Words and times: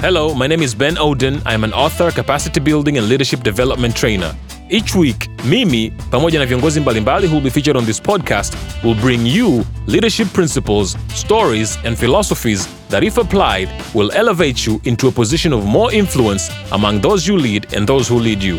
Hello, 0.00 0.34
my 0.34 0.46
name 0.46 0.62
is 0.62 0.74
Ben 0.74 0.94
Oden. 0.96 1.42
I'm 1.44 1.62
an 1.62 1.74
author, 1.74 2.10
capacity 2.10 2.58
building 2.58 2.96
and 2.96 3.06
leadership 3.06 3.42
development 3.42 3.94
trainer. 3.94 4.34
Each 4.70 4.94
week, 4.94 5.28
mimi 5.44 5.90
pamoja 6.10 6.38
na 6.38 6.46
viongozi 6.46 6.80
mbalimbali 6.80 7.26
who 7.26 7.34
will 7.34 7.44
be 7.44 7.50
featured 7.50 7.76
on 7.76 7.86
this 7.86 8.00
podcast 8.02 8.54
will 8.84 8.94
bring 8.94 9.26
you 9.26 9.64
leadership 9.86 10.28
principles, 10.32 10.96
stories 11.14 11.78
and 11.84 11.98
philosophies 11.98 12.68
that 12.88 13.04
if 13.04 13.18
applied 13.18 13.68
will 13.94 14.10
elevate 14.14 14.66
you 14.70 14.80
into 14.84 15.08
a 15.08 15.10
position 15.12 15.52
of 15.52 15.64
more 15.64 15.96
influence 15.96 16.50
among 16.72 17.00
those 17.00 17.28
you 17.28 17.36
lead 17.36 17.66
and 17.74 17.86
those 17.86 18.08
who 18.08 18.18
lead 18.18 18.42
you. 18.42 18.58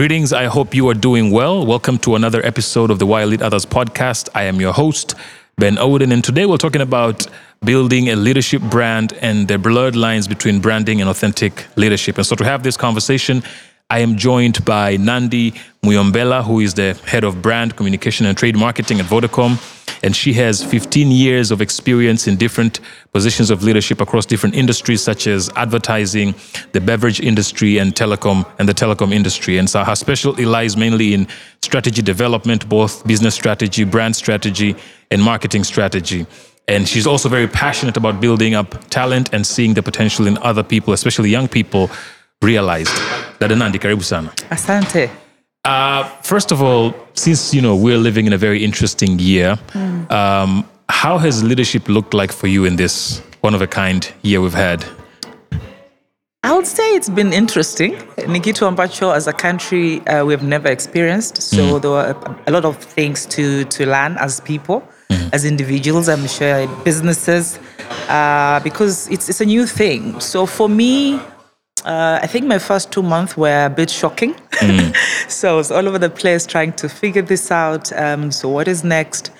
Greetings. 0.00 0.32
I 0.32 0.46
hope 0.46 0.74
you 0.74 0.88
are 0.88 0.94
doing 0.94 1.30
well. 1.30 1.66
Welcome 1.66 1.98
to 1.98 2.14
another 2.14 2.42
episode 2.42 2.90
of 2.90 2.98
the 2.98 3.04
Why 3.04 3.24
Lead 3.24 3.42
Others 3.42 3.66
podcast. 3.66 4.30
I 4.34 4.44
am 4.44 4.58
your 4.58 4.72
host, 4.72 5.14
Ben 5.58 5.76
Oden, 5.76 6.10
and 6.10 6.24
today 6.24 6.46
we're 6.46 6.56
talking 6.56 6.80
about 6.80 7.26
building 7.62 8.08
a 8.08 8.16
leadership 8.16 8.62
brand 8.62 9.12
and 9.20 9.46
the 9.46 9.58
blurred 9.58 9.96
lines 9.96 10.26
between 10.26 10.58
branding 10.58 11.02
and 11.02 11.10
authentic 11.10 11.66
leadership. 11.76 12.16
And 12.16 12.24
so 12.24 12.34
to 12.36 12.44
have 12.44 12.62
this 12.62 12.78
conversation, 12.78 13.42
I 13.90 13.98
am 13.98 14.16
joined 14.16 14.64
by 14.64 14.96
Nandi 14.96 15.52
Muyombela, 15.82 16.44
who 16.44 16.60
is 16.60 16.74
the 16.74 16.94
head 17.06 17.24
of 17.24 17.42
brand 17.42 17.76
communication 17.76 18.24
and 18.24 18.38
trade 18.38 18.56
marketing 18.56 19.00
at 19.00 19.06
Vodacom 19.06 19.58
and 20.02 20.16
she 20.16 20.32
has 20.34 20.64
15 20.64 21.10
years 21.10 21.50
of 21.50 21.60
experience 21.60 22.26
in 22.26 22.36
different 22.36 22.80
positions 23.12 23.50
of 23.50 23.62
leadership 23.62 24.00
across 24.00 24.24
different 24.24 24.54
industries 24.54 25.02
such 25.02 25.26
as 25.26 25.50
advertising, 25.56 26.34
the 26.72 26.80
beverage 26.80 27.20
industry, 27.20 27.78
and 27.78 27.94
telecom 27.94 28.46
and 28.58 28.68
the 28.68 28.74
telecom 28.74 29.12
industry. 29.12 29.58
And 29.58 29.68
so 29.68 29.84
her 29.84 29.94
specialty 29.94 30.46
lies 30.46 30.76
mainly 30.76 31.12
in 31.14 31.28
strategy 31.62 32.02
development, 32.02 32.68
both 32.68 33.06
business 33.06 33.34
strategy, 33.34 33.84
brand 33.84 34.16
strategy, 34.16 34.74
and 35.10 35.22
marketing 35.22 35.64
strategy. 35.64 36.26
And 36.66 36.88
she's 36.88 37.06
also 37.06 37.28
very 37.28 37.48
passionate 37.48 37.96
about 37.96 38.20
building 38.20 38.54
up 38.54 38.88
talent 38.90 39.34
and 39.34 39.46
seeing 39.46 39.74
the 39.74 39.82
potential 39.82 40.26
in 40.26 40.38
other 40.38 40.62
people, 40.62 40.94
especially 40.94 41.28
young 41.28 41.48
people, 41.48 41.90
realized. 42.42 42.96
Dada 43.38 43.56
Nandi, 43.56 43.78
karibu 43.78 44.02
sana. 44.02 44.28
Asante. 44.50 45.10
Uh, 45.64 46.04
first 46.22 46.52
of 46.52 46.62
all, 46.62 46.94
since 47.14 47.52
you 47.52 47.60
know 47.60 47.76
we're 47.76 47.98
living 47.98 48.26
in 48.26 48.32
a 48.32 48.38
very 48.38 48.64
interesting 48.64 49.18
year, 49.18 49.58
mm. 49.72 50.10
um, 50.10 50.64
how 50.88 51.18
has 51.18 51.42
leadership 51.44 51.88
looked 51.88 52.14
like 52.14 52.32
for 52.32 52.46
you 52.46 52.64
in 52.64 52.76
this 52.76 53.22
one 53.42 53.54
of 53.54 53.60
a 53.60 53.66
kind 53.66 54.10
year 54.22 54.40
we've 54.40 54.54
had? 54.54 54.84
I 56.42 56.54
would 56.56 56.66
say 56.66 56.94
it's 56.94 57.10
been 57.10 57.34
interesting. 57.34 57.92
Nikito 58.16 58.66
ambacho 58.66 59.14
as 59.14 59.26
a 59.26 59.32
country 59.34 60.00
uh, 60.06 60.24
we've 60.24 60.42
never 60.42 60.68
experienced. 60.68 61.42
So 61.42 61.56
mm. 61.56 61.82
there 61.82 61.90
were 61.90 62.16
a, 62.16 62.50
a, 62.50 62.50
lot 62.50 62.64
of 62.64 62.78
things 62.78 63.26
to 63.26 63.64
to 63.64 63.84
learn 63.84 64.16
as 64.16 64.40
people, 64.40 64.82
mm. 65.10 65.28
as 65.34 65.44
individuals. 65.44 66.08
I'm 66.08 66.26
sure 66.26 66.66
businesses, 66.84 67.58
uh, 68.08 68.60
because 68.60 69.08
it's 69.08 69.28
it's 69.28 69.42
a 69.42 69.44
new 69.44 69.66
thing. 69.66 70.18
So 70.20 70.46
for 70.46 70.70
me, 70.70 71.20
uh, 71.84 72.18
I 72.22 72.26
think 72.26 72.46
my 72.46 72.58
first 72.58 72.92
two 72.92 73.02
months 73.02 73.36
were 73.36 73.66
a 73.66 73.70
bit 73.70 73.90
shocking. 73.90 74.34
Mm. 74.34 74.94
so 75.30 75.54
I 75.54 75.56
was 75.56 75.70
all 75.70 75.88
over 75.88 75.98
the 75.98 76.10
place 76.10 76.46
trying 76.46 76.72
to 76.74 76.88
figure 76.88 77.22
this 77.22 77.50
out. 77.50 77.92
Um, 77.92 78.30
so, 78.30 78.48
what 78.48 78.68
is 78.68 78.84
next? 78.84 79.30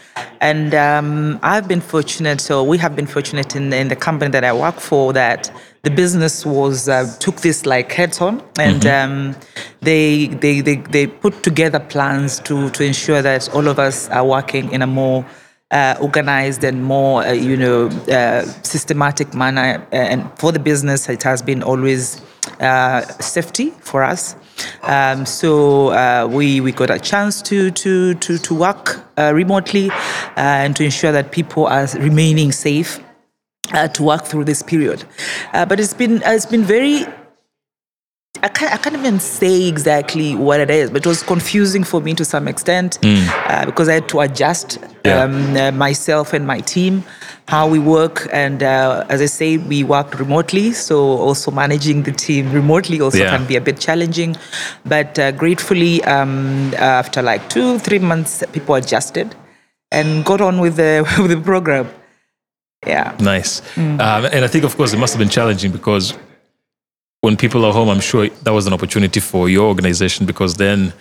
And 0.40 0.74
um, 0.74 1.38
I've 1.42 1.68
been 1.68 1.80
fortunate, 1.80 2.40
so 2.40 2.64
we 2.64 2.78
have 2.78 2.96
been 2.96 3.06
fortunate 3.06 3.56
in, 3.56 3.72
in, 3.72 3.88
the 3.88 3.96
company 3.96 4.30
that 4.30 4.44
I 4.44 4.52
work 4.52 4.80
for 4.80 5.12
that 5.12 5.50
the 5.82 5.90
business 5.90 6.44
was 6.44 6.88
uh, 6.88 7.14
took 7.20 7.36
this 7.36 7.64
like 7.64 7.92
heads 7.92 8.20
on 8.20 8.42
and 8.58 8.82
mm-hmm. 8.82 9.12
um, 9.12 9.36
they, 9.80 10.26
they, 10.26 10.60
they, 10.60 10.76
they 10.76 11.06
put 11.06 11.42
together 11.42 11.80
plans 11.80 12.38
to, 12.40 12.68
to 12.70 12.84
ensure 12.84 13.22
that 13.22 13.48
all 13.54 13.66
of 13.66 13.78
us 13.78 14.08
are 14.10 14.26
working 14.26 14.70
in 14.72 14.82
a 14.82 14.86
more 14.86 15.24
uh, 15.70 15.96
organized 16.00 16.64
and 16.64 16.82
more, 16.84 17.22
uh, 17.24 17.32
you 17.32 17.56
know, 17.56 17.86
uh, 18.12 18.42
systematic 18.62 19.32
manner. 19.34 19.86
And 19.92 20.30
for 20.38 20.52
the 20.52 20.58
business, 20.58 21.08
it 21.08 21.22
has 21.22 21.42
been 21.42 21.62
always 21.62 22.20
uh, 22.20 22.24
safety 23.20 23.72
for 23.80 24.02
us. 24.02 24.36
Um, 24.82 25.26
so 25.26 25.88
uh, 25.88 26.28
we 26.30 26.60
we 26.60 26.72
got 26.72 26.90
a 26.90 26.98
chance 26.98 27.42
to 27.42 27.70
to 27.70 28.14
to 28.14 28.38
to 28.38 28.54
work 28.54 29.00
uh, 29.18 29.32
remotely 29.34 29.90
and 30.36 30.76
to 30.76 30.84
ensure 30.84 31.12
that 31.12 31.30
people 31.32 31.66
are 31.66 31.86
remaining 31.98 32.52
safe. 32.52 33.00
to 33.94 34.02
work 34.02 34.24
through 34.24 34.44
this 34.44 34.62
period, 34.62 35.04
but 35.52 35.78
it's 35.78 35.94
been 35.94 36.20
it's 36.26 36.46
been 36.46 36.64
very 36.64 37.06
I 38.42 38.48
can't, 38.48 38.72
I 38.72 38.76
can't 38.78 38.96
even 38.96 39.20
say 39.20 39.66
exactly 39.66 40.34
what 40.34 40.60
it 40.60 40.70
is, 40.70 40.90
but 40.90 41.04
it 41.04 41.08
was 41.08 41.22
confusing 41.22 41.84
for 41.84 42.00
me 42.00 42.14
to 42.14 42.24
some 42.24 42.48
extent 42.48 42.98
mm. 43.02 43.28
uh, 43.50 43.66
because 43.66 43.88
I 43.88 43.94
had 43.94 44.08
to 44.10 44.20
adjust 44.20 44.78
yeah. 45.04 45.24
um, 45.24 45.56
uh, 45.56 45.72
myself 45.72 46.32
and 46.32 46.46
my 46.46 46.60
team, 46.60 47.04
how 47.48 47.68
we 47.68 47.78
work. 47.78 48.28
And 48.32 48.62
uh, 48.62 49.04
as 49.10 49.20
I 49.20 49.26
say, 49.26 49.58
we 49.58 49.84
work 49.84 50.18
remotely. 50.18 50.72
So 50.72 50.98
also 50.98 51.50
managing 51.50 52.04
the 52.04 52.12
team 52.12 52.50
remotely 52.52 53.00
also 53.00 53.18
yeah. 53.18 53.36
can 53.36 53.46
be 53.46 53.56
a 53.56 53.60
bit 53.60 53.78
challenging. 53.78 54.36
But 54.86 55.18
uh, 55.18 55.32
gratefully, 55.32 56.02
um, 56.04 56.72
after 56.76 57.20
like 57.22 57.48
two, 57.50 57.78
three 57.78 57.98
months, 57.98 58.42
people 58.52 58.76
adjusted 58.76 59.34
and 59.90 60.24
got 60.24 60.40
on 60.40 60.60
with 60.60 60.76
the, 60.76 61.04
with 61.20 61.30
the 61.30 61.40
program. 61.40 61.90
Yeah. 62.86 63.14
Nice. 63.20 63.60
Mm. 63.74 64.00
Um, 64.00 64.24
and 64.32 64.44
I 64.44 64.48
think, 64.48 64.64
of 64.64 64.76
course, 64.76 64.94
it 64.94 64.98
must 64.98 65.12
have 65.12 65.18
been 65.18 65.28
challenging 65.28 65.72
because 65.72 66.14
when 67.20 67.36
people 67.36 67.64
are 67.64 67.72
home, 67.72 67.88
I'm 67.88 68.00
sure 68.00 68.28
that 68.28 68.50
was 68.52 68.66
an 68.66 68.72
opportunity 68.72 69.20
for 69.20 69.48
your 69.48 69.68
organization 69.68 70.26
because 70.26 70.54
then 70.54 70.92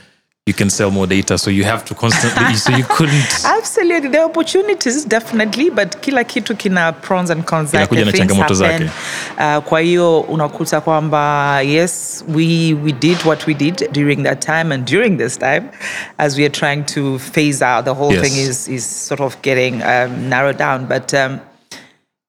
you 0.46 0.53
can 0.53 0.69
sell 0.69 0.90
more 0.90 1.07
data. 1.07 1.38
So 1.38 1.50
you 1.52 1.63
have 1.63 1.85
to 1.85 1.96
constantly, 1.96 2.56
so 2.66 2.75
you 2.75 2.84
couldn't. 2.84 3.46
Absolutely. 3.46 4.09
There 4.09 4.22
are 4.22 4.29
opportunities 4.29 5.06
definitely, 5.06 5.69
but 5.69 6.02
kila 6.02 6.24
kitu 6.24 6.58
kina 6.58 6.94
pros 7.02 7.29
and 7.29 7.46
cons 7.46 7.72
zake. 7.72 7.90
Changamoto 7.90 8.53
zake. 8.53 8.90
Uh, 9.38 9.63
kwa 9.63 9.79
hiyo 9.79 10.19
unakuta 10.19 10.81
kwamba 10.81 11.62
yes, 11.62 12.24
we, 12.28 12.74
we 12.74 12.91
did 12.91 13.18
what 13.25 13.47
we 13.47 13.53
did 13.53 13.88
during 13.91 14.24
that 14.24 14.41
time 14.41 14.74
and 14.74 14.85
during 14.85 15.18
this 15.18 15.38
time 15.38 15.69
as 16.18 16.38
we 16.38 16.44
are 16.44 16.53
trying 16.53 16.84
to 16.84 17.19
phase 17.19 17.62
out, 17.62 17.85
the 17.85 17.94
whole 17.94 18.13
yes. 18.13 18.22
thing 18.22 18.38
is, 18.38 18.68
is 18.68 19.08
sort 19.08 19.22
of 19.22 19.41
getting 19.41 19.81
um, 19.84 20.29
narrowed 20.29 20.58
down. 20.58 20.85
But 20.88 21.13
um, 21.13 21.40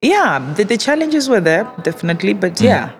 yeah, 0.02 0.54
the, 0.56 0.64
the, 0.64 0.76
challenges 0.76 1.28
were 1.28 1.40
there 1.40 1.66
definitely, 1.82 2.34
but 2.34 2.54
mm. 2.54 2.64
yeah. 2.64 2.99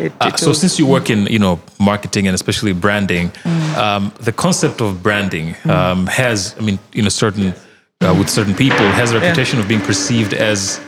It, 0.00 0.12
uh, 0.20 0.36
so 0.36 0.52
since 0.52 0.78
you 0.78 0.86
work 0.86 1.10
in 1.10 1.26
you 1.26 1.38
know 1.38 1.60
marketing 1.78 2.26
and 2.26 2.34
especially 2.34 2.72
branding, 2.72 3.28
mm. 3.30 3.76
um, 3.76 4.12
the 4.20 4.32
concept 4.32 4.80
of 4.80 5.02
branding 5.02 5.54
mm. 5.54 5.70
um, 5.70 6.06
has 6.06 6.56
I 6.58 6.62
mean 6.62 6.78
you 6.92 7.02
know 7.02 7.10
certain 7.10 7.54
uh, 8.00 8.14
with 8.18 8.28
certain 8.28 8.54
people 8.54 8.86
has 9.00 9.12
a 9.12 9.20
reputation 9.20 9.58
yeah. 9.58 9.62
of 9.62 9.68
being 9.68 9.80
perceived 9.82 10.32
as 10.32 10.80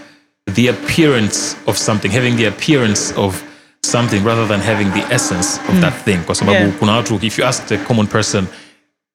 the 0.47 0.69
appearance 0.69 1.57
of 1.67 1.77
something, 1.79 2.11
having 2.11 2.37
the 2.37 2.47
appearance 2.47 3.13
of 3.17 3.43
something 3.83 4.25
rather 4.25 4.47
than 4.47 4.61
having 4.61 4.89
the 4.91 5.05
essence 5.13 5.59
of 5.59 5.75
mm. 5.75 5.81
that 5.81 5.95
thing. 6.05 6.25
Kwa 6.25 6.35
sababu 6.35 6.73
kuna 6.79 6.93
watu 6.93 7.19
if 7.23 7.39
you 7.39 7.45
ask 7.45 7.67
the 7.67 7.79
common 7.79 8.07
person 8.07 8.47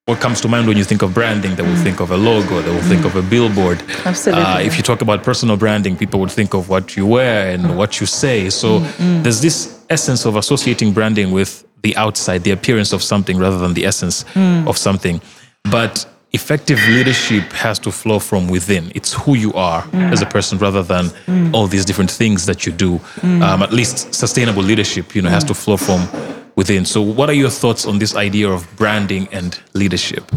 what 0.07 0.21
comes 0.21 0.39
to 0.39 0.47
mind 0.47 0.67
when 0.67 0.77
you 0.77 0.85
think 0.85 1.01
of 1.01 1.13
branding? 1.13 1.55
They 1.55 1.63
will 1.63 1.75
mm. 1.75 1.83
think 1.83 1.99
of 1.99 2.11
a 2.11 2.17
logo, 2.17 2.61
they 2.61 2.71
will 2.71 2.79
mm. 2.79 2.89
think 2.89 3.05
of 3.05 3.15
a 3.17 3.21
billboard. 3.21 3.83
Absolutely. 4.05 4.45
Uh, 4.45 4.59
if 4.59 4.77
you 4.77 4.83
talk 4.83 5.01
about 5.01 5.21
personal 5.23 5.57
branding, 5.57 5.97
people 5.97 6.21
would 6.21 6.31
think 6.31 6.53
of 6.53 6.69
what 6.69 6.95
you 6.95 7.05
wear 7.05 7.51
and 7.51 7.77
what 7.77 7.99
you 7.99 8.07
say. 8.07 8.49
So 8.49 8.79
there's 9.23 9.41
this 9.41 9.76
essence 9.89 10.25
of 10.25 10.35
associating 10.35 10.93
branding 10.93 11.31
with 11.31 11.65
the 11.83 11.95
outside, 11.95 12.43
the 12.43 12.51
appearance 12.51 12.93
of 12.93 13.03
something 13.03 13.37
rather 13.37 13.57
than 13.57 13.73
the 13.73 13.85
essence 13.85 14.23
mm. 14.33 14.67
of 14.67 14.77
something. 14.77 15.21
But 15.69 16.05
effective 16.33 16.79
leadership 16.89 17.51
has 17.53 17.79
to 17.79 17.91
flow 17.91 18.19
from 18.19 18.47
within. 18.47 18.91
It's 18.95 19.13
who 19.13 19.35
you 19.35 19.53
are 19.53 19.87
as 19.93 20.21
a 20.21 20.25
person 20.25 20.57
rather 20.57 20.83
than 20.83 21.11
all 21.53 21.67
these 21.67 21.85
different 21.85 22.11
things 22.11 22.45
that 22.45 22.65
you 22.65 22.71
do. 22.71 22.99
Um, 23.23 23.61
at 23.63 23.71
least 23.71 24.13
sustainable 24.13 24.63
leadership, 24.63 25.15
you 25.15 25.21
know, 25.21 25.29
has 25.29 25.43
to 25.45 25.53
flow 25.53 25.77
from 25.77 26.07
within. 26.55 26.85
So, 26.85 27.01
what 27.01 27.29
are 27.29 27.33
your 27.33 27.49
thoughts 27.49 27.85
on 27.85 27.99
this 27.99 28.15
idea 28.15 28.49
of 28.49 28.67
branding 28.75 29.27
and 29.31 29.59
leadership? 29.73 30.31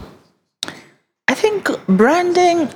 I 1.28 1.34
think 1.34 1.68
branding 1.86 2.68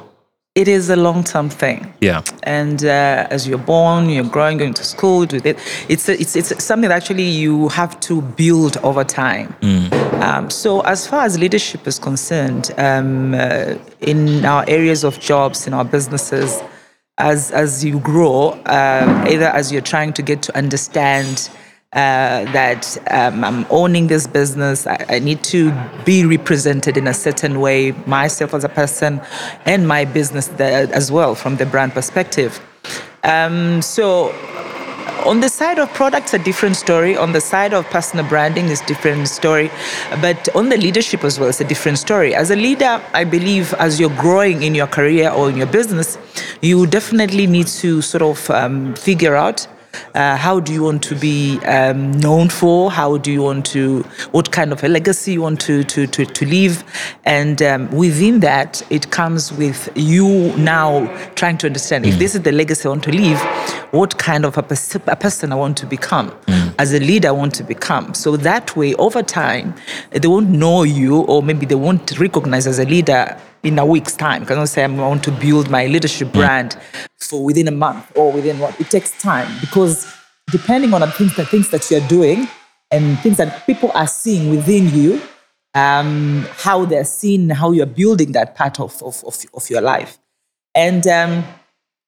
it 0.55 0.69
is 0.69 0.89
a 0.89 0.97
long-term 0.97 1.51
thing. 1.51 1.93
Yeah. 2.01 2.23
And 2.45 2.85
uh, 2.85 3.27
as 3.31 3.49
you're 3.49 3.59
born, 3.59 4.09
you're 4.09 4.25
growing, 4.25 4.57
going 4.57 4.75
to 4.75 4.85
school, 4.85 5.21
with 5.21 5.47
it. 5.47 5.59
It's, 5.89 6.09
a, 6.09 6.13
it's 6.21 6.37
it's 6.37 6.63
something 6.63 6.89
that 6.89 6.95
actually 6.95 7.25
you 7.25 7.69
have 7.69 7.99
to 8.01 8.23
build 8.23 8.77
over 8.79 9.03
time. 9.03 9.55
Mm. 9.61 9.93
Um, 10.23 10.51
so 10.51 10.81
as 10.83 11.07
far 11.07 11.25
as 11.25 11.39
leadership 11.39 11.87
is 11.89 11.99
concerned, 11.99 12.71
um, 12.79 13.35
uh, 13.35 13.75
in 14.01 14.45
our 14.45 14.65
areas 14.69 15.03
of 15.03 15.19
jobs, 15.19 15.67
in 15.67 15.75
our 15.75 15.85
businesses, 15.85 16.63
as 17.19 17.51
as 17.51 17.85
you 17.85 17.99
grow, 17.99 18.53
um, 18.67 19.27
either 19.27 19.47
as 19.47 19.73
you're 19.73 19.83
trying 19.83 20.13
to 20.13 20.23
get 20.23 20.43
to 20.43 20.57
understand 20.57 21.51
uh, 21.95 22.45
that 22.53 22.99
um, 23.11 23.45
I'm 23.45 23.67
owning 23.71 24.09
this 24.09 24.27
business. 24.27 24.87
I, 24.87 25.05
I, 25.09 25.19
need 25.21 25.45
to 25.45 25.73
be 26.05 26.27
represented 26.27 26.97
in 26.97 27.07
a 27.07 27.15
certain 27.15 27.61
way, 27.61 27.93
myself 28.07 28.53
as 28.53 28.65
a 28.65 28.69
person, 28.69 29.21
and 29.65 29.87
my 29.87 30.05
business 30.05 30.49
as 30.59 31.13
well 31.13 31.37
from 31.37 31.57
the 31.57 31.67
brand 31.67 31.93
perspective. 31.93 32.61
Um, 33.23 33.81
so 33.81 34.33
on 35.25 35.41
the 35.41 35.49
side 35.49 35.79
of 35.79 35.89
products, 35.95 36.35
a 36.35 36.39
different 36.39 36.77
story. 36.77 37.17
On 37.17 37.33
the 37.33 37.41
side 37.41 37.73
of 37.73 37.87
personal 37.87 38.27
branding, 38.27 38.67
is 38.67 38.81
different 38.83 39.29
story. 39.29 39.71
But 40.21 40.55
on 40.55 40.69
the 40.69 40.77
leadership 40.77 41.25
as 41.25 41.39
well, 41.39 41.49
it's 41.49 41.61
a 41.61 41.65
different 41.65 41.99
story. 41.99 42.35
As 42.35 42.51
a 42.51 42.57
leader, 42.57 43.01
I 43.13 43.25
believe 43.25 43.73
as 43.75 43.99
you're 43.99 44.17
growing 44.17 44.63
in 44.63 44.75
your 44.75 44.87
career 44.87 45.31
or 45.31 45.49
in 45.49 45.57
your 45.57 45.67
business, 45.67 46.19
you 46.61 46.87
definitely 46.87 47.47
need 47.47 47.69
to 47.69 48.03
sort 48.03 48.23
of 48.23 48.51
um, 48.51 48.95
figure 48.97 49.35
out 49.35 49.67
uh, 50.15 50.37
how 50.37 50.61
do 50.61 50.73
you 50.73 50.83
want 50.83 51.03
to 51.05 51.15
be 51.15 51.59
um, 51.65 52.13
known 52.13 52.49
for? 52.49 52.91
How 52.91 53.17
do 53.17 53.33
you 53.33 53.43
want 53.43 53.67
to, 53.67 54.03
what 54.33 54.53
kind 54.53 54.73
of 54.73 54.83
a 54.85 54.89
legacy 54.89 55.33
you 55.33 55.43
want 55.43 55.61
to, 55.63 55.85
to, 55.85 56.07
to, 56.07 56.25
to 56.25 56.47
leave? 56.47 56.85
And 57.25 57.61
um, 57.63 57.91
within 57.91 58.41
that, 58.41 58.83
it 58.91 59.11
comes 59.11 59.53
with 59.53 59.89
you 59.95 60.57
now 60.57 61.07
trying 61.35 61.59
to 61.59 61.67
understand 61.67 62.07
if 62.07 62.15
mm. 62.15 62.19
this 62.19 62.35
is 62.35 62.43
the 62.43 62.53
legacy 62.53 62.87
I 62.87 62.91
want 62.91 63.05
to 63.05 63.13
leave, 63.13 63.41
what 63.91 64.19
kind 64.19 64.45
of 64.45 64.59
a, 64.59 64.63
pers- 64.63 64.95
a 64.95 65.17
person 65.17 65.53
I 65.53 65.57
want 65.57 65.77
to 65.79 65.87
become, 65.87 66.31
mm. 66.31 66.75
as 66.79 66.93
a 66.93 67.01
leader 67.01 67.29
I 67.29 67.33
want 67.33 67.55
to 67.57 67.65
become. 67.65 68.15
So 68.15 68.37
that 68.39 68.77
way, 68.77 68.95
over 68.95 69.23
time, 69.23 69.75
they 70.11 70.29
won't 70.29 70.51
know 70.51 70.83
you 70.83 71.21
or 71.23 71.43
maybe 71.43 71.67
they 71.67 71.75
won't 71.75 72.19
recognize 72.19 72.67
as 72.67 72.79
a 72.79 72.85
leader 72.85 73.37
in 73.65 73.79
a 73.79 73.85
week's 73.87 74.15
time. 74.15 74.43
Because 74.43 74.57
I 74.57 74.61
don't 74.61 74.67
say 74.67 74.85
I 74.85 74.89
want 74.89 75.25
to 75.25 75.33
build 75.33 75.71
my 75.71 75.87
leadership 75.87 76.29
mm. 76.29 76.33
brand 76.35 76.79
for 77.19 77.45
within 77.45 77.67
a 77.69 77.73
month 77.73 78.13
or 78.15 78.31
within 78.33 78.59
what 78.59 78.79
it 78.81 78.91
takes 78.91 79.11
time 79.19 79.51
because 79.61 80.13
depending 80.51 80.93
on 80.93 81.01
the 81.01 81.11
things, 81.11 81.35
the 81.37 81.47
things 81.47 81.71
that 81.71 81.91
you're 81.91 82.07
doing 82.09 82.49
and 82.91 83.19
things 83.21 83.39
that 83.39 83.67
people 83.67 83.91
are 83.95 84.07
seeing 84.07 84.51
within 84.51 84.89
you, 84.91 85.21
um, 85.75 86.47
how 86.53 86.85
they're 86.85 87.05
seeing, 87.05 87.49
how 87.49 87.73
you're 87.73 87.87
building 87.87 88.33
that 88.33 88.55
part 88.55 88.79
of, 88.79 89.03
of, 89.03 89.25
of, 89.25 89.37
of 89.55 89.71
your 89.71 89.81
life. 89.81 90.19
And 90.75 91.07
um, 91.07 91.45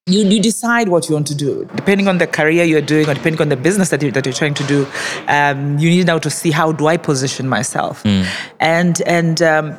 you, 0.06 0.24
you 0.24 0.40
decide 0.40 0.88
what 0.88 1.08
you 1.08 1.14
want 1.14 1.26
to 1.28 1.34
do. 1.34 1.68
Depending 1.74 2.08
on 2.08 2.18
the 2.18 2.26
career 2.26 2.64
you're 2.64 2.80
doing 2.80 3.08
or 3.08 3.14
depending 3.14 3.40
on 3.40 3.48
the 3.48 3.56
business 3.56 3.88
that, 3.90 4.02
you, 4.02 4.12
that 4.12 4.24
you're 4.24 4.32
trying 4.32 4.54
to 4.54 4.64
do, 4.64 4.86
um, 5.28 5.78
you 5.78 5.90
need 5.90 6.06
now 6.06 6.18
to 6.18 6.30
see 6.30 6.50
how 6.50 6.72
do 6.72 6.86
I 6.86 6.96
position 6.96 7.48
myself. 7.48 8.02
Mm. 8.04 8.26
And, 8.60 9.02
and 9.02 9.42
um, 9.42 9.76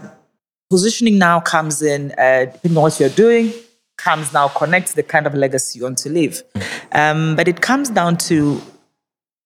positioning 0.69 1.17
now 1.17 1.39
comes 1.39 1.81
in, 1.81 2.11
uh, 2.17 2.45
depending 2.45 2.77
on 2.77 2.83
what 2.83 2.99
you're 2.99 3.09
doing, 3.09 3.53
comes 3.97 4.33
now 4.33 4.47
connects 4.47 4.93
the 4.93 5.03
kind 5.03 5.25
of 5.25 5.33
legacy 5.33 5.79
you 5.79 5.85
want 5.85 5.97
to 5.99 6.09
leave. 6.09 6.43
Um, 6.91 7.35
but 7.35 7.47
it 7.47 7.61
comes 7.61 7.89
down 7.89 8.17
to 8.17 8.61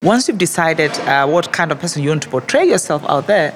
once 0.03 0.27
you've 0.27 0.38
decided 0.38 0.91
uh, 1.01 1.27
what 1.27 1.53
kind 1.53 1.71
of 1.71 1.79
person 1.79 2.01
you 2.01 2.09
want 2.09 2.23
to 2.23 2.29
portray 2.29 2.65
yourself 2.65 3.03
out 3.07 3.27
there, 3.27 3.53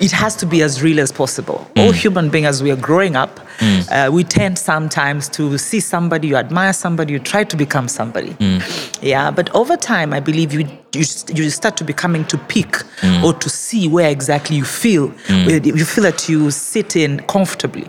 it 0.00 0.12
has 0.12 0.36
to 0.36 0.46
be 0.46 0.62
as 0.62 0.82
real 0.82 1.00
as 1.00 1.12
possible. 1.12 1.66
Mm. 1.74 1.84
All 1.84 1.92
human 1.92 2.30
beings, 2.30 2.46
as 2.46 2.62
we 2.62 2.70
are 2.70 2.76
growing 2.76 3.16
up, 3.16 3.40
mm. 3.58 3.88
uh, 3.90 4.10
we 4.10 4.24
tend 4.24 4.58
sometimes 4.58 5.28
to 5.30 5.58
see 5.58 5.80
somebody, 5.80 6.28
you 6.28 6.36
admire 6.36 6.72
somebody, 6.72 7.12
you 7.12 7.18
try 7.18 7.44
to 7.44 7.56
become 7.56 7.88
somebody. 7.88 8.30
Mm. 8.34 9.02
Yeah, 9.02 9.30
but 9.30 9.54
over 9.54 9.76
time, 9.76 10.12
I 10.12 10.20
believe 10.20 10.52
you 10.52 10.68
you, 10.94 11.04
you 11.34 11.50
start 11.50 11.76
to 11.78 11.84
becoming 11.84 12.24
to 12.26 12.36
pick 12.36 12.72
mm. 13.00 13.24
or 13.24 13.32
to 13.32 13.48
see 13.48 13.88
where 13.88 14.10
exactly 14.10 14.56
you 14.56 14.64
feel, 14.64 15.08
mm. 15.08 15.64
you 15.64 15.84
feel 15.84 16.04
that 16.04 16.28
you 16.28 16.50
sit 16.50 16.96
in 16.96 17.20
comfortably 17.20 17.88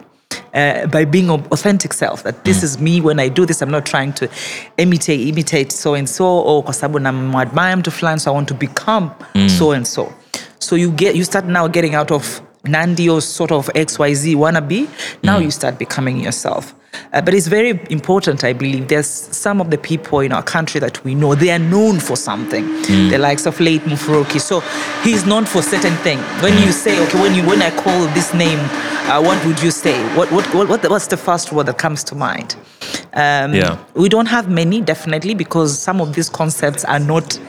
uh, 0.53 0.87
by 0.87 1.05
being 1.05 1.29
authentic 1.29 1.93
self 1.93 2.23
that 2.23 2.45
this 2.45 2.59
mm. 2.59 2.63
is 2.63 2.79
me 2.79 3.01
when 3.01 3.19
I 3.19 3.27
do 3.27 3.45
this 3.45 3.61
I'm 3.61 3.71
not 3.71 3.85
trying 3.85 4.13
to 4.13 4.29
imitate 4.77 5.27
imitate 5.27 5.71
so 5.71 5.95
and 5.95 6.07
so 6.07 6.25
or 6.25 6.63
kwa 6.63 6.73
sababu 6.73 6.99
namwadmire 6.99 7.75
mtu 7.75 7.91
fulani 7.91 8.19
so 8.19 8.31
I 8.31 8.35
want 8.35 8.47
to 8.47 8.53
become 8.53 9.09
mm. 9.35 9.49
so 9.49 9.71
and 9.71 9.85
so 9.85 10.13
so 10.63 10.75
you 10.75 10.92
get 10.92 11.15
you 11.15 11.24
start 11.24 11.45
now 11.45 11.68
getting 11.68 11.95
out 11.95 12.12
of 12.12 12.42
Nandio's 12.63 13.25
sort 13.25 13.51
of 13.51 13.68
XYZ 13.75 14.36
wannabe 14.36 14.88
now 15.24 15.39
mm. 15.39 15.44
you 15.44 15.51
start 15.51 15.77
becoming 15.77 16.18
yourself 16.19 16.74
uh, 17.12 17.21
but 17.21 17.33
it's 17.33 17.48
very 17.48 17.80
important, 17.89 18.44
I 18.44 18.54
believe. 18.54 18.88
There's 18.88 19.07
some 19.07 19.62
of 19.62 19.69
the 19.69 19.77
people 19.77 20.19
in 20.19 20.31
our 20.31 20.42
country 20.44 20.80
that 20.80 21.04
we 21.04 21.13
know, 21.13 21.36
they 21.36 21.51
are 21.51 21.60
known 21.60 22.00
for 22.00 22.15
something. 22.15 22.63
Mm. 22.63 23.12
The 23.12 23.18
likes 23.18 23.45
of 23.45 23.60
late 23.60 23.81
Mufuruki. 23.81 24.39
So 24.39 24.62
he's 25.04 25.25
known 25.25 25.45
for 25.45 25.62
certain 25.62 25.95
thing. 25.98 26.18
When 26.42 26.54
you 26.57 26.71
say, 26.71 27.04
okay, 27.06 27.21
when 27.21 27.36
you 27.36 27.45
when 27.45 27.62
I 27.62 27.69
call 27.81 28.07
this 28.13 28.33
name, 28.33 28.60
uh, 29.10 29.21
what 29.21 29.44
would 29.45 29.62
you 29.62 29.71
say? 29.71 30.01
What, 30.15 30.31
what, 30.31 30.45
what, 30.56 30.69
what 30.69 30.89
what's 30.89 31.07
the 31.07 31.18
first 31.18 31.51
word 31.51 31.68
that 31.68 31.77
comes 31.77 32.04
to 32.06 32.15
mind? 32.15 32.56
Um, 33.13 33.54
yeah. 33.54 33.77
We 33.94 34.10
don't 34.10 34.25
have 34.25 34.50
many, 34.50 34.81
definitely, 34.81 35.36
because 35.36 35.77
some 35.77 36.01
of 36.01 36.15
these 36.15 36.30
concepts 36.30 36.83
are 36.86 37.00
not 37.00 37.39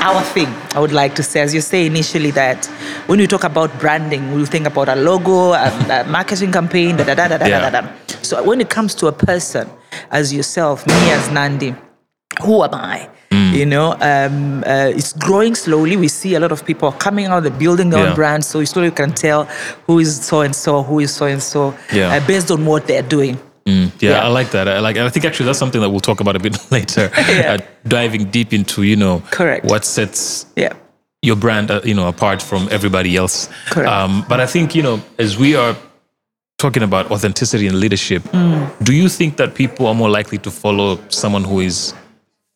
our 0.00 0.22
thing, 0.22 0.48
I 0.74 0.80
would 0.80 0.92
like 0.92 1.14
to 1.16 1.22
say, 1.22 1.40
as 1.40 1.54
you 1.54 1.60
say 1.60 1.86
initially, 1.86 2.30
that 2.32 2.66
when 3.06 3.18
we 3.18 3.26
talk 3.26 3.44
about 3.44 3.78
branding, 3.78 4.32
we 4.32 4.44
think 4.46 4.66
about 4.66 4.88
a 4.88 4.96
logo, 4.96 5.52
a, 5.52 5.68
a 5.90 6.04
marketing 6.08 6.52
campaign, 6.52 6.96
da 6.96 7.04
da 7.04 7.14
da 7.14 7.28
da 7.28 7.38
da 7.38 7.46
yeah. 7.46 7.70
da 7.70 7.80
da. 7.80 7.88
So 8.22 8.42
when 8.42 8.60
it 8.60 8.70
comes 8.70 8.94
to 8.96 9.06
a 9.08 9.12
person, 9.12 9.68
as 10.10 10.32
yourself, 10.32 10.86
me 10.86 11.10
as 11.10 11.30
Nandi, 11.30 11.74
who 12.42 12.62
am 12.62 12.74
I? 12.74 13.10
Mm. 13.30 13.52
You 13.52 13.66
know, 13.66 13.92
um, 14.00 14.62
uh, 14.66 14.90
it's 14.94 15.12
growing 15.12 15.54
slowly. 15.54 15.96
We 15.96 16.08
see 16.08 16.34
a 16.34 16.40
lot 16.40 16.52
of 16.52 16.64
people 16.64 16.92
coming 16.92 17.26
out, 17.26 17.40
they're 17.40 17.52
building 17.52 17.90
their 17.90 18.02
yeah. 18.02 18.10
own 18.10 18.14
brands. 18.14 18.46
So 18.46 18.60
you 18.60 18.66
slowly 18.66 18.90
can 18.90 19.12
tell 19.12 19.44
who 19.86 19.98
is 19.98 20.24
so 20.24 20.40
and 20.40 20.54
so, 20.54 20.82
who 20.82 21.00
is 21.00 21.14
so 21.14 21.26
and 21.26 21.42
so, 21.42 21.74
based 22.26 22.50
on 22.50 22.64
what 22.64 22.86
they're 22.86 23.02
doing. 23.02 23.38
Mm, 23.68 23.92
yeah, 24.00 24.10
yeah, 24.10 24.24
I 24.24 24.28
like 24.28 24.50
that. 24.52 24.66
I 24.66 24.78
like. 24.80 24.96
I 24.96 25.10
think 25.10 25.26
actually 25.26 25.44
that's 25.44 25.58
something 25.58 25.82
that 25.82 25.90
we'll 25.90 26.00
talk 26.00 26.20
about 26.20 26.36
a 26.36 26.38
bit 26.38 26.56
later. 26.70 27.10
yeah. 27.18 27.58
uh, 27.58 27.58
diving 27.86 28.30
deep 28.30 28.52
into 28.54 28.82
you 28.82 28.96
know, 28.96 29.20
correct, 29.30 29.66
what 29.66 29.84
sets 29.84 30.46
yeah 30.56 30.72
your 31.22 31.36
brand 31.36 31.70
uh, 31.70 31.80
you 31.84 31.94
know 31.94 32.08
apart 32.08 32.40
from 32.40 32.68
everybody 32.70 33.16
else. 33.16 33.48
Correct. 33.66 33.90
Um, 33.90 34.24
but 34.28 34.40
I 34.40 34.46
think 34.46 34.74
you 34.74 34.82
know 34.82 35.02
as 35.18 35.36
we 35.36 35.54
are 35.54 35.76
talking 36.56 36.82
about 36.82 37.10
authenticity 37.10 37.66
and 37.66 37.78
leadership, 37.78 38.22
mm. 38.22 38.84
do 38.84 38.94
you 38.94 39.08
think 39.08 39.36
that 39.36 39.54
people 39.54 39.86
are 39.86 39.94
more 39.94 40.08
likely 40.08 40.38
to 40.38 40.50
follow 40.50 40.98
someone 41.08 41.44
who 41.44 41.60
is 41.60 41.94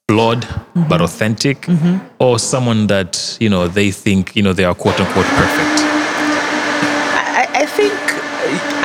flawed 0.09 0.43
mm-hmm. 0.43 0.89
but 0.89 1.03
authentic, 1.03 1.63
mm-hmm. 1.63 1.99
or 2.21 2.39
someone 2.39 2.87
that 2.87 3.37
you 3.39 3.51
know 3.51 3.69
they 3.69 3.91
think 3.91 4.35
you 4.35 4.43
know 4.43 4.55
they 4.55 4.65
are 4.65 4.75
quote 4.75 4.99
unquote 4.99 5.27
perfect? 5.27 5.83
I, 7.15 7.47
I 7.55 7.67
think 7.67 7.93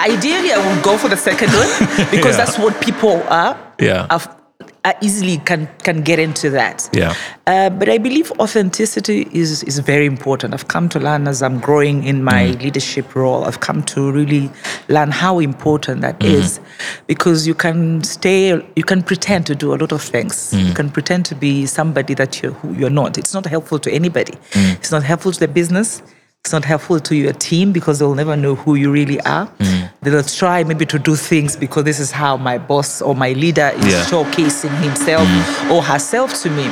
ideally 0.08 0.52
I 0.54 0.60
would 0.68 0.84
go 0.84 0.98
for 0.98 1.10
the 1.10 1.18
second 1.18 1.50
one 1.50 1.70
because 2.12 2.38
yeah. 2.38 2.46
that's 2.46 2.58
what 2.58 2.80
people 2.82 3.22
are. 3.30 3.58
Yeah. 3.80 4.08
Are, 4.10 4.38
are 4.86 4.96
easily 5.02 5.38
can 5.40 5.68
can 5.84 6.02
get 6.02 6.20
into 6.20 6.50
that. 6.52 6.90
Yeah. 6.94 7.14
Uh, 7.46 7.70
but 7.70 7.90
I 7.90 7.98
believe 7.98 8.32
authenticity 8.40 9.28
is 9.32 9.64
is 9.64 9.80
very 9.80 10.06
important. 10.06 10.54
I've 10.54 10.68
come 10.68 10.90
to 10.90 11.00
learn 11.00 11.28
as 11.28 11.42
I'm 11.42 11.60
growing 11.60 12.04
in 12.04 12.24
my 12.24 12.44
mm. 12.44 12.62
leadership 12.64 13.16
role. 13.16 13.44
I've 13.44 13.60
come 13.60 13.84
to 13.84 14.12
really 14.12 14.50
learn 14.88 15.12
how 15.12 15.40
important 15.40 16.02
that 16.02 16.20
mm. 16.20 16.30
is, 16.40 16.60
because 17.08 17.46
you 17.46 17.56
can 17.56 18.04
stay, 18.04 18.50
you 18.76 18.84
can 18.84 19.04
pretend 19.04 19.46
to 19.48 19.56
do 19.56 19.74
a 19.74 19.78
lot 19.78 19.92
of 19.92 20.02
things. 20.02 20.54
Mm. 20.54 20.68
You 20.68 20.74
can 20.74 20.90
pretend 20.90 21.26
to 21.26 21.36
be 21.36 21.66
somebody 21.66 22.14
that 22.16 22.42
you're 22.42 22.54
who 22.54 22.74
you're 22.74 22.96
not. 23.02 23.18
It's 23.18 23.34
not 23.34 23.46
helpful 23.46 23.80
to 23.80 23.92
anybody. 23.92 24.34
Mm. 24.52 24.76
It's 24.76 24.92
not 24.92 25.04
helpful 25.04 25.32
to 25.32 25.40
the 25.40 25.48
business 25.48 26.02
it's 26.48 26.54
not 26.54 26.64
helpful 26.64 26.98
to 26.98 27.14
your 27.14 27.34
team 27.34 27.74
because 27.74 28.00
they'll 28.00 28.16
never 28.16 28.38
know 28.38 28.56
who 28.56 28.76
you 28.76 28.90
really 28.90 29.20
are. 29.22 29.48
Mm. 29.60 29.90
They'll 30.02 30.24
try 30.24 30.64
maybe 30.64 30.86
to 30.86 30.98
do 30.98 31.18
things 31.18 31.58
because 31.58 31.84
this 31.84 32.00
is 32.00 32.10
how 32.10 32.38
my 32.38 32.58
boss 32.58 33.02
or 33.02 33.14
my 33.16 33.34
leader 33.34 33.74
is 33.76 33.86
yeah. 33.86 34.06
showcasing 34.06 34.74
himself 34.82 35.28
mm. 35.28 35.72
or 35.72 35.84
herself 35.84 36.42
to 36.44 36.50
me. 36.50 36.64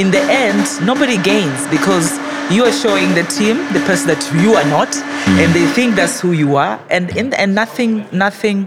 In 0.00 0.10
the 0.10 0.22
end, 0.30 0.64
nobody 0.80 1.18
gains 1.22 1.66
because 1.68 2.16
you 2.50 2.64
are 2.64 2.72
showing 2.72 3.14
the 3.14 3.24
team 3.24 3.58
the 3.74 3.80
person 3.80 4.06
that 4.06 4.24
you 4.42 4.54
are 4.54 4.64
not, 4.64 4.88
mm. 4.88 5.44
and 5.44 5.52
they 5.52 5.66
think 5.74 5.94
that's 5.94 6.18
who 6.20 6.32
you 6.32 6.56
are, 6.56 6.80
and 6.88 7.14
in 7.14 7.34
and 7.34 7.54
nothing, 7.54 8.06
nothing 8.10 8.66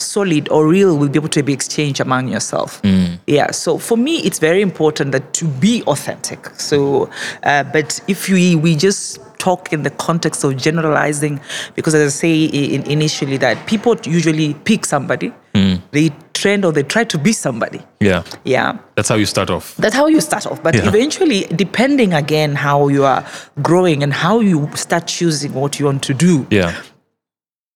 solid 0.00 0.48
or 0.50 0.66
real 0.66 0.96
will 0.96 1.08
be 1.08 1.18
able 1.18 1.28
to 1.28 1.42
be 1.42 1.52
exchanged 1.52 2.00
among 2.00 2.28
yourself. 2.28 2.80
Mm. 2.82 3.18
Yeah. 3.26 3.50
So 3.50 3.78
for 3.78 3.96
me, 3.96 4.18
it's 4.18 4.38
very 4.38 4.62
important 4.62 5.12
that 5.12 5.32
to 5.34 5.46
be 5.46 5.82
authentic. 5.84 6.46
So, 6.58 7.10
uh, 7.42 7.64
but 7.64 8.00
if 8.08 8.28
we 8.28 8.56
we 8.56 8.76
just 8.76 9.20
talk 9.38 9.72
in 9.72 9.82
the 9.82 9.90
context 9.90 10.44
of 10.44 10.56
generalizing 10.56 11.40
because 11.76 11.94
as 11.94 12.14
i 12.14 12.16
say 12.16 12.44
in, 12.44 12.82
initially 12.90 13.36
that 13.36 13.56
people 13.66 13.96
usually 14.02 14.54
pick 14.64 14.84
somebody 14.84 15.32
mm. 15.54 15.80
they 15.92 16.10
trend 16.34 16.64
or 16.64 16.72
they 16.72 16.82
try 16.82 17.04
to 17.04 17.18
be 17.18 17.32
somebody 17.32 17.80
yeah 18.00 18.22
yeah 18.44 18.78
that's 18.94 19.08
how 19.08 19.14
you 19.14 19.26
start 19.26 19.50
off 19.50 19.76
that's 19.76 19.94
how 19.94 20.06
you 20.06 20.20
start 20.20 20.46
off 20.46 20.62
but 20.62 20.74
yeah. 20.74 20.86
eventually 20.86 21.44
depending 21.54 22.12
again 22.12 22.54
how 22.54 22.88
you 22.88 23.04
are 23.04 23.24
growing 23.62 24.02
and 24.02 24.12
how 24.12 24.40
you 24.40 24.68
start 24.74 25.06
choosing 25.06 25.52
what 25.54 25.78
you 25.78 25.86
want 25.86 26.02
to 26.02 26.14
do 26.14 26.46
yeah 26.50 26.80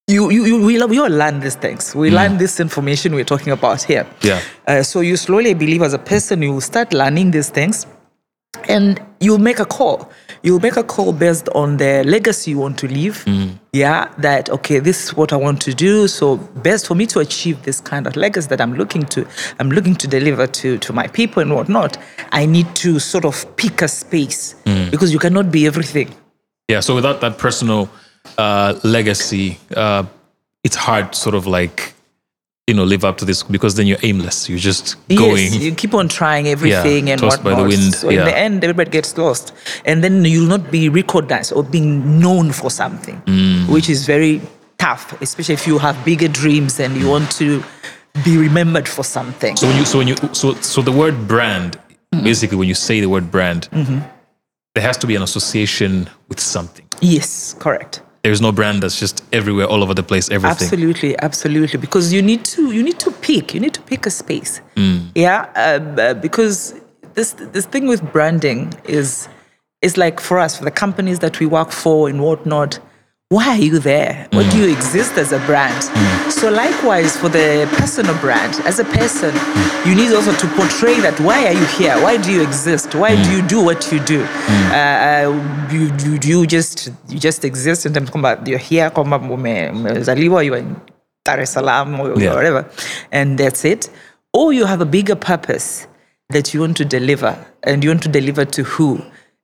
you, 0.08 0.30
you, 0.30 0.44
you, 0.44 0.66
we, 0.66 0.82
we 0.84 0.98
all 0.98 1.08
learn 1.08 1.40
these 1.40 1.54
things. 1.54 1.94
We 1.94 2.10
mm. 2.10 2.14
learn 2.14 2.38
this 2.38 2.60
information 2.60 3.14
we're 3.14 3.24
talking 3.24 3.52
about 3.52 3.82
here. 3.82 4.06
Yeah. 4.22 4.40
Uh, 4.66 4.82
so 4.82 5.00
you 5.00 5.16
slowly 5.16 5.54
believe 5.54 5.82
as 5.82 5.94
a 5.94 5.98
person, 5.98 6.42
you 6.42 6.60
start 6.60 6.92
learning 6.92 7.30
these 7.30 7.50
things 7.50 7.86
and 8.68 9.00
you 9.20 9.38
make 9.38 9.58
a 9.58 9.64
call 9.64 10.12
you'll 10.42 10.60
make 10.60 10.76
a 10.76 10.82
call 10.82 11.12
based 11.12 11.48
on 11.50 11.76
the 11.76 12.02
legacy 12.04 12.50
you 12.52 12.58
want 12.58 12.78
to 12.78 12.88
leave. 12.88 13.24
Yeah, 13.72 14.12
that 14.18 14.50
okay, 14.50 14.78
this 14.80 15.04
is 15.04 15.16
what 15.16 15.32
I 15.32 15.36
want 15.36 15.60
to 15.62 15.74
do. 15.74 16.08
So 16.08 16.36
best 16.36 16.86
for 16.86 16.94
me 16.94 17.06
to 17.06 17.20
achieve 17.20 17.62
this 17.62 17.80
kind 17.80 18.06
of 18.06 18.16
legacy 18.16 18.48
that 18.48 18.60
I'm 18.60 18.74
looking 18.74 19.04
to, 19.06 19.26
I'm 19.58 19.70
looking 19.70 19.94
to 19.96 20.08
deliver 20.08 20.46
to 20.46 20.78
to 20.78 20.92
my 20.92 21.06
people 21.06 21.42
and 21.42 21.54
whatnot. 21.54 21.96
I 22.32 22.46
need 22.46 22.74
to 22.76 22.98
sort 22.98 23.24
of 23.24 23.56
pick 23.56 23.82
a 23.82 23.88
space 23.88 24.54
because 24.90 25.12
you 25.12 25.18
cannot 25.18 25.50
be 25.50 25.66
everything. 25.66 26.14
Yeah. 26.68 26.80
So 26.80 26.94
without 26.94 27.20
that 27.20 27.38
personal 27.38 27.88
uh, 28.38 28.78
legacy, 28.84 29.58
uh, 29.76 30.04
it's 30.64 30.76
hard, 30.76 31.14
sort 31.14 31.34
of 31.34 31.46
like, 31.46 31.94
you 32.66 32.74
know, 32.74 32.84
live 32.84 33.04
up 33.04 33.18
to 33.18 33.24
this 33.24 33.42
because 33.42 33.74
then 33.74 33.86
you're 33.86 33.98
aimless. 34.02 34.48
You're 34.48 34.58
just 34.58 34.96
going. 35.08 35.52
Yes, 35.52 35.56
you 35.58 35.74
keep 35.74 35.94
on 35.94 36.08
trying 36.08 36.46
everything 36.48 37.10
and 37.10 37.20
tossed 37.20 37.42
by 37.42 37.50
whatnot. 37.50 37.70
the 37.70 37.76
wind, 37.76 37.94
So 37.94 38.08
in 38.08 38.24
the 38.24 38.36
end, 38.36 38.62
everybody 38.64 38.90
gets 38.90 39.16
lost, 39.18 39.52
and 39.84 40.02
then 40.04 40.24
you'll 40.24 40.48
not 40.48 40.70
be 40.70 40.88
recognized 40.88 41.52
or 41.52 41.62
being 41.64 42.20
known 42.20 42.52
for 42.52 42.70
something, 42.70 43.20
Mm. 43.26 43.68
which 43.68 43.88
is 43.90 44.06
very 44.06 44.40
tough, 44.78 45.20
especially 45.20 45.54
if 45.54 45.66
you 45.66 45.78
have 45.78 45.96
bigger 46.04 46.28
dreams 46.28 46.78
and 46.80 46.96
you 46.96 47.08
want 47.08 47.30
to 47.32 47.62
be 48.24 48.36
remembered 48.36 48.88
for 48.88 49.02
something. 49.04 49.56
So 49.56 49.66
when 49.66 49.76
you, 49.78 49.84
so 49.84 49.98
when 49.98 50.08
you, 50.08 50.16
so 50.32 50.54
so 50.60 50.82
the 50.82 50.92
word 50.92 51.26
brand, 51.28 51.78
Mm-hmm. 52.14 52.24
basically, 52.24 52.58
when 52.58 52.68
you 52.68 52.74
say 52.74 53.00
the 53.00 53.08
word 53.08 53.30
brand, 53.30 53.68
there 54.74 54.84
has 54.84 54.98
to 54.98 55.06
be 55.06 55.16
an 55.16 55.22
association 55.22 56.08
with 56.28 56.38
something. 56.40 56.84
yes, 57.00 57.54
correct. 57.58 58.02
There's 58.22 58.40
no 58.40 58.52
brand 58.52 58.82
that's 58.82 58.98
just 59.00 59.24
everywhere, 59.32 59.66
all 59.66 59.82
over 59.82 59.94
the 59.94 60.02
place, 60.02 60.30
everything. 60.30 60.66
Absolutely, 60.66 61.18
absolutely. 61.20 61.80
Because 61.80 62.12
you 62.12 62.22
need 62.22 62.44
to 62.44 62.70
you 62.70 62.82
need 62.82 63.00
to 63.00 63.10
pick. 63.10 63.52
You 63.52 63.60
need 63.60 63.74
to 63.74 63.82
pick 63.82 64.06
a 64.06 64.10
space. 64.10 64.60
Mm. 64.76 65.10
Yeah, 65.14 65.40
um, 65.56 65.98
uh, 65.98 66.14
because 66.14 66.74
this 67.14 67.32
this 67.32 67.66
thing 67.66 67.88
with 67.88 68.00
branding 68.12 68.72
is 68.84 69.28
is 69.80 69.96
like 69.96 70.20
for 70.20 70.38
us, 70.38 70.56
for 70.56 70.64
the 70.64 70.70
companies 70.70 71.18
that 71.18 71.40
we 71.40 71.46
work 71.46 71.72
for 71.72 72.08
and 72.08 72.22
whatnot. 72.22 72.78
Why 73.32 73.48
are 73.56 73.56
you 73.56 73.78
there? 73.78 74.28
What 74.32 74.50
do 74.52 74.58
you 74.58 74.66
Mm. 74.68 74.76
exist 74.76 75.16
as 75.16 75.32
a 75.32 75.38
brand? 75.48 75.80
So 76.30 76.50
likewise 76.50 77.16
for 77.16 77.30
the 77.30 77.66
personal 77.78 78.14
brand, 78.20 78.60
as 78.66 78.78
a 78.78 78.84
person, 78.84 79.32
you 79.86 79.94
need 79.94 80.12
also 80.12 80.32
to 80.36 80.46
portray 80.48 81.00
that. 81.00 81.18
Why 81.18 81.46
are 81.48 81.52
you 81.60 81.64
here? 81.78 81.96
Why 82.04 82.18
do 82.18 82.30
you 82.30 82.42
exist? 82.42 82.94
Why 82.94 83.16
do 83.24 83.30
you 83.30 83.40
do 83.54 83.64
what 83.64 83.90
you 83.90 84.00
do? 84.00 84.20
Uh, 84.20 84.76
uh, 84.76 85.68
you, 85.72 85.82
you 86.04 86.18
you 86.22 86.46
just 86.46 86.90
you 87.08 87.18
just 87.18 87.42
exist 87.44 87.86
in 87.86 87.94
terms 87.94 88.10
of 88.12 88.46
you're 88.48 88.58
here, 88.70 88.90
kwamba 88.90 89.16
ume- 89.18 89.70
umezaliwa, 89.70 90.44
you 90.44 90.52
are 90.54 90.58
in 90.60 90.76
Dar 91.24 91.40
es 91.40 91.52
Salaam 91.54 92.00
or 92.00 92.12
Yeah. 92.20 92.34
whatever, 92.34 92.66
and 93.12 93.38
that's 93.38 93.64
it. 93.64 93.88
Or 94.34 94.52
you 94.52 94.66
have 94.66 94.82
a 94.82 94.86
bigger 94.86 95.16
purpose 95.16 95.86
that 96.32 96.52
you 96.52 96.60
want 96.60 96.76
to 96.76 96.84
deliver, 96.84 97.34
and 97.62 97.82
you 97.84 97.90
want 97.90 98.02
to 98.02 98.10
deliver 98.10 98.44
to 98.44 98.62
who, 98.62 99.00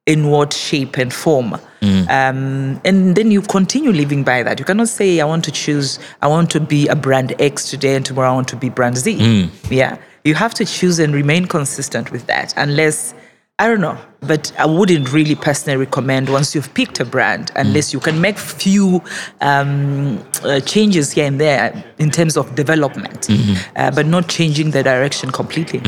in 0.07 0.25
what 0.31 0.53
shape 0.53 0.99
and 1.01 1.11
form, 1.13 1.57
um, 1.83 2.81
and 2.85 3.15
then 3.15 3.31
you 3.31 3.43
continue 3.43 3.93
living 3.93 4.25
by 4.25 4.43
that. 4.43 4.59
You 4.59 4.65
cannot 4.65 4.89
say, 4.89 5.21
"I 5.21 5.25
want 5.25 5.45
to 5.45 5.53
choose, 5.53 5.99
I 6.23 6.27
want 6.29 6.51
to 6.51 6.61
be 6.61 6.89
a 6.89 6.95
brand 6.97 7.35
X 7.39 7.71
today, 7.71 7.95
and 7.97 8.05
tomorrow 8.05 8.31
I 8.31 8.35
want 8.35 8.49
to 8.49 8.57
be 8.57 8.69
brand 8.69 8.97
Z." 8.97 9.51
Yeah, 9.71 9.97
you 10.25 10.35
have 10.35 10.55
to 10.55 10.65
choose 10.65 10.99
and 10.99 11.15
remain 11.15 11.47
consistent 11.47 12.11
with 12.11 12.27
that, 12.27 12.55
unless. 12.57 13.15
I 13.61 13.67
don't 13.67 13.81
know, 13.81 13.99
but 14.21 14.53
I 14.57 14.67
wouldn't 14.67 15.13
really 15.13 15.35
personally 15.35 15.77
recommend 15.79 16.29
once 16.29 16.55
you've 16.55 16.73
picked 16.75 17.01
a 17.01 17.05
brand, 17.05 17.51
unless 17.57 17.93
you 17.93 17.99
can 17.99 18.21
make 18.21 18.39
few 18.39 19.03
um, 19.41 20.25
uh, 20.45 20.61
changes 20.61 21.11
here 21.11 21.27
and 21.27 21.41
there 21.41 21.85
in 21.99 22.13
terms 22.13 22.37
of 22.37 22.55
development, 22.55 23.27
uh, 23.75 23.91
but 23.91 24.07
not 24.07 24.29
changing 24.29 24.71
the 24.71 24.85
direction 24.85 25.33
completely. 25.33 25.81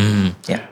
Yeah. 0.48 0.66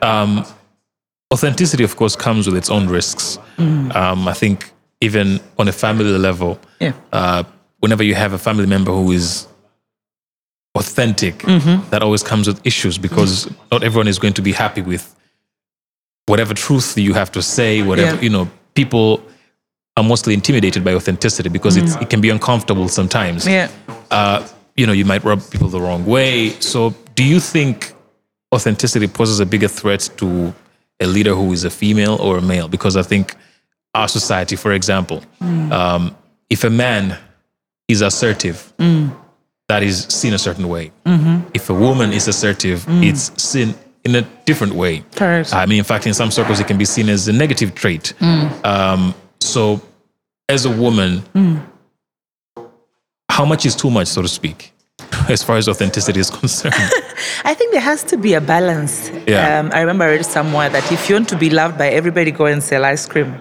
Authenticity, 1.32 1.84
of 1.84 1.94
course, 1.94 2.16
comes 2.16 2.48
with 2.48 2.56
its 2.56 2.68
own 2.68 2.88
risks. 2.88 3.38
Um, 3.58 4.26
I 4.26 4.32
think 4.32 4.72
even 5.00 5.40
on 5.58 5.68
a 5.68 5.72
family 5.72 6.16
level, 6.18 6.58
Yeah. 6.80 6.92
uh, 7.12 7.44
whenever 7.80 8.02
you 8.02 8.14
have 8.14 8.32
a 8.32 8.38
family 8.38 8.66
member 8.66 8.92
who 8.92 9.12
is 9.12 9.46
authentic, 10.74 11.38
Mm-hmm. 11.38 11.88
that 11.90 12.02
always 12.02 12.22
comes 12.22 12.46
with 12.46 12.64
issues 12.66 12.98
because 12.98 13.48
not 13.70 13.82
everyone 13.82 14.08
is 14.08 14.18
going 14.18 14.34
to 14.34 14.42
be 14.42 14.52
happy 14.52 14.82
with 14.82 15.14
whatever 16.26 16.54
truth 16.54 16.96
you 16.98 17.14
have 17.14 17.30
to 17.32 17.42
say, 17.42 17.82
whatever, 17.82 18.14
Yeah. 18.16 18.20
you 18.22 18.30
know, 18.30 18.48
people 18.74 19.22
are 19.96 20.04
mostly 20.04 20.34
intimidated 20.34 20.84
by 20.84 20.94
authenticity 20.94 21.48
because 21.48 21.76
it's, 21.76 21.96
it 21.96 22.08
can 22.10 22.20
be 22.20 22.30
uncomfortable 22.30 22.88
sometimes. 22.88 23.46
Yeah. 23.46 23.68
Uh, 24.10 24.46
you 24.76 24.86
know, 24.86 24.92
you 24.92 25.04
might 25.04 25.24
rub 25.24 25.40
people 25.50 25.68
the 25.68 25.80
wrong 25.80 26.04
way. 26.06 26.50
So, 26.60 26.94
do 27.16 27.24
you 27.24 27.40
think 27.40 27.92
authenticity 28.54 29.08
poses 29.08 29.40
a 29.40 29.46
bigger 29.46 29.66
threat 29.66 30.08
to 30.18 30.54
a 31.00 31.06
leader 31.06 31.34
who 31.34 31.52
is 31.52 31.64
a 31.64 31.70
female 31.70 32.14
or 32.20 32.38
a 32.38 32.42
male? 32.42 32.68
Because 32.68 32.96
I 32.96 33.02
think 33.02 33.34
our 33.94 34.08
society, 34.08 34.56
for 34.56 34.72
example, 34.72 35.22
hmm. 35.38 35.72
um, 35.72 36.16
if 36.50 36.64
a 36.64 36.70
man 36.70 37.18
is 37.88 38.00
assertive, 38.00 38.72
hmm. 38.78 39.08
that 39.68 39.82
is 39.82 40.04
seen 40.04 40.34
a 40.34 40.38
certain 40.38 40.68
way. 40.68 40.92
Mm-hmm. 41.04 41.50
If 41.54 41.70
a 41.70 41.74
woman 41.74 42.12
is 42.12 42.28
assertive, 42.28 42.84
hmm. 42.84 43.02
it's 43.02 43.42
seen 43.42 43.74
in 44.04 44.14
a 44.14 44.22
different 44.44 44.74
way. 44.74 45.04
Correct. 45.14 45.54
I 45.54 45.66
mean, 45.66 45.78
in 45.78 45.84
fact, 45.84 46.06
in 46.06 46.14
some 46.14 46.30
circles, 46.30 46.60
it 46.60 46.66
can 46.66 46.78
be 46.78 46.84
seen 46.84 47.08
as 47.08 47.28
a 47.28 47.32
negative 47.32 47.74
trait. 47.74 48.14
Um, 48.22 49.14
so, 49.40 49.80
as 50.48 50.64
a 50.64 50.70
woman, 50.70 51.22
how 53.28 53.44
much 53.44 53.66
is 53.66 53.76
too 53.76 53.90
much, 53.90 54.08
so 54.08 54.22
to 54.22 54.28
speak, 54.28 54.72
as 55.36 55.42
far 55.42 55.56
as 55.56 55.68
authenticity 55.68 56.20
is 56.20 56.30
concerned? 56.30 56.74
I 57.44 57.54
think 57.54 57.72
there 57.72 57.80
has 57.80 58.02
to 58.04 58.16
be 58.16 58.34
a 58.34 58.40
balance. 58.40 59.10
Yeah. 59.26 59.60
Um, 59.60 59.70
I 59.72 59.80
remember 59.80 60.04
I 60.04 60.10
read 60.10 60.26
somewhere 60.26 60.68
that 60.70 60.90
if 60.90 61.08
you 61.08 61.14
want 61.16 61.28
to 61.28 61.36
be 61.36 61.50
loved 61.50 61.78
by 61.78 61.88
everybody, 61.88 62.30
go 62.30 62.46
and 62.46 62.62
sell 62.62 62.84
ice 62.84 63.06
cream. 63.06 63.34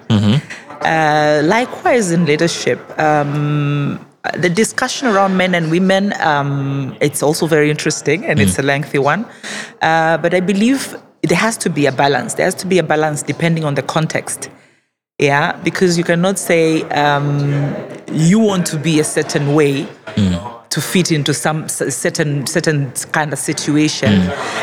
Uh, 0.82 1.41
likewise, 1.44 2.12
in 2.12 2.25
leadership, 2.25 2.79
um, 3.00 4.06
the 4.38 4.50
discussion 4.50 5.08
around 5.08 5.36
men 5.36 5.56
and 5.56 5.72
women, 5.72 6.13
um, 6.22 6.96
it's 7.01 7.24
also 7.24 7.48
very 7.48 7.70
interesting 7.70 8.25
and 8.25 8.39
it's 8.39 8.60
a 8.60 8.62
lengthy 8.62 9.00
one. 9.00 9.25
Uh, 9.82 10.17
but 10.17 10.34
I 10.34 10.39
believe 10.39 10.96
there 11.24 11.38
has 11.38 11.58
to 11.58 11.70
be 11.70 11.86
a 11.86 11.91
balance. 11.91 12.36
There 12.36 12.46
has 12.46 12.56
to 12.56 12.67
be 12.67 12.77
a 12.77 12.84
balance 12.84 13.24
depending 13.24 13.63
on 13.65 13.75
the 13.75 13.82
context. 13.82 14.50
Yeah, 15.20 15.53
because 15.63 15.98
you 15.98 16.03
cannot 16.03 16.38
say 16.38 16.84
um, 16.89 17.74
you 18.12 18.39
want 18.39 18.67
to 18.67 18.77
be 18.77 19.00
a 19.00 19.03
certain 19.03 19.56
way 19.56 19.88
to 20.70 20.82
fit 20.82 21.12
into 21.12 21.34
some 21.34 21.68
certain 21.70 22.46
certain 22.46 22.92
kind 23.12 23.32
of 23.34 23.40
situation. 23.40 24.12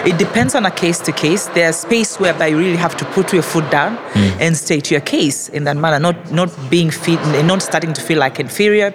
It 0.05 0.19
depends 0.19 0.55
on 0.55 0.67
a 0.67 0.71
case 0.71 0.99
to 1.01 1.13
case. 1.13 1.47
There's 1.49 1.77
space 1.77 2.21
whereby 2.21 2.49
you 2.49 2.59
really 2.59 2.77
have 2.77 2.97
to 2.97 3.05
put 3.07 3.33
your 3.33 3.43
foot 3.43 3.71
down 3.71 3.97
and 4.41 4.57
state 4.57 4.91
your 4.91 5.01
case 5.01 5.49
in 5.49 5.65
that 5.65 5.77
manner, 5.77 5.99
not 5.99 6.31
not 6.33 6.51
being 6.71 6.91
fit, 6.91 7.21
not 7.45 7.63
starting 7.63 7.93
to 7.95 8.01
feel 8.03 8.19
like 8.19 8.39
inferior, 8.39 8.93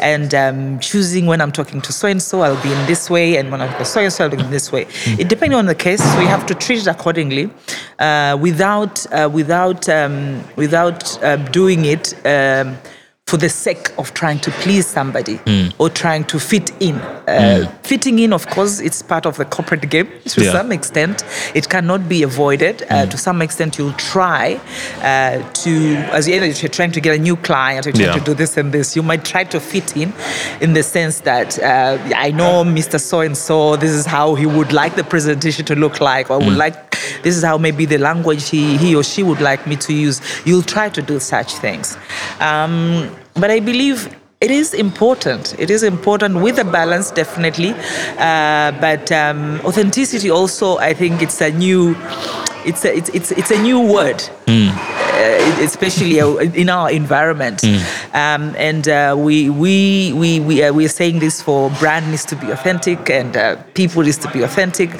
and 0.00 0.34
um, 0.34 0.78
choosing 0.78 1.26
when 1.26 1.40
I'm 1.40 1.52
talking 1.52 1.80
to 1.82 1.92
so 1.92 2.08
and 2.08 2.22
so, 2.22 2.42
I'll 2.42 2.62
be 2.62 2.72
in 2.72 2.86
this 2.86 3.10
way, 3.10 3.36
and 3.38 3.50
when 3.50 3.60
I'm 3.60 3.68
talking 3.68 3.84
to 3.84 3.90
so 3.90 4.00
and 4.00 4.12
so, 4.12 4.24
I'll 4.24 4.30
be 4.30 4.42
in 4.42 4.50
this 4.50 4.70
way. 4.72 4.86
It 5.18 5.28
depends 5.28 5.54
on 5.54 5.66
the 5.66 5.74
case, 5.74 6.02
so 6.12 6.20
you 6.20 6.28
have 6.28 6.46
to 6.46 6.54
treat 6.54 6.78
it 6.80 6.86
accordingly, 6.86 7.50
uh, 7.98 8.36
without 8.40 9.04
uh, 9.12 9.28
without 9.32 9.88
um, 9.88 10.42
without 10.56 11.22
uh, 11.22 11.36
doing 11.50 11.84
it. 11.84 12.14
Um, 12.24 12.76
for 13.32 13.38
the 13.38 13.48
sake 13.48 13.88
of 13.96 14.12
trying 14.12 14.38
to 14.38 14.50
please 14.62 14.86
somebody 14.86 15.40
or 15.78 15.88
trying 15.88 16.22
to 16.22 16.38
fit 16.38 16.70
in. 16.80 16.96
Uh, 16.96 17.66
Fitting 17.82 18.18
in, 18.18 18.30
of 18.34 18.46
course, 18.48 18.78
it's 18.78 19.00
part 19.00 19.24
of 19.24 19.38
the 19.38 19.46
corporate 19.46 19.88
game 19.88 20.06
to 20.26 20.44
Yeah. 20.44 20.52
some 20.52 20.70
extent. 20.70 21.24
It 21.54 21.66
cannot 21.70 22.10
be 22.10 22.22
avoided. 22.24 22.82
Uh, 22.90 23.06
to 23.06 23.16
some 23.16 23.40
extent, 23.40 23.78
you'll 23.78 23.94
try 24.14 24.60
uh, 25.00 25.40
to, 25.64 25.72
as 26.12 26.28
you 26.28 26.34
if 26.42 26.62
you're 26.62 26.68
trying 26.80 26.92
to 26.92 27.00
get 27.00 27.14
a 27.18 27.22
new 27.28 27.36
client, 27.36 27.86
you're 27.86 27.94
trying 27.94 28.08
Yeah. 28.08 28.18
to 28.18 28.24
do 28.30 28.34
this 28.34 28.58
and 28.58 28.70
this, 28.70 28.94
you 28.96 29.02
might 29.02 29.24
try 29.24 29.44
to 29.44 29.58
fit 29.60 29.96
in 29.96 30.12
in 30.60 30.74
the 30.74 30.82
sense 30.82 31.20
that 31.20 31.58
uh, 31.58 31.96
I 32.26 32.32
know 32.32 32.64
Mr. 32.64 33.00
So 33.00 33.20
and 33.20 33.34
so, 33.36 33.76
this 33.76 33.92
is 33.92 34.04
how 34.04 34.34
he 34.34 34.44
would 34.44 34.72
like 34.74 34.94
the 34.94 35.04
presentation 35.04 35.64
to 35.70 35.74
look 35.74 36.02
like, 36.02 36.28
or 36.30 36.38
would 36.38 36.58
like, 36.66 36.76
this 37.22 37.34
is 37.38 37.42
how 37.42 37.56
maybe 37.56 37.86
the 37.86 37.98
language 37.98 38.50
he, 38.50 38.76
he 38.76 38.94
or 38.94 39.02
she 39.02 39.22
would 39.22 39.40
like 39.40 39.66
me 39.66 39.76
to 39.76 39.92
use. 39.94 40.20
You'll 40.44 40.68
try 40.76 40.90
to 40.90 41.00
do 41.00 41.18
such 41.18 41.54
things. 41.54 41.96
Um, 42.40 43.08
but 43.34 43.50
I 43.50 43.60
believe 43.60 44.14
it 44.40 44.50
is 44.50 44.74
important. 44.74 45.54
It 45.58 45.70
is 45.70 45.84
important 45.84 46.42
with 46.42 46.58
a 46.58 46.64
balance, 46.64 47.12
definitely. 47.12 47.74
Uh, 48.18 48.72
but 48.80 49.10
um, 49.12 49.60
authenticity 49.64 50.30
also, 50.30 50.78
I 50.78 50.94
think 50.94 51.22
it's 51.22 51.40
a 51.40 51.52
new, 51.52 51.94
it's 52.64 52.84
a, 52.84 52.96
it's, 52.96 53.08
it's, 53.10 53.32
it's 53.32 53.50
a 53.50 53.62
new 53.62 53.80
word. 53.80 54.22
Uh, 55.14 55.62
especially 55.62 56.20
uh, 56.20 56.36
in 56.38 56.68
our 56.68 56.90
environment, 56.90 57.62
um, 58.12 58.54
and 58.56 58.88
uh, 58.88 59.14
we 59.16 59.48
we 59.50 60.12
we 60.14 60.40
we 60.40 60.62
uh, 60.64 60.72
we're 60.72 60.88
saying 60.88 61.20
this 61.20 61.40
for 61.40 61.70
brand 61.78 62.08
needs 62.10 62.24
to 62.24 62.34
be 62.34 62.50
authentic 62.50 63.08
and 63.08 63.36
uh, 63.36 63.56
people 63.74 64.02
needs 64.02 64.18
to 64.18 64.28
be 64.32 64.42
authentic, 64.42 64.90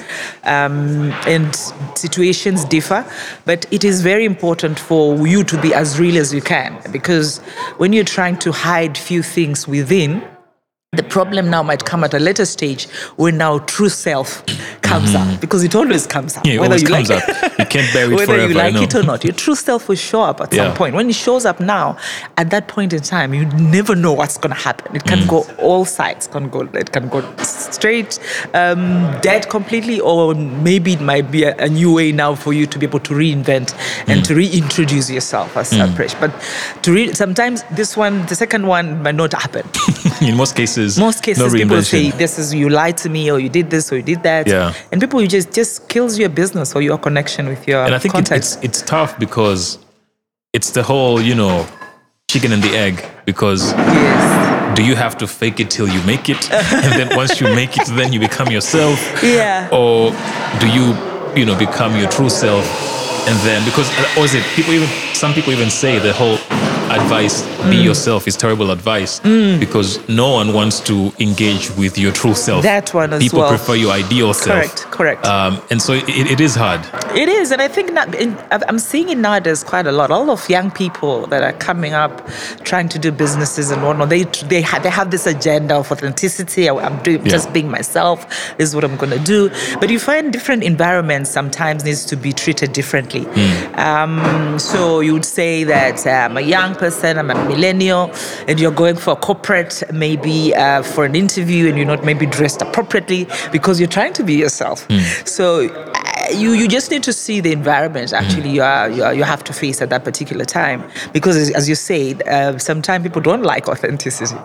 um, 0.45 1.11
and 1.27 1.57
situations 1.97 2.65
differ, 2.67 3.05
but 3.47 3.67
it 3.73 3.85
is 3.85 4.01
very 4.01 4.25
important 4.25 4.79
for 4.79 5.27
you 5.27 5.43
to 5.43 5.61
be 5.61 5.75
as 5.75 5.99
real 5.99 6.17
as 6.17 6.33
you 6.33 6.41
can. 6.41 6.81
Because 6.93 7.39
when 7.79 7.93
you're 7.93 8.05
trying 8.05 8.39
to 8.39 8.53
hide 8.53 8.97
few 8.97 9.23
things 9.23 9.67
within, 9.67 10.23
the 10.95 11.03
problem 11.03 11.49
now 11.49 11.63
might 11.63 11.83
come 11.87 12.05
at 12.05 12.13
a 12.13 12.19
later 12.19 12.45
stage 12.45 12.85
when 13.17 13.39
now 13.39 13.59
true 13.61 13.89
self 13.89 14.45
comes 14.83 14.93
comes 14.93 15.15
up 15.15 15.41
because 15.41 15.65
it 15.65 15.75
always 15.75 16.07
comes 16.07 16.37
up. 16.37 16.45
Yeah, 16.45 16.53
it 16.57 16.61
whether 16.61 16.73
always 16.73 16.83
you 16.83 16.89
comes 16.89 17.09
like 17.09 17.27
up. 17.27 17.59
You 17.59 17.65
can't 17.65 17.93
bear 17.95 18.13
it 18.13 18.15
whether 18.15 18.27
forever, 18.27 18.49
you 18.49 18.55
like 18.55 18.75
it 18.77 18.95
or 18.95 19.03
not. 19.03 19.25
Your 19.25 19.33
true 19.33 19.55
self 19.55 19.89
will 19.89 19.97
show 19.97 20.21
up 20.21 20.43
at 20.43 20.53
Yeah. 20.53 20.67
some 20.67 20.77
point. 20.77 20.95
When 20.95 21.09
it 21.09 21.15
shows 21.15 21.47
up 21.47 21.61
now, 21.61 21.97
at 22.37 22.51
that 22.51 22.69
point 22.69 22.93
in 22.93 23.01
time, 23.01 23.33
you 23.33 23.47
never 23.47 23.95
know 23.97 24.13
what's 24.13 24.37
going 24.37 24.55
to 24.55 24.61
happen. 24.61 24.95
It 24.95 25.05
can 25.05 25.21
Mm. 25.21 25.29
go 25.29 25.39
all 25.59 25.87
sides. 25.87 26.27
Can 26.27 26.51
go. 26.51 26.69
It 26.75 26.93
can 26.93 27.09
go 27.09 27.23
straight 27.43 28.19
um, 28.53 28.83
dead 29.23 29.49
completely, 29.49 29.99
or 29.99 30.35
maybe 30.35 30.93
it 30.93 31.01
might 31.01 31.31
be 31.31 31.45
a, 31.45 31.57
a 31.57 31.71
new 31.71 31.91
way 31.95 32.13
now 32.13 32.35
for 32.35 32.53
you 32.53 32.67
to 32.67 32.79
be 32.79 32.85
able 32.85 33.01
to 33.01 33.15
reinvent 33.15 33.75
and 34.09 34.21
Mm. 34.21 34.25
to 34.27 34.35
reintroduce 34.35 35.09
yourself 35.09 35.57
as 35.57 35.73
a 35.73 35.87
Presh. 35.97 36.15
But 36.21 36.33
to 36.83 36.93
re- 36.93 37.15
sometimes 37.15 37.65
this 37.71 37.97
one, 37.97 38.27
the 38.27 38.35
second 38.35 38.67
one, 38.67 39.03
might 39.03 39.15
not 39.15 39.33
happen. 39.33 39.65
In 40.21 40.37
most 40.37 40.55
cases, 40.55 40.82
Most 40.99 41.23
cases, 41.23 41.53
people 41.53 41.83
say 41.83 42.11
this 42.11 42.39
is 42.39 42.53
you 42.55 42.69
lied 42.69 42.97
to 43.05 43.09
me, 43.09 43.31
or 43.33 43.39
you 43.39 43.49
did 43.49 43.67
this, 43.71 43.85
or 43.93 43.97
you 43.97 44.07
did 44.13 44.23
that. 44.23 44.47
Yeah. 44.47 44.75
And 44.91 45.01
people, 45.01 45.21
you 45.23 45.29
just 45.29 45.53
just 45.53 45.89
kills 45.89 46.19
your 46.19 46.29
business 46.41 46.75
or 46.77 46.83
your 46.83 46.99
connection 46.99 47.49
with 47.49 47.63
your 47.69 47.85
and 47.87 47.95
I 47.95 47.99
think 47.99 48.15
it, 48.15 48.31
it's 48.31 48.53
it's 48.67 48.81
tough 48.83 49.13
because 49.19 49.79
it's 50.53 50.71
the 50.79 50.83
whole 50.83 51.21
you 51.21 51.35
know 51.35 51.67
chicken 52.31 52.53
and 52.53 52.63
the 52.63 52.75
egg 52.87 53.05
because 53.27 53.73
yes. 53.73 54.77
do 54.77 54.83
you 54.85 54.95
have 54.97 55.15
to 55.19 55.27
fake 55.27 55.59
it 55.61 55.69
till 55.71 55.89
you 55.89 56.01
make 56.13 56.29
it 56.35 56.43
and 56.85 56.93
then 56.99 57.09
once 57.23 57.41
you 57.41 57.47
make 57.55 57.77
it 57.77 57.87
then 57.99 58.13
you 58.15 58.21
become 58.21 58.49
yourself 58.51 58.99
Yeah. 59.23 59.69
or 59.79 60.13
do 60.61 60.67
you 60.77 60.87
you 61.39 61.45
know 61.45 61.57
become 61.59 61.93
your 62.01 62.09
true 62.17 62.31
self 62.31 62.65
and 63.29 63.37
then 63.47 63.61
because 63.69 63.89
uh, 63.99 64.19
or 64.19 64.25
is 64.25 64.35
it 64.35 64.45
people 64.57 64.73
even 64.73 64.89
some 65.15 65.33
people 65.35 65.53
even 65.53 65.71
say 65.71 65.99
the 65.99 66.13
whole 66.13 66.39
advice 67.01 67.43
be 67.71 67.77
Mm. 67.79 67.85
yourself 67.85 68.27
is 68.29 68.37
terrible 68.37 68.71
advice 68.71 69.21
because 69.65 70.01
no 70.09 70.29
one 70.41 70.53
wants 70.53 70.81
to 70.81 71.13
engage 71.19 71.71
with 71.77 71.97
your 71.99 72.13
true 72.13 72.35
self 72.35 72.63
That 72.63 72.93
one 72.95 73.13
as 73.13 73.23
people 73.23 73.41
well. 73.41 73.49
prefer 73.51 73.75
your 73.75 73.93
ideal 73.93 74.35
self 74.35 74.57
Correct, 74.57 74.79
correct. 74.91 75.27
um, 75.27 75.61
and 75.71 75.81
so 75.81 75.93
it, 75.95 76.09
it 76.35 76.41
is 76.41 76.55
hard 76.55 76.81
It 77.15 77.29
is, 77.29 77.53
and 77.53 77.61
I 77.61 77.69
think 77.69 77.91
in, 77.91 77.99
I've- 78.51 78.65
I'm 78.69 78.79
seeing 78.79 79.09
it 79.11 79.19
nowadays 79.19 79.63
quite 79.63 79.87
a 79.87 79.93
lot. 79.93 80.11
A 80.11 80.17
lot 80.17 80.31
of 80.31 80.49
young 80.49 80.71
people 80.71 81.27
that 81.33 81.43
are 81.43 81.53
coming 81.69 81.93
up, 81.93 82.13
trying 82.65 82.89
to 82.95 82.99
do 82.99 83.13
businesses 83.13 83.71
and 83.71 83.83
whatnot. 83.85 84.09
They 84.09 84.23
they 84.53 84.63
have 84.63 84.83
they 84.83 84.89
have 85.01 85.11
this 85.11 85.27
agenda 85.27 85.75
of 85.77 85.93
authenticity. 85.93 86.71
I'm 86.71 86.97
doing 87.09 87.21
Yeah. 87.25 87.33
just 87.37 87.53
being 87.53 87.71
myself. 87.79 88.19
This 88.57 88.69
is 88.71 88.75
what 88.75 88.85
I'm 88.85 88.97
gonna 88.97 89.19
do. 89.35 89.51
But 89.81 89.91
you 89.91 89.99
find 89.99 90.33
different 90.33 90.63
environments 90.65 91.29
sometimes 91.31 91.85
needs 91.85 92.03
to 92.13 92.17
be 92.17 92.33
treated 92.33 92.73
differently. 92.73 93.25
Um, 93.77 94.59
so 94.59 95.01
you 95.01 95.13
would 95.13 95.25
say 95.41 95.65
that 95.65 96.07
I'm 96.07 96.37
a 96.39 96.41
young 96.57 96.75
person, 96.83 97.17
I'm 97.17 97.31
a 97.31 97.35
millennial, 97.53 98.11
and 98.49 98.59
you're 98.59 98.79
going 98.83 98.97
for 98.97 99.13
a 99.13 99.17
corporate, 99.29 99.85
maybe 99.93 100.53
uh, 100.53 100.83
for 100.83 101.05
an 101.05 101.15
interview, 101.15 101.69
and 101.69 101.77
you're 101.79 101.87
not 101.95 102.05
maybe 102.05 102.27
dressed 102.27 102.61
appropriately 102.61 103.29
because 103.53 103.79
you're 103.79 103.95
trying 103.99 104.15
to 104.15 104.25
be 104.25 104.35
yourself. 104.35 104.79
So 105.25 105.45
uh, 105.71 106.02
you 106.35 106.53
you 106.53 106.69
just 106.69 106.91
need 106.91 107.03
to 107.03 107.13
see 107.13 107.41
the 107.41 107.53
environment 107.53 108.13
actually 108.13 108.51
you 108.51 108.63
are, 108.63 108.91
you 108.91 109.03
are 109.05 109.15
you 109.15 109.25
have 109.25 109.43
to 109.45 109.53
face 109.53 109.81
at 109.83 109.91
that 109.91 110.05
particular 110.05 110.45
time. 110.45 110.83
Because 111.13 111.51
as, 111.51 111.69
you 111.69 111.75
said 111.75 112.23
uh, 112.29 112.59
sometimes 112.59 113.03
people 113.03 113.23
don't 113.23 113.43
like 113.43 113.69
authenticity. 113.69 114.37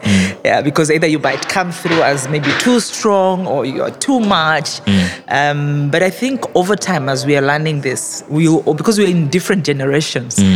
Yeah 0.46 0.62
because 0.62 0.91
either 0.91 1.08
you 1.08 1.20
might 1.20 1.48
come 1.50 1.72
through 1.72 2.01
as 2.03 2.27
maybe 2.29 2.50
too 2.60 2.79
strong 2.79 3.48
or 3.48 3.65
you 3.65 3.84
are 3.84 3.91
too 3.91 4.20
much. 4.20 4.82
Um, 5.27 5.89
but 5.89 6.03
I 6.03 6.10
think 6.10 6.46
over 6.56 6.75
time 6.75 7.10
as 7.10 7.25
we 7.25 7.36
are 7.38 7.41
learning 7.41 7.82
this 7.82 8.24
we 8.29 8.48
or 8.48 8.75
because 8.75 8.98
we're 8.98 9.10
in 9.10 9.29
different 9.29 9.65
generations. 9.65 10.39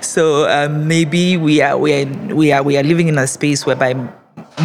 So 0.00 0.48
um, 0.48 0.88
maybe 0.88 1.36
we 1.36 1.60
are 1.60 1.76
we 1.76 1.92
are 1.92 1.98
in, 1.98 2.36
we 2.36 2.52
are 2.52 2.62
we 2.62 2.76
are 2.78 2.82
living 2.82 3.08
in 3.08 3.18
a 3.18 3.26
space 3.26 3.66
whereby 3.66 3.94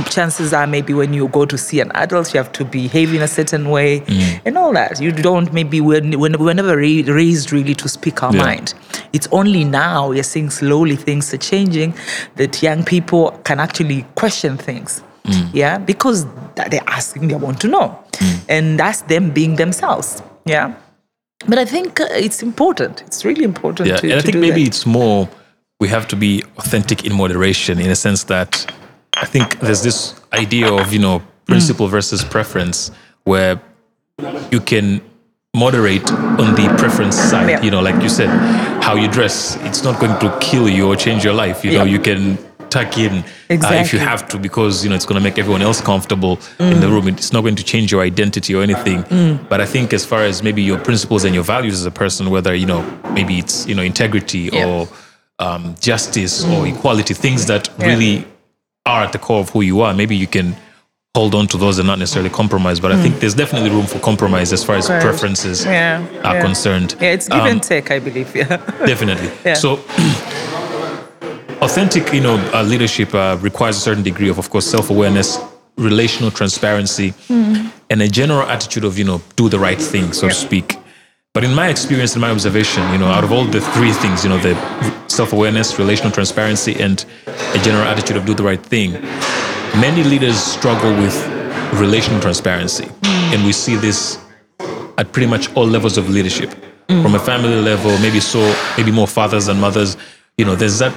chances 0.10 0.54
are 0.54 0.66
maybe 0.68 0.94
when 0.94 1.14
you 1.14 1.28
go 1.30 1.46
to 1.46 1.58
see 1.58 1.80
an 1.80 1.92
adult 1.96 2.34
you 2.34 2.38
have 2.38 2.52
to 2.54 2.64
behave 2.64 3.14
in 3.14 3.22
a 3.22 3.28
certain 3.28 3.70
way 3.70 4.00
mm. 4.02 4.42
and 4.46 4.58
all 4.58 4.72
that. 4.74 5.02
You 5.02 5.12
don't 5.12 5.52
maybe 5.54 5.82
we're, 5.82 6.02
we're 6.18 6.38
we're 6.38 6.54
never 6.54 6.78
ra- 6.78 7.14
raised 7.14 7.52
really 7.52 7.76
to 7.76 7.90
speak 7.90 8.24
our 8.24 8.34
Yeah. 8.34 8.44
mind. 8.44 8.74
It's 9.14 9.28
only 9.32 9.64
now 9.66 10.10
we're 10.10 10.24
seeing 10.24 10.50
slowly 10.50 10.96
things 10.96 11.34
are 11.34 11.38
changing 11.38 11.94
that 12.36 12.64
young 12.64 12.84
people 12.84 13.32
can 13.44 13.60
actually 13.60 14.06
question 14.16 14.58
things. 14.58 15.04
Mm. 15.26 15.50
Yeah 15.54 15.78
because 15.78 16.26
they're 16.56 16.82
asking 16.88 17.28
they 17.28 17.36
want 17.36 17.60
to 17.62 17.68
know. 17.68 18.00
Mm. 18.14 18.40
And 18.50 18.80
that's 18.80 19.02
them 19.04 19.32
being 19.32 19.56
themselves. 19.58 20.22
Yeah. 20.46 20.74
But 21.48 21.58
i 21.58 21.66
think 21.66 22.00
uh, 22.00 22.08
it's 22.12 22.42
important. 22.44 23.02
It's 23.08 23.26
really 23.26 23.44
important 23.44 23.90
Yeah, 23.90 23.98
to, 23.98 24.10
and 24.12 24.20
I 24.20 24.22
think 24.22 24.38
maybe 24.38 24.62
that. 24.64 24.68
it's 24.68 24.86
more 24.86 25.28
we 25.80 25.88
have 25.90 26.08
to 26.10 26.16
be 26.16 26.44
authentic 26.58 27.04
in 27.06 27.14
moderation 27.14 27.80
in 27.80 27.90
a 27.90 27.96
sense 27.96 28.26
that 28.26 28.72
I 29.22 29.26
think 29.26 29.60
there's 29.60 29.84
this 29.84 30.20
idea 30.34 30.72
of, 30.74 30.92
you 30.92 31.00
know, 31.00 31.22
principle 31.46 31.88
versus 31.88 32.24
preference 32.24 32.92
where 33.24 33.62
you 34.52 34.60
can 34.60 35.02
moderate 35.56 36.10
on 36.12 36.56
the 36.56 36.74
preference 36.78 37.16
side, 37.18 37.50
Yeah. 37.50 37.62
you 37.62 37.72
know, 37.72 37.82
like 37.82 38.02
you 38.02 38.10
said, 38.10 38.30
how 38.84 38.96
you 38.96 39.08
dress, 39.08 39.58
it's 39.62 39.84
not 39.84 40.00
going 40.00 40.18
to 40.20 40.38
kill 40.40 40.68
you 40.70 40.88
or 40.88 40.96
change 40.96 41.24
your 41.24 41.34
life. 41.34 41.64
You 41.66 41.72
know, 41.74 41.84
you 41.84 42.00
can 42.00 42.38
tuck 42.70 42.98
in 42.98 43.12
uh, 43.50 43.82
if 43.84 43.92
you 43.92 44.00
have 44.00 44.28
to 44.30 44.38
because, 44.40 44.84
you 44.84 44.90
know, 44.90 44.96
it's 44.96 45.06
going 45.06 45.20
to 45.20 45.24
make 45.30 45.38
everyone 45.38 45.62
else 45.62 45.82
comfortable 45.82 46.40
in 46.60 46.80
the 46.80 46.88
room. 46.88 47.08
It's 47.10 47.34
not 47.34 47.42
going 47.42 47.58
to 47.58 47.64
change 47.64 47.92
your 47.92 48.02
identity 48.02 48.56
or 48.56 48.64
anything. 48.64 49.04
But 49.50 49.60
I 49.62 49.66
think 49.66 49.94
as 49.94 50.06
far 50.06 50.24
as 50.24 50.42
maybe 50.42 50.62
your 50.64 50.80
principles 50.80 51.26
and 51.26 51.36
your 51.36 51.44
values 51.44 51.74
as 51.74 51.86
a 51.86 51.92
person, 51.92 52.30
whether, 52.30 52.56
you 52.56 52.66
know, 52.66 52.82
maybe 53.14 53.38
it's, 53.40 53.68
you 53.68 53.76
know, 53.76 53.84
integrity 53.84 54.50
Yeah. 54.54 54.66
or 54.66 54.88
um, 55.40 55.76
justice 55.82 56.46
or 56.46 56.66
equality, 56.68 57.14
things 57.14 57.46
that 57.48 57.68
Yeah. 57.78 57.88
really 57.88 58.26
are 58.92 59.04
at 59.06 59.12
the 59.16 59.20
core 59.28 59.40
of 59.40 59.50
who 59.54 59.62
you 59.62 59.82
are, 59.82 59.94
maybe 59.94 60.16
you 60.16 60.28
can 60.28 60.56
hold 61.16 61.34
on 61.36 61.46
to 61.48 61.58
those 61.58 61.78
and 61.80 61.88
not 61.88 62.00
necessarily 62.00 62.30
compromise. 62.30 62.80
But 62.84 62.92
I 62.96 62.98
think 63.02 63.20
there's 63.22 63.34
definitely 63.44 63.70
room 63.78 63.86
for 63.86 64.00
compromise 64.00 64.54
as 64.54 64.64
far 64.64 64.76
as 64.82 64.88
preferences 64.88 65.66
Yeah, 65.66 66.00
are 66.24 66.36
yeah. 66.36 66.42
concerned. 66.42 66.90
yeah 67.02 67.12
it's 67.16 67.28
give 67.28 67.42
Um, 67.42 67.48
and 67.52 67.62
take 67.64 67.92
i 67.92 68.00
believe 68.00 68.30
yeah 68.36 68.58
Definitely. 68.94 69.30
Yeah. 69.46 69.56
So, 69.56 69.70
authentic, 71.62 72.14
you 72.14 72.22
know, 72.22 72.38
uh, 72.54 72.64
leadership 72.64 73.14
uh, 73.14 73.38
requires 73.42 73.78
a 73.78 73.80
certain 73.80 74.04
degree 74.04 74.30
of, 74.30 74.38
of 74.38 74.50
course, 74.50 74.66
self-awareness, 74.66 75.38
relational 75.78 76.32
transparency, 76.32 77.14
and 77.30 78.02
a 78.02 78.08
general 78.08 78.44
attitude 78.56 78.84
of, 78.84 78.98
you 78.98 79.04
know, 79.06 79.22
do 79.36 79.50
the 79.50 79.60
right 79.60 79.82
thing, 79.82 80.14
so 80.14 80.28
to 80.30 80.34
speak. 80.34 80.78
But 81.34 81.44
in 81.44 81.54
my 81.54 81.68
experience, 81.70 82.16
in 82.16 82.22
my 82.22 82.30
observation, 82.32 82.84
you 82.92 82.98
know, 82.98 83.08
out 83.08 83.24
of 83.24 83.32
all 83.32 83.46
the 83.46 83.62
three 83.62 83.94
things, 83.94 84.24
you 84.24 84.30
know, 84.30 84.38
the 84.40 84.54
self-awareness, 85.22 85.78
relational 85.78 86.12
transparency, 86.12 86.74
and 86.82 87.06
a 87.28 87.60
general 87.60 87.84
attitude 87.84 88.18
of 88.18 88.26
do 88.26 88.34
the 88.34 88.44
right 88.44 88.64
thing, 88.74 88.94
many 89.86 90.04
leaders 90.04 90.38
struggle 90.38 90.92
with 91.04 91.16
relational 91.74 92.20
transparency, 92.20 92.86
hmm. 92.86 93.34
and 93.34 93.46
we 93.46 93.54
see 93.54 93.76
this 93.76 94.18
at 94.98 95.12
pretty 95.12 95.30
much 95.30 95.54
all 95.56 95.68
levels 95.68 95.96
of 95.98 96.10
leadership. 96.10 96.52
From 96.88 97.14
a 97.16 97.20
hmm. 97.20 97.26
family 97.26 97.62
level 97.62 97.92
maybe 98.00 98.20
so 98.20 98.42
maybe 98.78 98.92
more 98.92 99.08
fathers 99.08 99.48
and 99.48 99.62
mothers 99.62 99.96
you 100.38 100.44
know 100.44 100.56
there's 100.56 100.80
that 100.80 100.94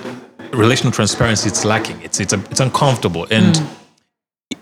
relational 0.52 0.92
transparency 0.92 1.48
it's 1.48 1.64
lacking. 1.64 2.00
It's 2.02 2.18
it's, 2.20 2.32
a, 2.32 2.40
it's 2.50 2.60
uncomfortable. 2.60 3.26
And 3.30 3.56
hmm. 3.56 3.83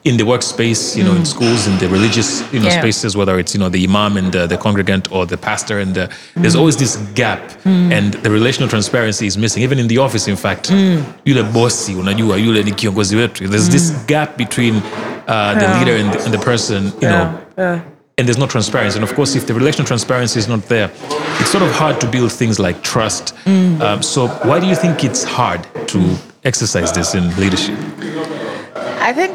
In 0.05 0.17
the 0.17 0.25
workspace 0.25 0.97
you 0.97 1.05
know 1.05 1.13
in 1.13 1.23
mm. 1.23 1.27
schools 1.27 1.67
in 1.67 1.79
the 1.79 1.89
religious 1.89 2.43
you 2.53 2.59
know 2.59 2.67
Yeah. 2.67 2.81
spaces 2.81 3.17
whether 3.17 3.39
it's 3.39 3.55
you 3.55 3.61
know 3.61 3.69
the 3.69 3.85
imam 3.85 4.17
and 4.17 4.33
the, 4.33 4.47
the 4.47 4.57
congregant 4.57 5.11
or 5.13 5.27
the 5.27 5.37
pastor 5.37 5.79
and 5.79 5.95
the, 5.95 6.11
there's 6.35 6.57
mm. 6.57 6.61
always 6.61 6.77
this 6.77 6.97
gap. 7.15 7.41
Mm. 7.65 7.93
And 7.93 8.15
the 8.25 8.31
relational 8.31 8.69
transparency 8.69 9.27
is 9.27 9.37
missing. 9.39 9.63
Even 9.63 9.79
in 9.79 9.89
the 9.89 9.99
office 9.99 10.27
in 10.29 10.37
fact 10.37 10.71
yule 11.25 11.43
bosi 11.43 11.95
unajua 11.95 12.37
yule 12.37 12.63
ni 12.63 12.73
kiongozi 12.73 13.17
wetu. 13.17 13.49
There's 13.49 13.69
this 13.69 13.93
gap 14.07 14.37
between 14.37 14.75
uh, 14.77 15.55
the 15.59 15.69
leader 15.79 15.97
and 15.97 16.13
the, 16.13 16.25
and 16.25 16.33
the 16.35 16.45
person 16.45 16.85
you 17.01 17.09
know. 17.09 17.39
And 18.19 18.29
there's 18.29 18.39
no 18.39 18.47
transparency. 18.47 18.99
And 18.99 19.05
of 19.05 19.15
course, 19.17 19.35
if 19.35 19.47
the 19.47 19.55
relational 19.55 19.87
transparency 19.87 20.39
is 20.39 20.47
not 20.47 20.69
there, 20.69 20.91
it's 21.41 21.51
sort 21.51 21.65
of 21.65 21.73
hard 21.73 21.99
to 22.03 22.07
build 22.07 22.31
things 22.31 22.59
like 22.59 22.83
trust. 22.83 23.35
Um, 23.47 24.03
so, 24.03 24.29
why 24.45 24.61
do 24.61 24.67
you 24.67 24.77
think 24.77 25.03
it's 25.03 25.25
hard 25.25 25.67
to 25.89 26.17
exercise 26.45 26.93
this 26.93 27.15
in 27.15 27.35
leadership? 27.37 27.75
I 29.01 29.13
think 29.15 29.33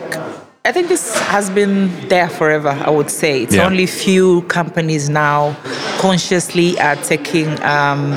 I 0.68 0.74
think 0.74 0.90
this 0.90 1.18
has 1.20 1.50
been 1.50 1.90
there 2.10 2.28
forever. 2.28 2.70
I 2.86 2.90
would 2.90 3.10
say 3.10 3.44
it's 3.44 3.56
Yeah. 3.56 3.66
only 3.66 3.86
few 3.86 4.42
companies 4.58 5.08
now 5.08 5.56
consciously 5.98 6.78
are 6.88 6.98
taking 6.98 7.48
um, 7.64 8.12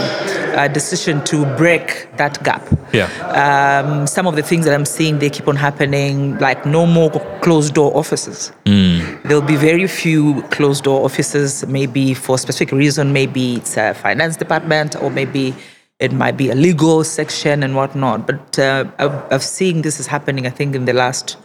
a 0.65 0.69
decision 0.69 1.23
to 1.31 1.45
break 1.57 2.09
that 2.17 2.43
gap. 2.43 2.63
Yeah. 2.93 3.07
Um, 3.43 4.09
some 4.09 4.27
of 4.27 4.35
the 4.35 4.43
things 4.43 4.65
that 4.65 4.75
I'm 4.75 4.85
seeing 4.85 5.21
they 5.21 5.31
keep 5.31 5.47
on 5.47 5.55
happening, 5.55 6.39
like 6.39 6.67
no 6.67 6.87
more 6.87 7.11
closed 7.41 7.73
door 7.75 7.97
offices. 7.97 8.51
There'll 8.65 9.43
be 9.43 9.55
very 9.71 9.87
few 9.87 10.43
closed 10.51 10.83
door 10.83 11.05
offices, 11.05 11.65
maybe 11.69 12.15
for 12.15 12.35
a 12.35 12.39
specific 12.39 12.73
reason. 12.73 13.13
Maybe 13.13 13.45
it's 13.59 13.77
a 13.77 13.95
finance 13.95 14.37
department, 14.37 14.97
or 15.01 15.09
maybe 15.09 15.55
it 16.01 16.13
might 16.13 16.37
be 16.37 16.51
a 16.51 16.57
legal 16.57 17.05
section 17.05 17.63
and 17.63 17.77
whatnot. 17.77 18.27
But 18.27 18.59
uh, 18.59 18.87
I've, 18.99 19.33
I've 19.33 19.45
seen 19.45 19.83
this 19.83 20.01
is 20.01 20.09
happening. 20.09 20.49
I 20.49 20.51
think 20.51 20.75
in 20.75 20.85
the 20.87 20.93
last 20.95 21.37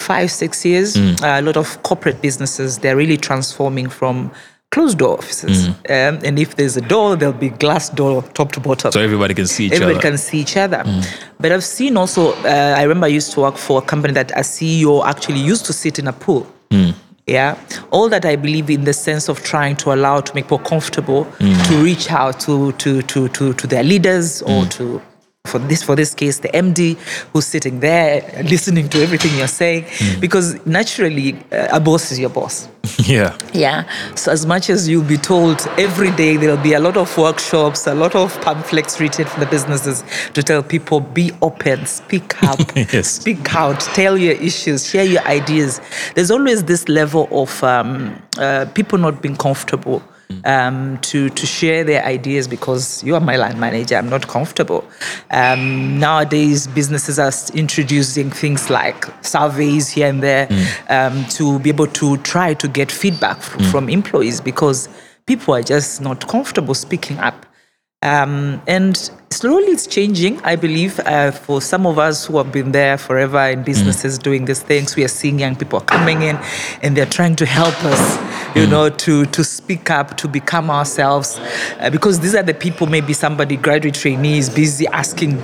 five 0.00 0.30
six 0.30 0.64
years, 0.64 0.96
uh, 0.96 1.16
a 1.22 1.42
lot 1.42 1.56
of 1.56 1.82
corporate 1.82 2.20
businesses 2.20 2.78
they're 2.78 2.96
really 2.96 3.16
transforming 3.16 3.88
from 3.88 4.30
closed 4.70 4.98
door 4.98 5.16
offices. 5.18 5.68
Um, 5.68 5.74
and 6.24 6.38
if 6.38 6.56
there's 6.56 6.76
a 6.76 6.80
door, 6.80 7.16
there'll 7.16 7.32
be 7.32 7.48
glass 7.48 7.90
door 7.90 8.22
top 8.34 8.52
to 8.52 8.60
bottom 8.60 8.90
So 8.92 9.00
everybody 9.00 9.32
can 9.32 9.46
see 9.46 9.66
each 9.66 9.72
everybody 9.72 9.94
other. 9.98 10.08
can 10.10 10.18
see 10.18 10.38
each 10.40 10.56
other. 10.56 10.82
But 11.38 11.52
I've 11.52 11.62
seen 11.64 11.96
also, 11.96 12.32
uh, 12.44 12.74
I 12.76 12.82
remember 12.82 13.06
I 13.06 13.10
used 13.10 13.32
to 13.32 13.40
work 13.40 13.56
for 13.56 13.78
a 13.78 13.82
company 13.82 14.14
that 14.14 14.32
a 14.32 14.42
CEO 14.42 15.04
actually 15.06 15.38
used 15.40 15.64
to 15.66 15.72
sit 15.72 15.98
in 15.98 16.08
a 16.08 16.12
pool. 16.12 16.46
Yeah, 17.26 17.56
all 17.90 18.10
that 18.10 18.26
I 18.26 18.36
believe 18.36 18.68
in 18.68 18.84
the 18.84 18.92
sense 18.92 19.30
of 19.30 19.42
trying 19.42 19.76
to 19.76 19.94
allow 19.94 20.20
to 20.20 20.34
make 20.34 20.44
people 20.44 20.58
comfortable 20.58 21.24
to 21.38 21.82
reach 21.82 22.10
out 22.10 22.38
to 22.40 22.72
to 22.72 23.00
to 23.02 23.28
to, 23.28 23.54
to 23.54 23.66
their 23.66 23.82
leaders 23.82 24.42
or 24.42 24.66
to 24.76 25.00
for 25.46 25.58
this 25.58 25.82
for 25.82 25.94
this 25.94 26.14
case 26.14 26.38
the 26.38 26.48
MD 26.48 26.96
who's 27.32 27.44
sitting 27.46 27.80
there 27.80 28.22
listening 28.44 28.88
to 28.88 29.02
everything 29.02 29.36
you're 29.36 29.46
saying 29.46 29.84
because 30.18 30.64
naturally 30.64 31.34
uh, 31.52 31.68
a 31.70 31.80
boss 31.80 32.10
is 32.10 32.18
your 32.18 32.30
boss. 32.30 32.66
yeah. 32.98 33.36
Yeah. 33.52 33.84
So 34.14 34.32
as 34.32 34.46
much 34.46 34.70
as 34.70 34.88
you'll 34.88 35.04
be 35.04 35.18
told 35.18 35.60
every 35.78 36.10
day 36.12 36.38
there'll 36.38 36.62
be 36.62 36.72
a 36.72 36.80
lot 36.80 36.96
of 36.96 37.14
workshops, 37.18 37.86
a 37.86 37.94
lot 37.94 38.14
of 38.14 38.38
pamphlets 38.40 38.98
written 39.00 39.26
for 39.26 39.38
the 39.40 39.46
businesses 39.46 40.02
to 40.32 40.42
tell 40.42 40.62
people 40.62 41.00
be 41.00 41.30
open, 41.42 41.84
speak 41.84 42.42
up, 42.42 42.58
Yes. 42.76 43.08
speak 43.08 43.54
out, 43.54 43.80
tell 43.80 44.16
your 44.16 44.34
issues, 44.34 44.88
share 44.88 45.04
your 45.04 45.22
ideas. 45.24 45.80
There's 46.14 46.30
always 46.30 46.64
this 46.64 46.88
level 46.88 47.28
of 47.30 47.62
um, 47.62 48.18
uh, 48.38 48.64
people 48.74 48.96
not 48.98 49.20
being 49.20 49.36
comfortable. 49.36 50.02
Um, 50.44 50.98
to 51.02 51.30
to 51.30 51.46
share 51.46 51.84
their 51.84 52.04
ideas 52.04 52.48
because 52.48 53.02
you 53.04 53.14
are 53.14 53.20
my 53.20 53.36
line 53.36 53.58
manager. 53.60 53.96
I'm 53.96 54.08
not 54.10 54.26
comfortable. 54.26 54.84
Um, 55.30 55.98
nowadays, 55.98 56.66
businesses 56.66 57.18
are 57.18 57.32
introducing 57.54 58.30
things 58.30 58.68
like 58.68 59.06
surveys 59.22 59.88
here 59.88 60.08
and 60.08 60.22
there 60.22 60.48
um, 60.88 61.24
to 61.36 61.58
be 61.60 61.70
able 61.70 61.86
to 61.88 62.16
try 62.18 62.54
to 62.54 62.68
get 62.68 62.90
feedback 62.92 63.36
f- 63.38 63.70
from 63.70 63.88
employees 63.88 64.40
because 64.40 64.88
people 65.26 65.54
are 65.54 65.62
just 65.62 66.00
not 66.00 66.26
comfortable 66.28 66.74
speaking 66.74 67.18
up. 67.18 67.46
Um, 68.04 68.60
and 68.66 68.96
slowly 69.30 69.64
it's 69.72 69.86
changing, 69.86 70.38
I 70.42 70.56
believe. 70.56 71.00
Uh, 71.00 71.30
for 71.30 71.60
some 71.62 71.86
of 71.86 71.98
us 71.98 72.26
who 72.26 72.36
have 72.36 72.52
been 72.52 72.70
there 72.72 72.98
forever 72.98 73.40
in 73.48 73.62
businesses 73.64 74.18
doing 74.18 74.44
these 74.44 74.62
things, 74.62 74.94
we 74.94 75.04
are 75.04 75.08
seeing 75.08 75.38
young 75.38 75.56
people 75.56 75.80
coming 75.80 76.20
in 76.22 76.36
and 76.82 76.94
they're 76.96 77.06
trying 77.18 77.34
to 77.36 77.46
help 77.46 77.74
us, 77.84 78.54
you 78.56 78.66
know, 78.66 78.90
to, 78.90 79.24
to 79.26 79.42
speak 79.42 79.90
up, 79.90 80.18
to 80.18 80.28
become 80.28 80.70
ourselves. 80.70 81.38
Uh, 81.80 81.88
because 81.90 82.20
these 82.20 82.34
are 82.34 82.42
the 82.42 82.52
people, 82.54 82.86
maybe 82.86 83.14
somebody, 83.14 83.56
graduate 83.56 83.94
trainee, 83.94 84.36
is 84.36 84.50
busy 84.50 84.86
asking 84.88 85.38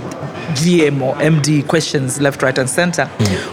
GM 0.60 1.00
or 1.00 1.14
MD 1.14 1.66
questions 1.66 2.20
left, 2.20 2.42
right, 2.42 2.58
and 2.58 2.68
center, 2.68 3.06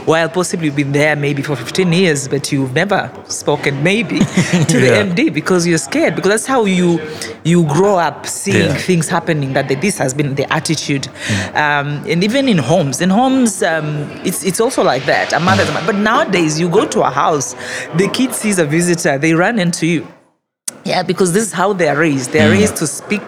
while 0.06 0.28
possibly 0.28 0.65
you've 0.65 0.76
been 0.76 0.91
there 0.91 1.15
maybe 1.15 1.41
for 1.43 1.56
15 1.56 1.93
years, 1.93 2.28
but 2.28 2.52
you've 2.52 2.74
never 2.74 3.10
spoken 3.30 3.82
maybe 3.84 4.20
to 4.67 4.80
Yeah. 4.82 5.04
the 5.04 5.13
MD 5.13 5.34
because 5.34 5.65
you're 5.65 5.78
scared. 5.78 6.15
Because 6.15 6.32
that's 6.32 6.46
how 6.48 6.65
you 6.65 7.00
you 7.43 7.63
grow 7.67 7.96
up 7.98 8.26
seeing 8.26 8.65
Yeah. 8.65 8.74
things 8.74 8.96
happening. 9.05 9.53
That 9.53 9.67
this 9.67 9.97
has 9.97 10.13
been 10.13 10.36
the 10.36 10.51
attitude, 10.51 11.07
um, 11.53 12.03
and 12.07 12.23
even 12.23 12.47
in 12.49 12.57
homes. 12.57 13.01
In 13.01 13.10
homes, 13.10 13.62
um, 13.62 14.10
it's 14.23 14.43
it's 14.43 14.60
also 14.60 14.83
like 14.83 15.05
that. 15.05 15.33
A 15.33 15.39
mother's 15.39 15.71
mother. 15.71 15.86
But 15.86 15.95
nowadays, 15.95 16.60
you 16.60 16.69
go 16.69 16.88
to 16.88 17.01
a 17.01 17.10
house, 17.10 17.55
the 17.95 18.10
kid 18.12 18.33
sees 18.33 18.57
a 18.60 18.65
visitor, 18.65 19.17
they 19.17 19.33
run 19.33 19.60
into 19.60 19.86
you. 19.86 20.07
Yeah, 20.88 21.04
because 21.04 21.34
this 21.34 21.43
is 21.43 21.52
how 21.52 21.73
they 21.73 21.89
are 21.89 21.97
raised. 21.97 22.32
They 22.32 22.39
are 22.39 22.50
raised 22.50 22.78
to 22.78 22.88
speak, 22.88 23.21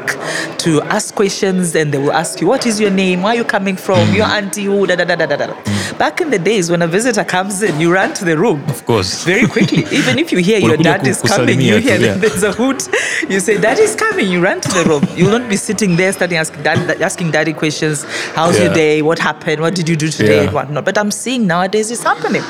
to 0.59 0.81
ask 0.83 1.13
questions, 1.13 1.75
and 1.75 1.93
they 1.93 1.97
will 1.97 2.13
ask 2.13 2.39
you, 2.39 2.47
"What 2.47 2.65
is 2.65 2.79
your 2.79 2.89
name? 2.89 3.23
Where 3.23 3.33
are 3.33 3.35
you 3.35 3.43
coming 3.43 3.75
from? 3.75 4.13
Your 4.13 4.27
auntie 4.27 4.63
who?" 4.63 4.87
Da 4.87 4.95
da 4.95 5.03
da 5.03 5.15
da 5.15 5.25
da 5.25 5.47
da. 5.47 5.55
Back 5.97 6.21
in 6.21 6.29
the 6.29 6.39
days, 6.39 6.71
when 6.71 6.81
a 6.81 6.87
visitor 6.87 7.25
comes 7.25 7.61
in, 7.61 7.77
you 7.81 7.91
run 7.93 8.13
to 8.13 8.23
the 8.23 8.37
room. 8.37 8.63
Of 8.69 8.85
course. 8.85 9.25
Very 9.25 9.45
quickly. 9.45 9.83
Even 9.99 10.17
if 10.17 10.31
you 10.31 10.37
hear 10.37 10.59
your 10.59 10.77
dad 10.77 11.05
is 11.05 11.21
coming, 11.21 11.59
you 11.59 11.79
hear 11.79 11.99
yeah. 11.99 12.13
that 12.13 12.21
there's 12.21 12.43
a 12.43 12.53
hoot. 12.53 12.87
You 13.29 13.41
say, 13.41 13.57
"Dad 13.59 13.77
is 13.79 13.93
coming." 13.95 14.31
You 14.31 14.39
run 14.41 14.61
to 14.61 14.69
the 14.69 14.85
room. 14.89 15.03
You 15.17 15.25
will 15.25 15.37
not 15.39 15.49
be 15.49 15.57
sitting 15.57 15.97
there, 15.97 16.13
starting 16.13 16.37
asking, 16.37 16.63
dad, 16.63 17.01
asking 17.01 17.31
daddy 17.31 17.51
questions. 17.51 18.05
How's 18.35 18.57
your 18.57 18.73
day? 18.73 19.01
What 19.01 19.19
happened? 19.19 19.59
What 19.59 19.75
did 19.75 19.89
you 19.89 19.97
do 19.97 20.07
today? 20.07 20.37
Yeah. 20.37 20.43
And 20.43 20.53
whatnot. 20.53 20.85
But 20.85 20.97
I'm 20.97 21.11
seeing 21.11 21.45
nowadays 21.45 21.91
it's 21.91 22.03
happening. 22.03 22.43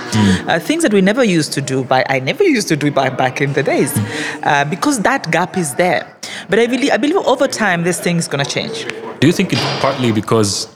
Uh, 0.48 0.60
things 0.60 0.84
that 0.84 0.94
we 0.94 1.02
never 1.02 1.24
used 1.24 1.52
to 1.54 1.62
do. 1.62 1.84
By 1.84 2.06
I 2.10 2.20
never 2.20 2.44
used 2.44 2.68
to 2.68 2.76
do 2.76 2.92
by 2.92 3.10
back 3.10 3.42
in 3.42 3.54
the 3.54 3.64
days, 3.64 3.92
uh, 4.44 4.66
because 4.66 4.99
that 5.04 5.32
gap 5.32 5.58
is 5.58 5.76
there. 5.76 6.06
But 6.50 6.60
I 6.60 6.68
believe, 6.68 6.92
I 6.92 6.98
believe 6.98 7.18
over 7.18 7.48
time 7.48 7.84
this 7.84 8.00
thing 8.00 8.18
is 8.18 8.28
going 8.28 8.44
to 8.44 8.50
change. 8.50 8.86
Do 9.20 9.28
you 9.28 9.34
think 9.34 9.52
it's 9.54 9.62
partly 9.82 10.12
because, 10.12 10.68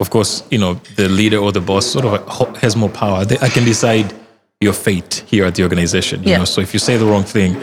of 0.00 0.10
course, 0.10 0.42
you 0.50 0.58
know, 0.58 0.74
the 0.96 1.08
leader 1.08 1.38
or 1.38 1.52
the 1.52 1.60
boss 1.60 1.86
sort 1.86 2.04
of 2.04 2.56
has 2.58 2.76
more 2.76 2.88
power? 2.88 3.24
I 3.40 3.48
can 3.48 3.64
decide 3.64 4.12
your 4.60 4.72
fate 4.72 5.24
here 5.26 5.44
at 5.44 5.54
the 5.56 5.62
organization. 5.64 6.22
You 6.22 6.30
Yeah. 6.30 6.38
know, 6.38 6.44
so 6.44 6.60
if 6.60 6.72
you 6.72 6.78
say 6.80 6.96
the 6.96 7.06
wrong 7.06 7.24
thing, 7.24 7.54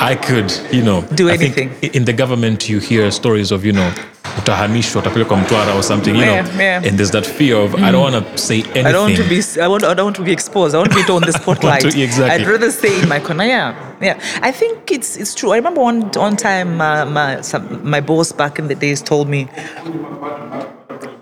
I 0.00 0.14
could, 0.14 0.52
you 0.72 0.82
know, 0.82 1.02
Do 1.14 1.28
I 1.28 1.34
anything. 1.34 1.70
in 1.82 2.04
the 2.04 2.12
government, 2.12 2.68
you 2.68 2.78
hear 2.78 3.10
stories 3.10 3.50
of, 3.52 3.64
you 3.64 3.72
know, 3.72 3.92
utahamishwa 4.38 5.02
utapelekwa 5.02 5.36
Mtwara 5.36 5.74
or 5.74 5.82
something, 5.82 6.14
you 6.14 6.24
know, 6.24 6.32
Yeah, 6.34 6.58
yeah. 6.58 6.76
and 6.88 6.96
there's 6.98 7.10
that 7.10 7.26
fear 7.26 7.56
of 7.56 7.74
I 7.74 7.90
don't 7.92 8.12
want 8.12 8.14
to 8.32 8.38
say 8.38 8.54
anything. 8.60 8.86
I 8.86 8.92
don't 8.92 9.02
want 9.02 9.16
to 9.16 9.28
be. 9.28 9.42
I 9.62 9.66
want. 9.68 9.84
I 9.84 9.94
don't 9.94 10.04
want 10.06 10.16
to 10.16 10.22
be 10.22 10.32
exposed. 10.32 10.74
I 10.74 10.78
want 10.78 10.92
to 10.92 11.04
be 11.04 11.12
on 11.12 11.22
the 11.22 11.32
spotlight. 11.42 11.80
to- 11.82 12.02
exactly. 12.02 12.44
I'd 12.44 12.46
rather 12.46 12.70
stay 12.70 13.00
in 13.02 13.08
my 13.08 13.18
corner. 13.20 13.44
Yeah, 13.44 13.74
yeah. 14.00 14.20
I 14.42 14.52
think 14.52 14.90
it's 14.92 15.16
it's 15.16 15.34
true. 15.34 15.52
I 15.52 15.56
remember 15.56 15.80
one 15.82 16.02
one 16.16 16.36
time 16.36 16.80
uh, 16.80 17.04
my 17.06 17.40
some, 17.42 17.64
my 17.90 18.00
boss 18.00 18.32
back 18.32 18.58
in 18.58 18.68
the 18.68 18.74
days 18.76 19.02
told 19.02 19.28
me. 19.28 19.48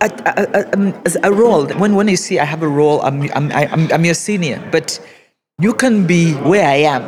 A, 0.00 0.74
um, 0.74 0.92
as 1.06 1.16
a 1.22 1.32
role 1.32 1.66
when 1.78 1.94
when 1.96 2.08
you 2.08 2.16
see 2.16 2.38
I 2.38 2.44
have 2.44 2.62
a 2.62 2.68
role 2.68 3.00
I'm 3.02 3.22
I'm 3.34 3.50
I'm, 3.52 3.90
I'm 3.92 4.04
your 4.04 4.14
senior 4.14 4.60
but 4.70 5.00
you 5.58 5.72
can 5.72 6.06
be 6.06 6.34
where 6.34 6.66
I 6.68 6.76
am 6.84 7.02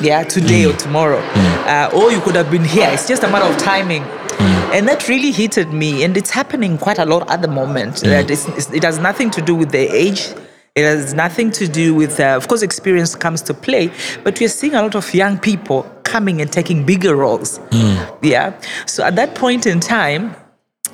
yeah 0.00 0.22
today 0.22 0.66
or 0.66 0.72
tomorrow. 0.74 1.18
Uh, 1.18 1.90
or 1.94 2.10
you 2.12 2.20
could 2.20 2.34
have 2.34 2.50
been 2.50 2.64
here. 2.64 2.88
It's 2.92 3.08
just 3.08 3.22
a 3.22 3.28
matter 3.28 3.46
of 3.46 3.58
timing. 3.58 4.02
And 4.72 4.86
that 4.88 5.08
really 5.08 5.32
heated 5.32 5.72
me 5.72 6.04
and 6.04 6.16
it's 6.16 6.30
happening 6.30 6.78
quite 6.78 6.98
a 6.98 7.04
lot 7.04 7.28
at 7.28 7.42
the 7.42 7.48
moment. 7.48 7.96
That 8.02 8.30
it's, 8.30 8.46
it's, 8.48 8.70
it 8.72 8.84
has 8.84 8.98
nothing 8.98 9.30
to 9.32 9.42
do 9.42 9.54
with 9.54 9.72
the 9.72 9.92
age. 9.92 10.32
It 10.76 10.84
has 10.84 11.12
nothing 11.12 11.50
to 11.52 11.66
do 11.66 11.94
with 11.94 12.20
uh, 12.20 12.36
of 12.36 12.46
course 12.46 12.62
experience 12.62 13.16
comes 13.16 13.42
to 13.42 13.52
play 13.52 13.90
but 14.22 14.38
we're 14.38 14.48
seeing 14.48 14.74
a 14.74 14.82
lot 14.82 14.94
of 14.94 15.12
young 15.12 15.36
people 15.36 15.82
coming 16.04 16.40
and 16.40 16.50
taking 16.50 16.86
bigger 16.86 17.16
roles. 17.16 17.58
Yeah. 18.22 18.58
So 18.86 19.02
at 19.02 19.16
that 19.16 19.34
point 19.34 19.66
in 19.66 19.80
time 19.80 20.36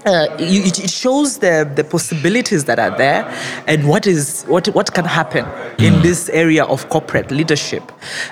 uh, 0.06 0.28
it 0.38 0.78
it 0.78 0.90
shows 0.90 1.38
the, 1.38 1.70
the 1.74 1.82
possibilities 1.82 2.64
that 2.64 2.78
are 2.78 2.96
there 2.96 3.24
and 3.66 3.88
what 3.88 4.06
is 4.06 4.44
what 4.44 4.68
what 4.68 4.94
can 4.94 5.04
happen 5.04 5.44
in 5.78 6.00
this 6.02 6.28
area 6.28 6.64
of 6.64 6.88
corporate 6.88 7.30
leadership. 7.30 7.82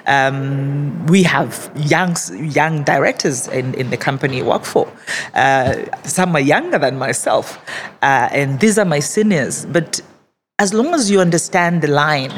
Um, 0.06 1.04
we 1.06 1.24
have 1.24 1.70
young 1.74 2.16
young 2.36 2.84
directors 2.84 3.48
in, 3.48 3.74
in 3.74 3.90
the 3.90 3.96
company 3.96 4.40
I 4.40 4.46
work 4.46 4.64
for. 4.64 4.90
Uh, 5.34 5.84
some 6.04 6.36
are 6.36 6.40
younger 6.40 6.78
than 6.78 6.96
myself, 6.96 7.58
uh, 8.02 8.28
and 8.30 8.60
these 8.60 8.78
are 8.78 8.84
my 8.84 9.00
seniors. 9.00 9.66
But 9.66 10.00
as 10.60 10.72
long 10.72 10.94
as 10.94 11.10
you 11.10 11.20
understand 11.20 11.82
the 11.82 11.88
line, 11.88 12.30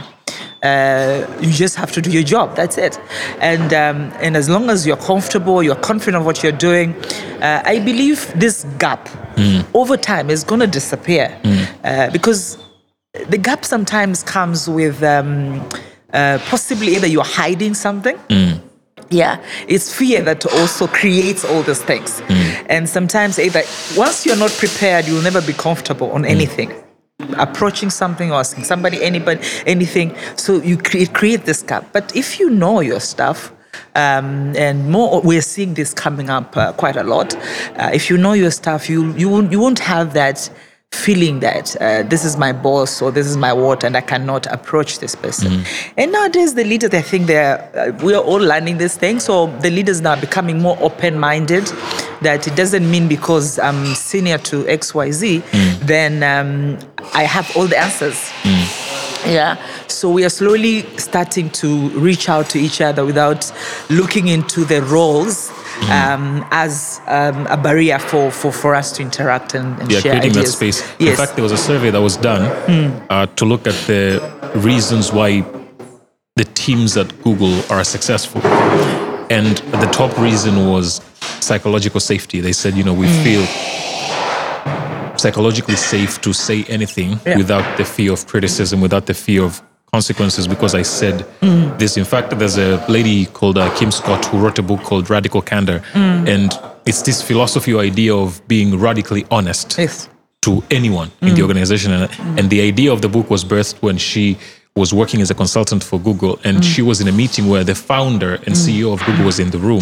uh, 0.62 1.27
you 1.42 1.53
just 1.53 1.77
have 1.77 1.92
to 1.92 2.01
do 2.01 2.11
your 2.11 2.22
job. 2.22 2.57
That's 2.57 2.79
it. 2.79 2.99
And 3.40 3.75
um, 3.75 4.12
and 4.20 4.35
as 4.35 4.49
long 4.49 4.70
as 4.70 4.87
you're 4.87 4.96
comfortable, 4.96 5.62
you're 5.62 5.77
confident 5.77 6.16
of 6.16 6.25
what 6.25 6.42
you're 6.42 6.53
doing, 6.53 6.94
uh, 7.42 7.62
I 7.66 7.81
believe 7.81 8.33
this 8.35 8.64
gap 8.79 9.09
over 9.75 9.96
time 9.96 10.31
is 10.31 10.44
going 10.44 10.61
to 10.61 10.66
disappear 10.66 11.38
uh, 11.85 12.11
because 12.11 12.59
the 13.29 13.38
gap 13.38 13.64
sometimes 13.64 14.22
comes 14.22 14.68
with 14.68 15.03
um, 15.03 15.61
uh, 16.12 16.38
possibly 16.46 16.94
either 16.96 17.07
you're 17.07 17.25
hiding 17.25 17.75
something. 17.75 18.18
Yeah, 19.11 19.40
it's 19.68 19.94
fear 19.94 20.20
that 20.22 20.44
also 20.46 20.87
creates 20.88 21.44
all 21.44 21.62
these 21.62 21.81
things. 21.83 22.20
And 22.68 22.88
sometimes, 22.88 23.38
either 23.38 23.62
once 23.96 24.27
you're 24.27 24.37
not 24.37 24.51
prepared, 24.59 25.07
you'll 25.07 25.22
never 25.22 25.40
be 25.40 25.53
comfortable 25.53 26.11
on 26.11 26.25
anything. 26.25 26.72
Approaching 27.38 27.90
something 27.90 28.31
or 28.33 28.40
asking 28.40 28.64
somebody, 28.64 29.01
anybody, 29.03 29.40
anything. 29.64 30.14
So 30.37 30.61
you 30.61 30.77
create, 30.77 31.12
create 31.14 31.44
this 31.44 31.62
gap. 31.62 31.85
But 31.92 32.14
if 32.16 32.40
you 32.40 32.51
know 32.51 32.81
your 32.81 33.01
stuff, 33.01 33.53
um, 33.94 34.54
and 34.56 34.90
more, 34.90 35.20
we're 35.22 35.42
seeing 35.42 35.74
this 35.74 35.92
coming 35.94 36.30
up 36.30 36.56
uh, 36.56 36.72
quite 36.72 36.96
a 36.96 37.02
lot. 37.02 37.34
Uh, 37.76 37.90
if 37.92 38.10
you 38.10 38.16
know 38.16 38.32
your 38.32 38.50
stuff, 38.50 38.88
you 38.88 39.12
you 39.14 39.28
won't, 39.28 39.52
you 39.52 39.60
won't 39.60 39.78
have 39.78 40.12
that 40.14 40.50
feeling 40.92 41.40
that 41.40 41.76
uh, 41.80 42.02
this 42.04 42.24
is 42.24 42.36
my 42.36 42.52
boss 42.52 43.02
or 43.02 43.10
this 43.10 43.26
is 43.26 43.36
my 43.36 43.52
what 43.52 43.84
and 43.84 43.96
I 43.96 44.00
cannot 44.00 44.46
approach 44.46 44.98
this 44.98 45.14
person. 45.14 45.64
And 45.96 46.12
nowadays, 46.12 46.54
the 46.54 46.64
leaders, 46.64 46.94
I 46.94 47.02
think 47.02 47.26
they're, 47.26 47.58
uh, 47.76 48.04
we 48.04 48.14
are 48.14 48.22
all 48.22 48.38
learning 48.38 48.78
this 48.78 48.96
thing. 48.96 49.20
So 49.20 49.46
the 49.60 49.70
leaders 49.70 50.00
now 50.00 50.12
are 50.12 50.20
becoming 50.20 50.60
more 50.62 50.78
open 50.80 51.18
minded 51.18 51.66
that 52.22 52.46
it 52.46 52.56
doesn't 52.56 52.90
mean 52.90 53.08
because 53.08 53.58
I'm 53.58 53.84
senior 53.94 54.38
to 54.38 54.64
XYZ, 54.64 55.42
then 55.80 56.22
um, 56.22 56.78
I 57.14 57.24
have 57.24 57.54
all 57.56 57.66
the 57.66 57.78
answers. 57.78 58.30
Yeah. 59.26 59.56
So 59.88 60.10
we 60.10 60.24
are 60.24 60.30
slowly 60.30 60.82
starting 60.98 61.50
to 61.50 61.88
reach 61.90 62.28
out 62.28 62.50
to 62.50 62.58
each 62.58 62.80
other 62.80 63.04
without 63.04 63.52
looking 63.90 64.28
into 64.28 64.64
the 64.64 64.82
roles 64.82 65.50
um, 65.90 66.46
as 66.50 67.00
um, 67.06 67.46
a 67.48 67.56
barrier 67.56 67.98
for, 67.98 68.30
for, 68.30 68.52
for 68.52 68.74
us 68.74 68.92
to 68.92 69.02
interact 69.02 69.54
and, 69.54 69.78
and 69.80 69.90
yeah, 69.90 70.00
share 70.00 70.12
creating 70.12 70.30
ideas. 70.30 70.52
that 70.52 70.56
space. 70.56 70.80
Yes. 70.98 71.10
In 71.10 71.16
fact, 71.16 71.36
there 71.36 71.42
was 71.42 71.52
a 71.52 71.58
survey 71.58 71.90
that 71.90 72.00
was 72.00 72.16
done 72.16 72.42
uh, 73.10 73.26
to 73.26 73.44
look 73.44 73.66
at 73.66 73.74
the 73.86 74.20
reasons 74.56 75.12
why 75.12 75.44
the 76.36 76.44
teams 76.44 76.96
at 76.96 77.22
Google 77.22 77.60
are 77.70 77.84
successful. 77.84 78.40
And 79.28 79.56
the 79.56 79.88
top 79.92 80.16
reason 80.18 80.68
was 80.70 81.00
psychological 81.40 82.00
safety. 82.00 82.40
They 82.40 82.52
said, 82.52 82.74
you 82.74 82.84
know, 82.84 82.94
we 82.94 83.08
feel 83.24 83.44
psychologically 85.20 85.76
safe 85.76 86.20
to 86.20 86.33
say 86.33 86.64
anything 86.68 87.18
Yeah. 87.26 87.37
without 87.37 87.76
the 87.76 87.85
fear 87.85 88.12
of 88.12 88.26
criticism, 88.26 88.81
without 88.81 89.07
the 89.07 89.14
fear 89.14 89.42
of 89.44 89.61
consequences 89.92 90.46
because 90.48 90.74
I 90.74 90.83
said 90.83 91.24
mm. 91.40 91.79
this. 91.79 91.96
In 91.96 92.05
fact, 92.05 92.37
there's 92.38 92.59
a 92.59 92.85
lady 92.88 93.26
called 93.26 93.57
uh, 93.59 93.74
Kim 93.79 93.90
Scott 93.90 94.24
who 94.26 94.38
wrote 94.38 94.59
a 94.59 94.62
book 94.62 94.83
called 94.83 95.09
Radical 95.09 95.40
Candor, 95.42 95.81
mm. 95.92 96.29
and 96.29 96.52
it's 96.85 97.02
this 97.02 97.22
philosophy 97.22 97.72
or 97.72 97.81
idea 97.83 98.14
of 98.14 98.40
being 98.48 98.79
radically 98.79 99.24
honest 99.31 99.76
Yes. 99.79 100.09
to 100.42 100.62
anyone 100.70 101.11
in 101.22 101.35
the 101.35 101.40
mm. 101.40 101.42
organization. 101.42 101.92
And, 101.92 102.11
and 102.38 102.50
the 102.50 102.61
idea 102.61 102.92
of 102.92 103.00
the 103.00 103.09
book 103.09 103.31
was 103.31 103.44
birthed 103.44 103.76
when 103.83 103.96
she 103.98 104.37
was 104.76 104.92
working 104.92 105.20
as 105.22 105.31
a 105.31 105.35
consultant 105.35 105.83
for 105.83 105.98
Google 105.98 106.38
and 106.44 106.62
she 106.62 106.83
was 106.83 107.00
in 107.00 107.09
a 107.09 107.12
meeting 107.12 107.48
where 107.48 107.64
the 107.64 107.74
founder 107.74 108.35
and 108.44 108.55
CEO 108.55 108.92
of 108.92 109.02
Google 109.07 109.24
was 109.24 109.38
in 109.40 109.48
the 109.50 109.59
room. 109.59 109.81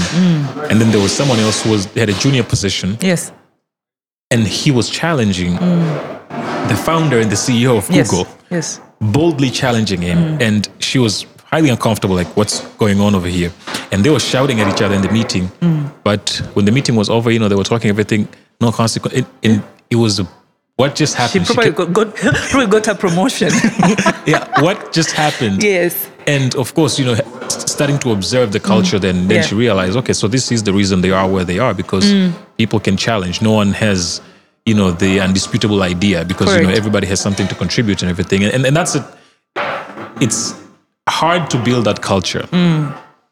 And 0.71 0.81
then 0.81 0.93
there 0.93 1.03
was 1.03 1.13
someone 1.13 1.41
else 1.41 1.63
who 1.65 1.71
was 1.73 1.87
had 1.95 2.09
a 2.09 2.13
junior 2.15 2.45
position 2.45 2.97
Yes. 3.01 3.33
And 4.35 4.43
he 4.47 4.71
was 4.79 4.87
challenging 4.91 5.53
the 6.71 6.77
founder 6.87 7.19
and 7.21 7.31
the 7.31 7.37
CEO 7.37 7.77
of 7.79 7.89
Yes. 7.91 8.11
Google, 8.11 8.27
Yes. 8.51 8.81
boldly 9.01 9.51
challenging 9.51 10.03
him. 10.03 10.19
Mm. 10.19 10.43
And 10.47 10.69
she 10.79 10.99
was 10.99 11.15
highly 11.53 11.71
uncomfortable, 11.71 12.17
like, 12.17 12.31
what's 12.37 12.57
going 12.83 13.01
on 13.01 13.15
over 13.15 13.29
here? 13.29 13.51
And 13.93 14.03
they 14.05 14.11
were 14.11 14.19
shouting 14.33 14.61
at 14.61 14.67
each 14.73 14.83
other 14.83 14.95
in 14.99 15.03
the 15.03 15.13
meeting. 15.13 15.45
Mm. 15.61 15.91
But 16.03 16.43
when 16.55 16.65
the 16.65 16.73
meeting 16.73 16.97
was 16.97 17.09
over, 17.09 17.31
you 17.31 17.39
know, 17.39 17.49
they 17.49 17.55
were 17.63 17.71
talking 17.73 17.91
everything, 17.91 18.27
no 18.61 18.73
consequence. 18.73 19.15
It, 19.21 19.27
it, 19.43 19.63
it 19.91 19.97
was 19.97 20.21
what 20.77 20.97
just 20.97 21.15
happened. 21.15 21.47
She 21.47 21.55
probably 21.55 21.73
kept- 21.73 21.93
got, 21.93 22.17
got 22.17 22.35
probably 22.51 22.67
got 22.77 22.89
a 22.89 22.95
promotion. 22.97 23.51
yeah, 24.27 24.61
what 24.61 24.93
just 24.93 25.13
happened? 25.13 25.63
yes. 25.63 26.11
And 26.27 26.55
of 26.57 26.75
course, 26.75 26.99
you 26.99 27.05
know, 27.05 27.15
starting 27.79 27.99
to 28.05 28.09
observe 28.19 28.49
the 28.57 28.63
culture, 28.73 28.99
then 29.07 29.17
then 29.29 29.39
Yeah. 29.39 29.49
she 29.49 29.55
realized, 29.67 29.95
okay, 30.03 30.15
so 30.23 30.27
this 30.37 30.45
is 30.57 30.61
the 30.69 30.75
reason 30.81 30.95
they 31.07 31.15
are 31.21 31.29
where 31.35 31.47
they 31.53 31.59
are 31.67 31.75
because 31.83 32.05
mm. 32.07 32.33
people 32.61 32.79
can 32.87 32.97
challenge. 33.07 33.37
No 33.51 33.53
one 33.63 33.71
has, 33.85 34.01
you 34.69 34.75
know, 34.79 34.89
the 35.05 35.13
undisputable 35.27 35.81
idea 35.95 36.19
because 36.33 36.49
you 36.57 36.63
know 36.67 36.75
everybody 36.83 37.07
has 37.13 37.21
something 37.27 37.49
to 37.53 37.57
contribute 37.63 37.99
and 38.03 38.09
everything. 38.15 38.41
And 38.45 38.53
and, 38.55 38.63
and 38.69 38.75
that's 38.79 38.95
it. 38.99 39.05
It's 40.25 40.41
hard 41.21 41.43
to 41.53 41.57
build 41.69 41.85
that 41.89 41.99
culture. 42.13 42.45
Mm. 42.53 42.83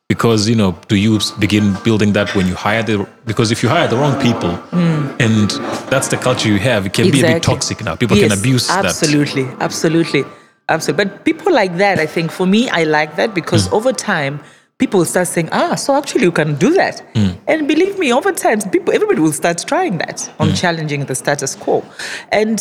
Because 0.08 0.40
you 0.50 0.56
know, 0.62 0.70
do 0.92 0.96
you 1.06 1.12
begin 1.44 1.66
building 1.84 2.10
that 2.18 2.28
when 2.36 2.46
you 2.50 2.56
hire 2.66 2.82
the? 2.88 2.94
Because 3.30 3.48
if 3.54 3.58
you 3.62 3.68
hire 3.76 3.88
the 3.92 3.96
wrong 4.00 4.16
people, 4.26 4.52
mm. 4.70 5.02
and 5.26 5.48
that's 5.92 6.08
the 6.12 6.18
culture 6.28 6.48
you 6.54 6.60
have, 6.70 6.80
it 6.88 6.92
can 6.92 7.10
be 7.10 7.20
a 7.22 7.26
bit 7.32 7.42
toxic 7.52 7.78
now. 7.88 7.94
People 8.02 8.16
can 8.24 8.30
Yes, 8.30 8.40
abuse 8.40 8.64
that. 8.68 8.84
absolutely, 8.84 9.46
absolutely, 9.68 10.22
absolutely. 10.68 11.04
But 11.04 11.24
people 11.24 11.52
like 11.52 11.76
that, 11.78 11.98
I 11.98 12.06
think, 12.06 12.30
for 12.30 12.46
me, 12.46 12.68
I 12.70 12.84
like 12.84 13.16
that 13.16 13.34
because 13.34 13.68
Mm. 13.68 13.72
over 13.78 13.92
time, 13.92 14.40
people 14.78 15.04
start 15.04 15.28
saying, 15.28 15.48
"Ah, 15.52 15.74
so 15.76 15.94
actually 15.96 16.24
you 16.24 16.32
can 16.32 16.54
do 16.56 16.70
that." 16.74 17.02
Mm. 17.14 17.36
And 17.46 17.68
believe 17.68 17.98
me, 17.98 18.12
over 18.12 18.32
time, 18.32 18.60
people, 18.70 18.92
everybody 18.94 19.20
will 19.20 19.32
start 19.32 19.62
trying 19.66 19.98
that 19.98 20.30
on 20.40 20.48
Mm. 20.50 20.56
challenging 20.60 21.04
the 21.06 21.14
status 21.14 21.54
quo. 21.54 21.82
And 22.30 22.58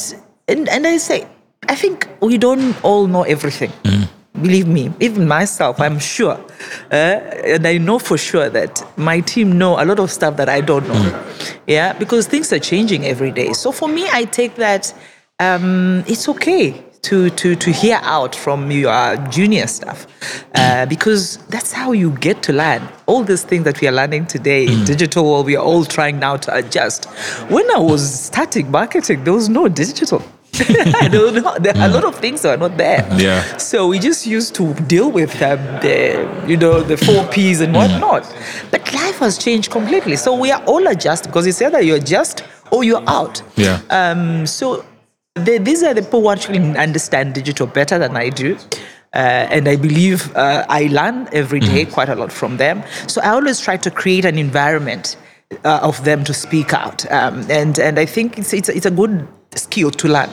and 0.47 0.67
and 0.69 0.85
I 0.87 0.97
say, 0.97 1.25
I 1.69 1.75
think 1.75 2.07
we 2.21 2.37
don't 2.37 2.75
all 2.83 3.07
know 3.07 3.23
everything. 3.23 3.71
Mm. 3.83 4.07
Believe 4.41 4.67
me, 4.67 4.91
even 4.99 5.27
myself, 5.27 5.79
I'm 5.81 5.99
sure, 5.99 6.37
uh, 6.91 7.19
and 7.55 7.67
I 7.67 7.77
know 7.77 7.99
for 7.99 8.17
sure 8.17 8.49
that 8.49 8.81
my 8.95 9.19
team 9.21 9.57
know 9.57 9.73
a 9.81 9.83
lot 9.85 9.99
of 9.99 10.09
stuff 10.09 10.37
that 10.37 10.47
I 10.49 10.61
don't 10.61 10.87
know. 10.87 11.13
Yeah, 11.67 11.93
because 11.99 12.27
things 12.27 12.51
are 12.53 12.59
changing 12.59 13.05
every 13.05 13.31
day. 13.31 13.51
So 13.53 13.71
for 13.71 13.89
me, 13.89 14.07
I 14.11 14.23
take 14.25 14.55
that 14.55 14.93
um, 15.39 16.03
it's 16.07 16.29
okay 16.29 16.81
to 17.03 17.29
to 17.31 17.55
to 17.55 17.71
hear 17.71 17.99
out 18.03 18.35
from 18.35 18.69
your 18.71 19.17
junior 19.29 19.67
staff, 19.67 20.05
uh, 20.55 20.85
because 20.85 21.37
that's 21.49 21.71
how 21.71 21.91
you 21.91 22.11
get 22.17 22.43
to 22.43 22.53
learn 22.53 22.87
all 23.07 23.23
these 23.23 23.43
things 23.43 23.63
that 23.63 23.81
we 23.81 23.87
are 23.87 23.91
learning 23.91 24.27
today 24.27 24.65
in 24.67 24.85
digital 24.85 25.25
world. 25.25 25.45
We 25.45 25.55
are 25.55 25.63
all 25.63 25.83
trying 25.85 26.19
now 26.19 26.37
to 26.37 26.55
adjust. 26.55 27.05
When 27.49 27.69
I 27.71 27.79
was 27.79 28.25
starting 28.25 28.69
marketing, 28.69 29.23
there 29.23 29.33
was 29.33 29.49
no 29.49 29.67
digital. 29.67 30.23
I 30.53 31.07
don't 31.11 31.35
know. 31.35 31.57
There 31.59 31.75
are 31.75 31.89
a 31.89 31.91
lot 31.91 32.03
of 32.03 32.15
things 32.15 32.41
that 32.41 32.55
are 32.55 32.69
not 32.69 32.77
there. 32.77 33.07
Yeah. 33.17 33.57
So 33.57 33.87
we 33.87 33.99
just 33.99 34.25
used 34.27 34.53
to 34.55 34.73
deal 34.73 35.11
with 35.11 35.41
um, 35.41 35.59
the, 35.81 36.43
you 36.47 36.57
know, 36.57 36.81
the 36.81 36.97
four 36.97 37.25
P's 37.27 37.61
and 37.61 37.73
whatnot. 37.73 38.23
But 38.69 38.91
life 38.93 39.19
has 39.19 39.37
changed 39.37 39.71
completely. 39.71 40.15
So 40.17 40.35
we 40.35 40.51
are 40.51 40.63
all 40.65 40.87
adjust 40.87 41.25
because 41.25 41.45
it's 41.47 41.61
either 41.61 41.81
you 41.81 41.95
adjust 41.95 42.43
or 42.71 42.83
you're 42.83 43.03
out. 43.07 43.41
Yeah. 43.55 43.81
Um, 43.89 44.45
so 44.45 44.83
the, 45.45 45.57
these 45.57 45.83
are 45.83 45.93
the 45.93 46.01
people 46.01 46.21
who 46.21 46.29
actually 46.29 46.59
understand 46.77 47.33
digital 47.33 47.67
better 47.67 47.97
than 47.99 48.15
I 48.15 48.29
do. 48.29 48.57
Uh, 49.13 49.17
and 49.51 49.67
I 49.67 49.75
believe 49.75 50.33
uh, 50.37 50.65
I 50.69 50.87
learn 50.87 51.27
every 51.33 51.59
day 51.59 51.83
quite 51.85 52.07
a 52.07 52.15
lot 52.15 52.31
from 52.31 52.55
them. 52.57 52.81
So 53.07 53.19
I 53.21 53.29
always 53.31 53.59
try 53.59 53.75
to 53.77 53.91
create 53.91 54.23
an 54.23 54.37
environment 54.37 55.17
uh, 55.65 55.79
of 55.83 56.01
them 56.05 56.23
to 56.23 56.33
speak 56.33 56.73
out. 56.73 57.11
Um, 57.11 57.45
and, 57.49 57.77
and 57.77 57.99
I 57.99 58.05
think 58.05 58.37
it's, 58.39 58.53
it's, 58.53 58.69
a- 58.69 58.75
it's 58.77 58.85
a 58.85 58.91
good 58.91 59.27
skill 59.55 59.91
to 59.91 60.07
learn 60.07 60.29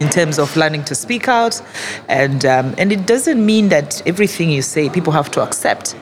in 0.00 0.08
terms 0.08 0.38
of 0.38 0.56
learning 0.56 0.84
to 0.84 0.94
speak 0.94 1.28
out. 1.28 1.60
And, 2.08 2.46
um, 2.46 2.74
and 2.78 2.90
it 2.92 3.06
doesn't 3.06 3.44
mean 3.44 3.68
that 3.68 4.00
everything 4.06 4.48
you 4.50 4.62
say 4.62 4.88
people 4.88 5.12
have 5.12 5.30
to 5.32 5.42
accept. 5.42 5.94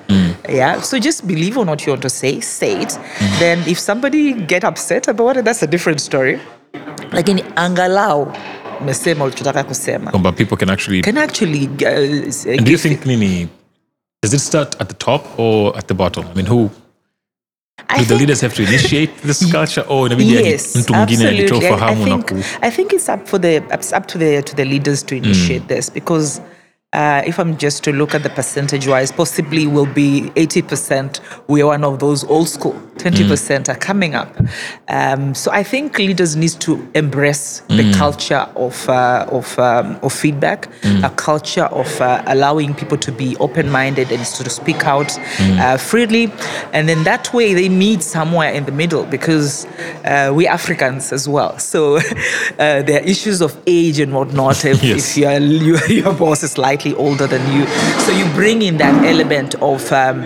Yeah. 0.48 0.80
So 0.80 1.00
just 1.00 1.26
believe 1.26 1.58
on 1.58 1.66
what 1.66 1.84
you 1.86 1.90
want 1.92 2.02
to 2.02 2.10
say, 2.10 2.38
say 2.40 2.82
it. 2.82 2.98
Then 3.40 3.66
if 3.66 3.80
somebody 3.80 4.32
get 4.32 4.62
upset 4.62 5.08
about 5.08 5.36
it, 5.38 5.44
that's 5.44 5.62
a 5.62 5.66
different 5.66 6.00
story. 6.00 6.38
Lakini 7.12 7.44
angalau 7.56 8.32
umesema 8.80 9.24
ulichotaka 9.24 9.64
kusema. 9.64 10.10
Kwamba 10.10 10.32
people 10.32 10.56
can 10.56 10.70
actually 10.70 11.02
can 11.02 11.18
actually 11.18 11.66
uh, 11.66 12.52
And 12.58 12.64
do 12.64 12.70
you 12.72 12.78
think 12.78 13.06
Nini, 13.06 13.48
does 14.22 14.34
it 14.34 14.40
start 14.40 14.80
at 14.80 14.88
the 14.88 14.94
top 14.94 15.38
or 15.38 15.78
at 15.78 15.86
the 15.86 15.94
bottom? 15.94 16.24
I 16.32 16.34
mean, 16.34 16.46
who 16.46 16.70
I 17.88 17.98
do 17.98 18.04
the 18.04 18.14
leaders 18.14 18.40
have 18.40 18.54
to 18.54 18.62
initiate 18.62 19.10
this 19.22 19.44
culture 19.52 19.84
or 19.88 20.06
inabidi 20.06 20.34
yes, 20.34 20.76
mtu 20.76 20.94
mwingine 20.94 21.28
alitoa 21.28 21.58
ufahamu 21.58 22.06
na 22.06 22.18
ku 22.18 22.34
I 22.60 22.70
think 22.70 22.92
it's 22.92 23.08
up 23.08 23.26
for 23.26 23.40
the 23.40 23.56
it's 23.56 23.92
up 23.92 24.06
to 24.06 24.18
the 24.18 24.42
to 24.42 24.56
the 24.56 24.64
leaders 24.64 25.06
to 25.06 25.14
initiate 25.14 25.74
this 25.74 25.92
because 25.92 26.40
uh, 26.92 27.22
if 27.26 27.38
I'm 27.38 27.56
just 27.56 27.82
to 27.84 27.92
look 27.92 28.14
at 28.14 28.22
the 28.22 28.30
percentage 28.30 28.86
wise, 28.86 29.10
possibly 29.12 29.66
will 29.66 29.86
be 29.86 30.30
80% 30.36 31.20
we 31.48 31.62
are 31.62 31.66
one 31.68 31.84
of 31.84 31.98
those 31.98 32.24
old 32.24 32.48
school, 32.48 32.74
20% 32.96 33.68
are 33.68 33.76
coming 33.76 34.14
up. 34.14 34.34
Um, 34.88 35.34
so 35.34 35.50
I 35.50 35.62
think 35.62 35.98
leaders 35.98 36.36
need 36.36 36.50
to 36.60 36.86
embrace 36.94 37.60
the 37.68 37.92
culture 37.96 38.46
of 38.56 38.88
uh, 38.88 39.26
of 39.30 39.58
um, 39.58 39.98
of 40.02 40.12
feedback, 40.12 40.68
a 41.02 41.10
culture 41.10 41.64
of 41.64 42.00
uh, 42.00 42.22
allowing 42.26 42.74
people 42.74 42.98
to 42.98 43.10
be 43.12 43.36
open-minded 43.38 44.12
and 44.12 44.24
to 44.24 44.50
speak 44.50 44.84
out 44.84 45.16
uh, 45.40 45.76
freely, 45.78 46.30
and 46.72 46.88
then 46.88 47.04
that 47.04 47.32
way 47.32 47.54
they 47.54 47.68
meet 47.68 48.02
somewhere 48.02 48.52
in 48.52 48.64
the 48.66 48.72
middle 48.72 49.04
because 49.04 49.66
uh, 50.04 50.30
we 50.34 50.46
Africans 50.46 51.12
as 51.12 51.28
well. 51.28 51.58
So 51.58 51.96
uh, 52.58 52.82
there 52.82 53.00
are 53.00 53.04
issues 53.04 53.40
of 53.40 53.56
age 53.66 53.98
and 53.98 54.12
whatnot. 54.12 54.64
If, 54.64 54.82
Yes. 54.92 55.16
if 55.16 55.62
your 55.62 55.86
your 55.88 56.12
boss 56.14 56.42
is 56.42 56.58
slightly 56.82 56.94
older 56.94 57.26
than 57.26 57.40
you, 57.52 57.66
so 58.00 58.12
you 58.12 58.24
bring 58.34 58.62
in 58.62 58.78
that 58.78 59.04
element 59.04 59.54
of 59.56 59.90
um, 59.92 60.22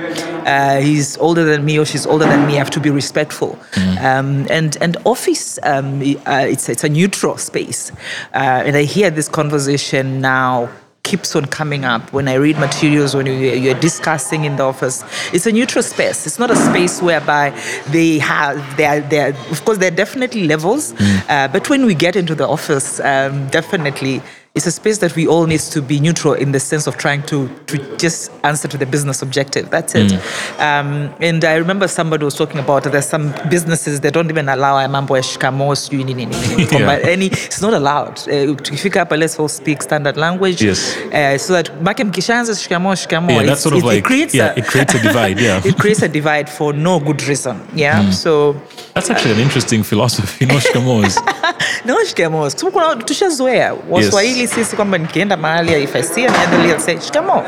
uh, 0.46 0.80
he's 0.80 1.16
older 1.18 1.44
than 1.44 1.64
me 1.64 1.78
or 1.78 1.84
she's 1.84 2.06
older 2.06 2.24
than 2.24 2.46
me. 2.46 2.54
I 2.54 2.58
have 2.58 2.70
to 2.70 2.80
be 2.80 2.90
respectful. 2.90 3.58
Um, 4.00 4.46
and 4.50 4.76
and 4.80 4.96
office, 5.04 5.58
um, 5.62 6.00
uh, 6.26 6.46
it's 6.48 6.68
it's 6.68 6.84
a 6.84 6.88
neutral 6.88 7.36
space, 7.38 7.92
uh, 8.34 8.66
and 8.66 8.76
I 8.76 8.84
hear 8.84 9.10
this 9.10 9.28
conversation 9.28 10.20
now 10.20 10.68
keeps 11.02 11.36
on 11.36 11.44
coming 11.46 11.84
up 11.84 12.12
when 12.12 12.26
I 12.26 12.34
read 12.34 12.58
materials 12.58 13.14
when 13.14 13.26
you, 13.26 13.32
you're 13.32 13.80
discussing 13.80 14.44
in 14.44 14.56
the 14.56 14.64
office. 14.64 15.04
It's 15.32 15.46
a 15.46 15.52
neutral 15.52 15.84
space. 15.84 16.26
It's 16.26 16.38
not 16.40 16.50
a 16.50 16.56
space 16.56 17.00
whereby 17.00 17.50
they 17.90 18.18
have 18.18 18.76
they 18.76 18.86
are, 18.86 19.00
they 19.00 19.20
are 19.20 19.32
of 19.50 19.64
course, 19.64 19.78
there 19.78 19.92
are 19.92 19.96
definitely 19.96 20.46
levels, 20.46 20.94
uh, 21.28 21.48
but 21.48 21.70
when 21.70 21.86
we 21.86 21.94
get 21.94 22.16
into 22.16 22.34
the 22.34 22.46
office, 22.48 23.00
um, 23.00 23.46
definitely. 23.48 24.20
It's 24.56 24.66
a 24.66 24.70
space 24.70 24.98
that 24.98 25.14
we 25.14 25.26
all 25.26 25.46
need 25.46 25.60
to 25.60 25.82
be 25.82 26.00
neutral 26.00 26.32
in 26.32 26.52
the 26.52 26.60
sense 26.60 26.86
of 26.86 26.96
trying 26.96 27.22
to, 27.24 27.48
to 27.66 27.96
just 27.98 28.32
answer 28.42 28.66
to 28.68 28.78
the 28.78 28.86
business 28.86 29.20
objective. 29.20 29.68
That's 29.68 29.94
it. 29.94 30.12
Um, 30.58 31.14
and 31.20 31.44
I 31.44 31.56
remember 31.56 31.86
somebody 31.88 32.24
was 32.24 32.34
talking 32.34 32.58
about 32.58 32.84
there's 32.84 33.06
some 33.06 33.34
businesses 33.50 34.00
that 34.00 34.14
don't 34.14 34.30
even 34.30 34.48
allow 34.48 34.78
a 34.78 34.88
mambo 34.88 35.14
ya 35.16 35.22
shikamo 35.22 35.76
sijui 35.76 36.04
nini 36.04 36.24
nini 36.26 36.46
nini. 36.48 36.64
Kwamba, 36.64 37.04
any 37.04 37.26
it's 37.26 37.60
not 37.60 37.74
allowed. 37.74 38.18
Uh, 38.28 38.56
tukifika 38.56 39.00
hapa 39.00 39.16
let's 39.18 39.38
all 39.38 39.48
speak 39.48 39.82
standard 39.82 40.16
language. 40.16 40.62
Yes. 40.62 40.96
Uh, 41.12 41.36
so 41.38 41.52
that 41.52 41.82
make 41.82 42.04
mkishaanza 42.04 42.54
shikamo 42.54 42.96
shikamo. 42.96 43.30
Yeah, 43.30 43.42
that's 43.42 43.62
sort 43.62 43.74
of 43.76 43.82
it, 43.82 43.86
like 43.86 43.98
it 43.98 44.04
creates 44.04 44.34
yeah, 44.34 44.54
a, 44.56 44.58
it 44.58 44.66
creates 44.66 44.94
a 44.94 45.02
divide. 45.02 45.38
Yeah, 45.38 45.60
it 45.68 45.76
creates 45.76 46.02
a 46.02 46.08
divide 46.08 46.48
for 46.48 46.72
no 46.72 46.98
good 46.98 47.22
reason. 47.28 47.60
Yeah. 47.74 48.10
So 48.10 48.54
that's 48.94 49.10
actually 49.10 49.34
an 49.34 49.40
interesting 49.40 49.82
philosophy. 49.82 50.46
No 50.46 50.54
shikamos. 50.60 51.16
no 51.84 52.04
shikamo. 52.04 52.38
Kwa 52.38 52.50
sababu 52.50 52.70
kuna 52.70 52.96
tushazoea 52.96 53.74
Waswahili 53.90 54.45
sisi 54.46 54.76
kwamba 54.76 54.98
nikienda 54.98 55.36
mahali 55.36 55.72
ya 55.72 55.78
ifasia 55.78 56.30
naendelea 56.30 57.00
shikamo. 57.00 57.44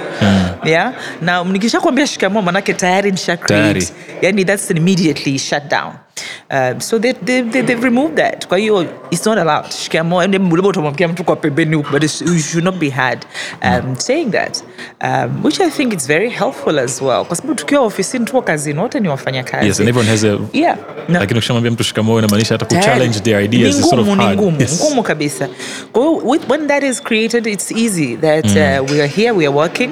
Yeah. 0.64 0.92
Na 1.20 1.44
nikishakwambia 1.44 2.06
shikamo 2.06 2.42
manake 2.42 2.74
tayari 2.74 3.10
nisha 3.10 3.36
create 3.36 3.92
yani 4.22 4.44
that's 4.44 4.70
immediately 4.70 5.38
shut 5.38 5.62
down. 5.70 5.92
Um, 6.50 6.80
so 6.80 6.98
they, 6.98 7.12
they, 7.12 7.42
they, 7.42 7.62
they've 7.62 7.84
removed 7.84 8.16
that. 8.16 8.46
Kwa 8.48 8.58
hiyo, 8.58 8.86
it's 9.10 9.26
not 9.26 9.38
allowed. 9.38 9.70
Shikamoo, 9.70 10.22
ende 10.22 10.38
mlibo 10.38 10.68
utamwambia 10.68 11.08
mtu 11.08 11.24
kwa 11.24 11.36
pembeni 11.36 11.76
huko, 11.76 11.90
but 11.90 12.02
you 12.20 12.38
should 12.38 12.64
not 12.64 12.74
be 12.78 12.90
heard 12.90 13.26
um, 13.62 13.96
saying 13.96 14.30
that, 14.30 14.62
um, 15.00 15.44
which 15.44 15.60
I 15.60 15.70
think 15.70 15.92
it's 15.92 16.06
very 16.06 16.30
helpful 16.30 16.78
as 16.78 17.02
well. 17.02 17.24
Kwa 17.24 17.36
sababu 17.36 17.54
tukiwa 17.54 17.80
ofisini, 17.82 18.24
tuko 18.24 18.42
kazini, 18.42 18.78
wote 18.80 19.00
ni 19.00 19.08
wafanya 19.08 19.44
kazi. 19.44 19.66
Yes, 19.66 19.80
and 19.80 19.88
everyone 19.88 20.10
has 20.10 20.24
a 20.24 20.38
yeah. 20.52 20.76
No. 21.08 21.18
lakini 21.20 21.38
ukishamwambia 21.38 21.72
mtu 21.72 21.84
shikamoo 21.84 22.18
inamaanisha 22.18 22.54
hata 22.54 22.64
kuchallenge 22.76 23.20
their 23.20 23.40
ideas 23.40 23.76
is 23.78 23.88
sort 23.90 24.00
of 24.02 24.06
ni 24.08 24.14
hard. 24.14 24.38
ngumu, 24.38 24.60
Yes. 24.60 24.80
ngumu 24.84 25.02
kabisa. 25.02 25.48
Kwa 25.92 26.02
hiyo, 26.02 26.16
when 26.48 26.66
that 26.68 26.82
is 26.82 27.02
created, 27.02 27.46
it's 27.46 27.70
easy 27.72 28.16
that 28.16 28.44
uh, 28.46 28.90
we 28.92 28.98
are 29.02 29.06
here, 29.16 29.30
we 29.32 29.46
are 29.46 29.54
working, 29.56 29.90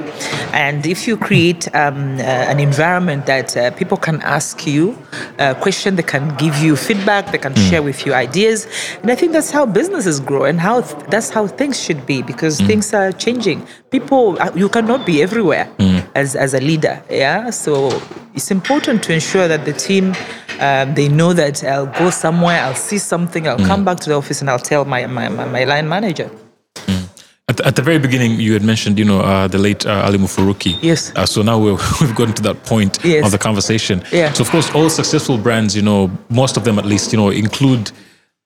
and 0.52 0.86
if 0.86 1.08
you 1.08 1.16
create 1.16 1.70
um, 1.74 2.16
uh, 2.18 2.22
an 2.50 2.60
environment 2.60 3.26
that 3.26 3.56
uh, 3.56 3.70
people 3.78 3.96
can 3.96 4.20
ask 4.24 4.66
you 4.66 4.94
uh, 5.38 5.54
question, 5.54 5.96
they 5.96 6.02
can 6.18 6.36
give 6.36 6.56
you 6.58 6.76
feedback, 6.76 7.30
they 7.32 7.38
can 7.38 7.54
share 7.68 7.82
with 7.82 8.06
you 8.06 8.12
ideas, 8.14 8.66
and 9.02 9.10
I 9.10 9.14
think 9.14 9.32
that's 9.32 9.50
how 9.50 9.64
businesses 9.66 10.20
grow, 10.20 10.44
and 10.44 10.60
how 10.60 10.80
th- 10.80 11.04
that's 11.12 11.30
how 11.30 11.46
things 11.46 11.76
should 11.84 12.06
be 12.06 12.22
because 12.22 12.60
things 12.60 12.94
are 12.94 13.12
changing. 13.12 13.58
People, 13.90 14.36
uh, 14.40 14.50
you 14.54 14.68
cannot 14.68 15.04
be 15.10 15.22
everywhere 15.22 15.66
as 16.14 16.34
as 16.44 16.54
a 16.54 16.60
leader, 16.60 17.02
yeah. 17.10 17.50
So 17.50 17.72
it's 18.34 18.50
important 18.50 19.02
to 19.04 19.12
ensure 19.12 19.46
that 19.48 19.64
the 19.64 19.72
team 19.72 20.14
um, 20.60 20.94
they 20.94 21.08
know 21.08 21.32
that 21.34 21.62
I'll 21.64 21.86
go 21.86 22.10
somewhere, 22.10 22.58
I'll 22.64 22.74
see 22.74 22.98
something, 22.98 23.46
I'll 23.48 23.66
come 23.66 23.84
back 23.84 23.98
to 24.00 24.08
the 24.10 24.16
office 24.16 24.40
and 24.40 24.48
I'll 24.50 24.58
tell 24.58 24.84
my, 24.84 25.06
my, 25.06 25.28
my, 25.28 25.44
my 25.44 25.64
line 25.64 25.88
manager. 25.88 26.30
At 27.66 27.74
the, 27.74 27.82
very 27.82 27.98
beginning, 27.98 28.38
you 28.38 28.52
had 28.52 28.62
mentioned, 28.62 28.96
you 28.96 29.04
know, 29.04 29.20
uh, 29.22 29.48
the 29.48 29.58
late 29.58 29.84
uh, 29.86 30.04
Ali 30.06 30.18
Mufuruki. 30.18 30.78
Yes. 30.82 31.12
Uh, 31.16 31.26
so 31.26 31.42
now 31.42 31.58
we're, 31.58 31.72
we've 32.00 32.14
gotten 32.14 32.32
to 32.34 32.42
that 32.42 32.62
point 32.64 32.98
Yes. 33.04 33.24
of 33.26 33.32
the 33.32 33.38
conversation. 33.38 34.04
Yeah. 34.12 34.32
So 34.32 34.42
of 34.44 34.50
course, 34.50 34.70
all 34.72 34.88
successful 34.88 35.36
brands, 35.36 35.74
you 35.74 35.82
know, 35.82 36.08
most 36.28 36.56
of 36.56 36.62
them 36.62 36.78
at 36.78 36.84
least, 36.86 37.12
you 37.12 37.18
know, 37.18 37.30
include 37.30 37.90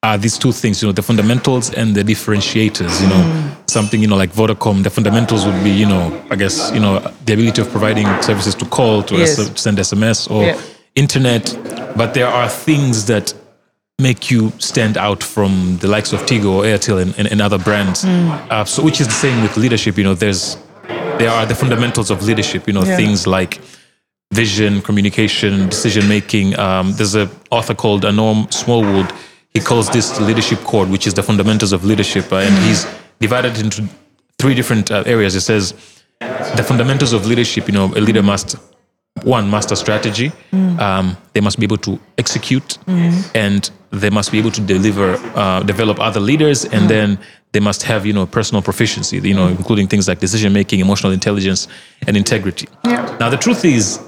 uh, 0.02 0.16
these 0.16 0.38
two 0.38 0.52
things, 0.52 0.80
you 0.80 0.88
know, 0.88 0.92
the 0.92 1.02
fundamentals 1.02 1.70
and 1.74 1.94
the 1.94 2.02
differentiators. 2.02 3.02
You 3.02 3.09
know, 3.09 3.22
Mm. 3.22 3.68
something, 3.68 4.00
you 4.00 4.06
know, 4.09 4.16
like 4.16 4.33
Vodacom, 4.33 4.83
the 4.83 4.88
fundamentals 4.90 5.44
would 5.44 5.62
be, 5.62 5.70
you 5.70 5.85
know, 5.87 6.04
I 6.30 6.37
guess, 6.37 6.70
you 6.72 6.80
know, 6.80 7.00
the 7.26 7.35
ability 7.35 7.61
of 7.61 7.70
providing 7.70 8.06
services 8.22 8.54
to 8.54 8.64
call, 8.64 9.02
to 9.02 9.16
Yes. 9.18 9.37
Send 9.61 9.78
SMS 9.78 10.28
or 10.30 10.44
Yeah. 10.44 10.56
internet. 10.94 11.54
But 11.94 12.14
there 12.14 12.26
are 12.28 12.48
things 12.48 13.04
that 13.04 13.35
make 14.00 14.30
you 14.30 14.52
stand 14.58 14.96
out 14.96 15.22
from 15.22 15.78
the 15.78 15.88
likes 15.88 16.12
of 16.12 16.20
Tigo 16.26 16.50
or 16.56 16.62
Airtel 16.64 17.00
and, 17.02 17.14
and, 17.18 17.28
and 17.32 17.40
other 17.40 17.58
brands. 17.58 18.04
Uh, 18.04 18.64
so, 18.64 18.82
which 18.82 19.00
is 19.00 19.06
the 19.06 19.12
same 19.26 19.42
with 19.42 19.56
leadership. 19.56 19.96
You 19.98 20.04
know, 20.04 20.14
there's 20.14 20.56
there 21.18 21.30
are 21.30 21.46
the 21.46 21.54
fundamentals 21.54 22.10
of 22.10 22.22
leadership. 22.24 22.66
You 22.66 22.72
know, 22.72 22.84
Yeah. 22.84 22.96
things 22.96 23.26
like 23.26 23.60
vision, 24.32 24.80
communication, 24.82 25.68
decision 25.68 26.08
making. 26.08 26.58
Um, 26.58 26.92
there's 26.94 27.14
an 27.14 27.28
author 27.50 27.74
called 27.74 28.02
Anorm 28.04 28.52
Smallwood. 28.52 29.12
He 29.52 29.60
calls 29.60 29.90
this 29.90 30.10
the 30.10 30.22
leadership 30.24 30.60
code, 30.60 30.88
which 30.90 31.06
is 31.06 31.14
the 31.14 31.22
fundamentals 31.22 31.72
of 31.72 31.84
leadership, 31.84 32.32
uh, 32.32 32.36
and 32.36 32.54
he's 32.64 32.86
divided 33.18 33.58
into 33.58 33.88
three 34.38 34.54
different 34.54 34.90
uh, 34.90 35.02
areas. 35.06 35.34
He 35.34 35.40
says 35.40 35.74
the 36.20 36.64
fundamentals 36.66 37.12
of 37.12 37.26
leadership. 37.26 37.66
You 37.66 37.74
know, 37.74 37.86
a 37.86 38.00
leader 38.00 38.22
must 38.22 38.56
one 39.23 39.51
master 39.51 39.77
strategy. 39.77 40.33
Um, 40.53 41.16
they 41.35 41.40
must 41.40 41.59
be 41.59 41.64
able 41.64 41.77
to 41.79 41.99
execute, 42.16 42.79
and 43.35 43.70
they 43.90 44.11
must 44.11 44.33
be 44.33 44.38
able 44.38 44.51
to 44.53 44.61
deliver, 44.61 45.14
uh, 45.35 45.62
develop 45.62 46.01
other 46.01 46.20
leaders, 46.20 46.64
and 46.64 46.85
mm. 46.85 46.88
then 46.88 47.18
they 47.53 47.61
must 47.61 47.83
have 47.83 48.07
you 48.07 48.12
know 48.12 48.27
personal 48.27 48.62
proficiency. 48.62 49.18
You 49.18 49.35
know, 49.35 49.49
mm. 49.49 49.59
including 49.59 49.88
things 49.88 50.09
like 50.09 50.20
decision 50.20 50.53
making, 50.53 50.81
emotional 50.81 51.12
intelligence, 51.12 51.68
and 52.07 52.16
integrity. 52.16 52.68
Yeah. 52.85 53.16
Now, 53.20 53.29
the 53.29 53.37
truth 53.37 53.64
is, 53.64 54.01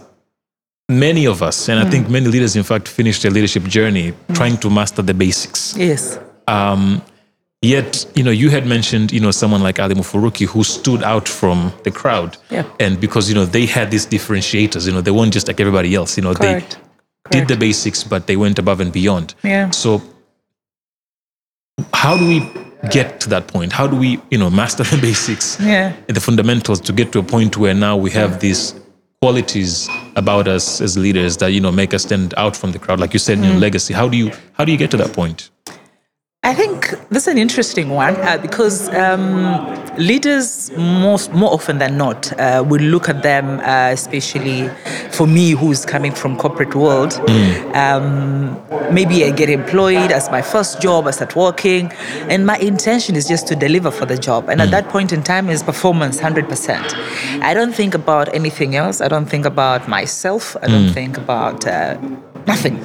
many 0.88 1.26
of 1.26 1.42
us, 1.42 1.68
and 1.68 1.78
I 1.78 1.90
think 1.90 2.06
mm. 2.06 2.10
many 2.10 2.28
leaders, 2.28 2.56
in 2.56 2.62
fact, 2.62 2.88
finish 2.88 3.20
their 3.22 3.30
leadership 3.30 3.64
journey 3.64 4.14
trying 4.34 4.56
to 4.58 4.70
master 4.70 5.02
the 5.02 5.14
basics. 5.14 5.76
Yes. 5.76 6.18
Um, 6.48 7.02
Yet, 7.64 8.04
you 8.16 8.24
know, 8.24 8.32
you 8.32 8.50
had 8.50 8.66
mentioned, 8.66 9.12
you 9.12 9.20
know, 9.20 9.30
someone 9.30 9.62
like 9.62 9.78
Ali 9.78 9.94
Mufuruki 9.94 10.46
who 10.46 10.64
stood 10.64 11.02
out 11.04 11.28
from 11.28 11.72
the 11.84 11.92
crowd. 11.92 12.36
Yeah. 12.50 12.64
And 12.80 13.00
because, 13.00 13.28
you 13.28 13.36
know, 13.36 13.44
they 13.44 13.66
had 13.66 13.92
these 13.92 14.04
differentiators, 14.04 14.84
you 14.86 14.92
know, 14.92 15.00
they 15.00 15.12
weren't 15.12 15.32
just 15.32 15.46
like 15.46 15.60
everybody 15.60 15.94
else, 15.94 16.16
you 16.16 16.24
know, 16.24 16.34
Correct. 16.34 16.78
they 17.30 17.38
did 17.38 17.46
the 17.48 17.56
basics, 17.56 18.02
but 18.02 18.26
they 18.26 18.36
went 18.36 18.58
above 18.58 18.80
and 18.80 18.92
beyond. 18.92 19.36
Yeah. 19.44 19.70
So 19.70 20.02
how 21.94 22.16
do 22.16 22.26
we 22.26 22.40
get 22.90 23.20
to 23.20 23.28
that 23.28 23.46
point? 23.46 23.72
How 23.72 23.86
do 23.86 23.94
we, 23.96 24.20
you 24.32 24.38
know, 24.38 24.50
master 24.50 24.82
the 24.92 25.00
basics 25.00 25.56
Yeah. 25.60 25.92
and 26.08 26.16
the 26.16 26.20
fundamentals 26.20 26.80
to 26.80 26.92
get 26.92 27.12
to 27.12 27.20
a 27.20 27.22
point 27.22 27.56
where 27.56 27.74
now 27.74 27.96
we 27.96 28.10
have 28.10 28.40
these 28.40 28.74
qualities 29.20 29.88
about 30.16 30.48
us 30.48 30.80
as 30.80 30.98
leaders 30.98 31.36
that, 31.36 31.52
you 31.52 31.60
know, 31.60 31.70
make 31.70 31.94
us 31.94 32.02
stand 32.02 32.34
out 32.36 32.56
from 32.56 32.72
the 32.72 32.80
crowd? 32.80 32.98
Like 32.98 33.12
you 33.12 33.20
said, 33.20 33.38
Mm. 33.38 33.44
you 33.44 33.52
know, 33.52 33.58
legacy. 33.60 33.94
How 33.94 34.08
do 34.08 34.16
you 34.16 34.32
how 34.54 34.64
do 34.64 34.72
you 34.72 34.78
get 34.78 34.90
to 34.90 34.96
that 34.96 35.12
point? 35.12 35.50
I 36.44 36.54
think 36.54 36.90
this 37.10 37.22
is 37.22 37.28
an 37.28 37.38
interesting 37.38 37.90
one 37.90 38.16
uh, 38.16 38.36
because 38.36 38.88
um, 38.88 39.44
leaders, 39.96 40.72
most 40.72 41.32
more 41.32 41.52
often 41.52 41.78
than 41.78 41.96
not, 41.96 42.36
uh, 42.36 42.64
will 42.66 42.82
look 42.82 43.08
at 43.08 43.22
them, 43.22 43.60
uh, 43.60 43.90
especially 43.92 44.68
for 45.12 45.28
me, 45.28 45.52
who's 45.52 45.86
coming 45.86 46.10
from 46.10 46.36
corporate 46.36 46.74
world. 46.74 47.12
Um, 47.76 48.60
maybe 48.92 49.24
I 49.24 49.30
get 49.30 49.50
employed 49.50 50.10
as 50.10 50.32
my 50.32 50.42
first 50.42 50.82
job, 50.82 51.06
I 51.06 51.12
start 51.12 51.36
working, 51.36 51.92
and 52.28 52.44
my 52.44 52.58
intention 52.58 53.14
is 53.14 53.28
just 53.28 53.46
to 53.46 53.54
deliver 53.54 53.92
for 53.92 54.04
the 54.06 54.18
job. 54.18 54.48
And 54.48 54.60
at 54.60 54.72
that 54.72 54.88
point 54.88 55.12
in 55.12 55.22
time, 55.22 55.48
is 55.48 55.62
performance 55.62 56.18
hundred 56.18 56.48
percent. 56.48 56.92
I 57.40 57.54
don't 57.54 57.72
think 57.72 57.94
about 57.94 58.34
anything 58.34 58.74
else. 58.74 59.00
I 59.00 59.06
don't 59.06 59.26
think 59.26 59.46
about 59.46 59.86
myself. 59.86 60.56
I 60.60 60.66
don't 60.66 60.92
think 60.92 61.18
about. 61.18 61.64
Nothing, 62.46 62.78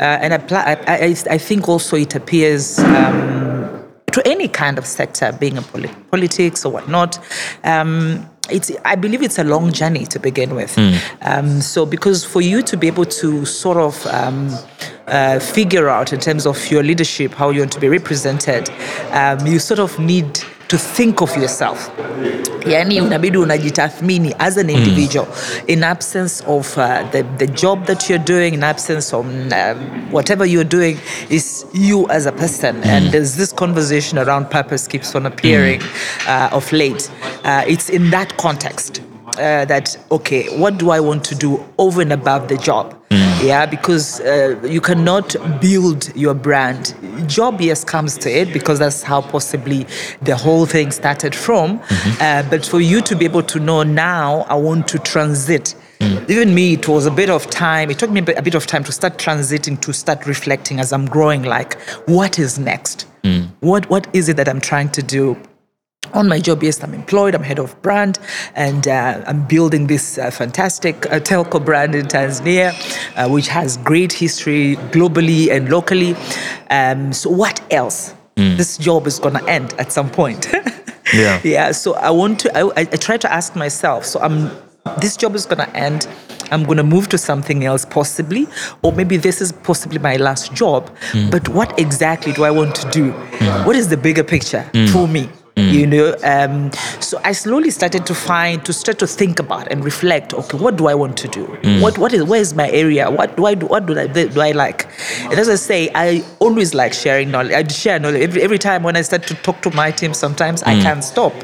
uh, 0.00 0.02
and 0.02 0.34
I, 0.34 0.38
I, 0.52 0.76
I, 0.86 1.16
I 1.30 1.38
think 1.38 1.68
also 1.68 1.96
it 1.96 2.14
appears 2.14 2.78
um, 2.78 3.82
to 4.12 4.26
any 4.26 4.48
kind 4.48 4.78
of 4.78 4.86
sector, 4.86 5.32
being 5.32 5.58
a 5.58 5.62
poli- 5.62 5.94
politics 6.10 6.64
or 6.64 6.72
whatnot. 6.72 7.18
Um, 7.64 8.28
it's, 8.50 8.72
I 8.84 8.94
believe 8.94 9.22
it's 9.22 9.38
a 9.38 9.44
long 9.44 9.72
journey 9.72 10.06
to 10.06 10.18
begin 10.18 10.54
with. 10.54 10.76
Um, 11.22 11.60
so, 11.60 11.84
because 11.84 12.24
for 12.24 12.40
you 12.40 12.62
to 12.62 12.76
be 12.76 12.86
able 12.86 13.04
to 13.04 13.44
sort 13.44 13.76
of 13.76 14.06
um, 14.06 14.48
uh, 15.06 15.38
figure 15.38 15.88
out 15.88 16.12
in 16.12 16.20
terms 16.20 16.46
of 16.46 16.70
your 16.70 16.82
leadership 16.82 17.32
how 17.32 17.50
you 17.50 17.60
want 17.60 17.72
to 17.72 17.80
be 17.80 17.88
represented, 17.88 18.70
um, 19.10 19.46
you 19.46 19.58
sort 19.58 19.80
of 19.80 19.98
need 19.98 20.40
to 20.68 20.78
think 20.78 21.20
of 21.22 21.36
yourself. 21.36 21.90
Yani 22.66 23.00
unabidi 23.00 23.38
unajitathmini 23.38 24.34
as 24.38 24.56
an 24.58 24.70
individual. 24.70 25.26
In 25.66 25.82
absence 25.82 26.44
of 26.46 26.78
uh, 26.78 27.10
the, 27.10 27.22
the 27.38 27.46
job 27.46 27.86
that 27.86 28.10
you're 28.10 28.24
doing 28.24 28.54
in 28.54 28.62
absence 28.62 29.12
of 29.14 29.26
um, 29.26 30.12
whatever 30.12 30.46
you're 30.46 30.68
doing 30.68 30.98
is 31.30 31.64
you 31.72 32.06
as 32.10 32.26
a 32.26 32.32
person. 32.32 32.82
And 32.84 33.10
there's 33.12 33.36
this 33.36 33.52
conversation 33.52 34.18
around 34.18 34.50
purpose 34.50 34.86
keeps 34.86 35.14
on 35.14 35.26
appearing 35.26 35.80
uh, 36.26 36.50
of 36.52 36.70
late. 36.72 37.10
Uh, 37.44 37.64
it's 37.66 37.88
in 37.88 38.10
that 38.10 38.36
context 38.36 39.00
uh, 39.38 39.64
that 39.64 39.96
okay 40.10 40.48
what 40.58 40.78
do 40.78 40.90
i 40.90 41.00
want 41.00 41.24
to 41.24 41.34
do 41.34 41.64
over 41.78 42.02
and 42.02 42.12
above 42.12 42.48
the 42.48 42.56
job? 42.56 42.94
Yeah 43.42 43.66
because 43.66 44.20
uh, 44.20 44.60
you 44.64 44.80
cannot 44.80 45.36
build 45.60 46.14
your 46.16 46.34
brand. 46.34 46.94
Job 47.26 47.60
yes 47.60 47.84
comes 47.84 48.18
to 48.18 48.30
it 48.30 48.52
because 48.52 48.78
that's 48.80 49.02
how 49.02 49.20
possibly 49.20 49.86
the 50.22 50.36
whole 50.36 50.66
thing 50.66 50.90
started 50.90 51.34
from. 51.34 51.80
Uh, 52.20 52.42
but 52.50 52.66
for 52.66 52.80
you 52.80 53.00
to 53.00 53.14
be 53.14 53.24
able 53.24 53.42
to 53.44 53.60
know 53.60 53.82
now 53.82 54.40
i 54.48 54.54
want 54.54 54.88
to 54.88 54.98
transit. 54.98 55.74
Even 56.28 56.54
me 56.54 56.74
it 56.74 56.88
was 56.88 57.06
a 57.06 57.10
bit 57.10 57.30
of 57.30 57.48
time 57.48 57.90
it 57.90 57.98
took 57.98 58.10
me 58.10 58.20
a 58.20 58.42
bit, 58.42 58.54
of 58.54 58.66
time 58.66 58.84
to 58.84 58.92
start 58.92 59.18
transiting 59.18 59.80
to 59.80 59.92
start 59.92 60.26
reflecting 60.26 60.78
as 60.80 60.92
i'm 60.92 61.06
growing 61.06 61.42
like 61.42 61.80
what 62.06 62.38
is 62.38 62.58
next? 62.58 63.06
What 63.60 63.88
what 63.90 64.06
is 64.12 64.28
it 64.28 64.36
that 64.36 64.48
i'm 64.48 64.60
trying 64.60 64.90
to 64.90 65.02
do 65.02 65.36
on 66.12 66.28
my 66.28 66.38
job, 66.38 66.62
yes, 66.62 66.82
I'm 66.82 66.94
employed, 66.94 67.34
I'm 67.34 67.42
head 67.42 67.58
of 67.58 67.80
brand, 67.82 68.18
and 68.54 68.86
uh, 68.88 69.22
I'm 69.26 69.46
building 69.46 69.86
this 69.86 70.18
uh, 70.18 70.30
fantastic 70.30 71.06
uh, 71.06 71.20
telco 71.20 71.64
brand 71.64 71.94
in 71.94 72.06
Tanzania, 72.06 72.72
uh, 73.16 73.28
which 73.28 73.48
has 73.48 73.76
great 73.78 74.12
history 74.12 74.76
globally 74.90 75.50
and 75.50 75.68
locally. 75.70 76.14
Um, 76.70 77.12
so, 77.12 77.30
what 77.30 77.60
else? 77.72 78.14
This 78.36 78.78
job 78.78 79.08
is 79.08 79.18
going 79.18 79.34
to 79.34 79.44
end 79.48 79.74
at 79.78 79.92
some 79.92 80.10
point. 80.10 80.46
Yeah. 81.14 81.40
yeah. 81.42 81.72
So, 81.72 81.94
I 81.94 82.10
want 82.10 82.40
to, 82.40 82.54
I, 82.54 82.80
I 82.80 82.84
try 82.84 83.16
to 83.16 83.32
ask 83.32 83.56
myself, 83.56 84.04
so 84.04 84.20
I'm, 84.20 84.50
this 85.00 85.16
job 85.16 85.34
is 85.34 85.46
going 85.46 85.58
to 85.66 85.74
end. 85.74 86.06
I'm 86.50 86.64
going 86.64 86.76
to 86.76 86.82
move 86.82 87.08
to 87.08 87.18
something 87.18 87.64
else, 87.64 87.86
possibly, 87.86 88.46
or 88.82 88.92
maybe 88.92 89.16
this 89.16 89.40
is 89.40 89.52
possibly 89.52 89.98
my 89.98 90.16
last 90.16 90.52
job. 90.54 90.90
But 91.30 91.48
what 91.48 91.78
exactly 91.78 92.32
do 92.34 92.44
I 92.44 92.50
want 92.50 92.74
to 92.76 92.90
do? 92.90 93.12
What 93.64 93.74
is 93.74 93.88
the 93.88 93.96
bigger 93.96 94.22
picture 94.22 94.68
for 94.92 95.08
me? 95.08 95.30
You 95.58 95.86
know, 95.86 96.14
um, 96.22 96.70
so 97.00 97.20
I 97.24 97.32
slowly 97.32 97.70
started 97.70 98.06
to 98.06 98.14
find, 98.14 98.64
to 98.64 98.72
start 98.72 98.98
to 99.00 99.06
think 99.06 99.38
about 99.40 99.66
and 99.72 99.84
reflect. 99.84 100.32
Okay, 100.32 100.56
what 100.56 100.76
do 100.76 100.86
I 100.86 100.94
want 100.94 101.16
to 101.18 101.28
do? 101.28 101.44
What, 101.82 101.98
what 101.98 102.12
is, 102.12 102.22
where 102.22 102.40
is 102.40 102.54
my 102.54 102.70
area? 102.70 103.10
What 103.10 103.36
do 103.36 103.46
I 103.46 103.54
do? 103.54 103.66
What 103.66 103.86
do 103.86 103.98
I, 103.98 104.06
do 104.06 104.40
I 104.40 104.52
like? 104.52 104.86
And 105.24 105.34
as 105.34 105.48
I 105.48 105.56
say, 105.56 105.90
I 105.94 106.24
always 106.38 106.74
like 106.74 106.92
sharing 106.92 107.30
knowledge. 107.32 107.52
I 107.52 107.66
share 107.66 107.98
knowledge 107.98 108.22
every, 108.22 108.42
every 108.42 108.58
time 108.58 108.82
when 108.84 108.96
I 108.96 109.02
start 109.02 109.24
to 109.24 109.34
talk 109.34 109.60
to 109.62 109.70
my 109.72 109.90
team. 109.90 110.14
Sometimes 110.14 110.62
I 110.62 110.80
can't 110.80 111.02
stop 111.02 111.34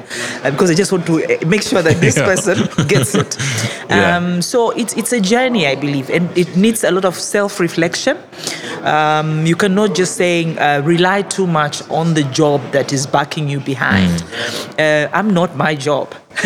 uh, 0.44 0.50
because 0.50 0.70
I 0.70 0.74
just 0.74 0.92
want 0.92 1.06
to 1.06 1.24
uh, 1.24 1.46
make 1.46 1.62
sure 1.62 1.82
that 1.82 2.00
this 2.00 2.16
Yeah. 2.24 2.24
person 2.26 2.86
gets 2.86 3.14
it. 3.14 3.36
Yeah. 3.90 4.16
Um, 4.16 4.40
so 4.42 4.70
it's 4.70 4.94
it's 4.96 5.12
a 5.12 5.20
journey, 5.20 5.66
I 5.66 5.74
believe, 5.74 6.08
and 6.08 6.26
it 6.36 6.56
needs 6.56 6.84
a 6.84 6.90
lot 6.90 7.04
of 7.04 7.14
self-reflection. 7.14 8.16
Um, 8.82 9.46
you 9.46 9.56
cannot 9.56 9.94
just 9.94 10.16
saying 10.16 10.58
uh, 10.58 10.80
rely 10.84 11.22
too 11.22 11.46
much 11.46 11.82
on 11.90 12.14
the 12.14 12.22
job 12.24 12.60
that 12.72 12.92
is 12.92 13.06
backing 13.06 13.48
you 13.48 13.60
behind. 13.60 14.03
Uh, 14.78 15.08
I'm 15.12 15.32
not 15.32 15.56
my 15.56 15.74
job. 15.74 16.14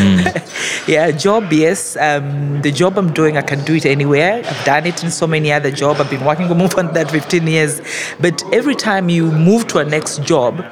yeah, 0.86 1.10
job 1.10 1.52
yes. 1.52 1.96
Um, 1.96 2.60
the 2.62 2.70
job 2.70 2.98
I'm 2.98 3.12
doing, 3.12 3.36
I 3.36 3.42
can 3.42 3.64
do 3.64 3.74
it 3.74 3.86
anywhere. 3.86 4.42
I've 4.44 4.64
done 4.64 4.86
it 4.86 5.02
in 5.02 5.10
so 5.10 5.26
many 5.26 5.52
other 5.52 5.70
jobs. 5.70 6.00
I've 6.00 6.10
been 6.10 6.24
working 6.24 6.48
with 6.48 6.58
more 6.64 6.68
than 6.68 6.92
that 6.94 7.10
15 7.10 7.46
years. 7.46 7.80
But 8.20 8.42
every 8.52 8.74
time 8.74 9.08
you 9.08 9.30
move 9.30 9.66
to 9.68 9.78
a 9.78 9.84
next 9.84 10.22
job, 10.24 10.64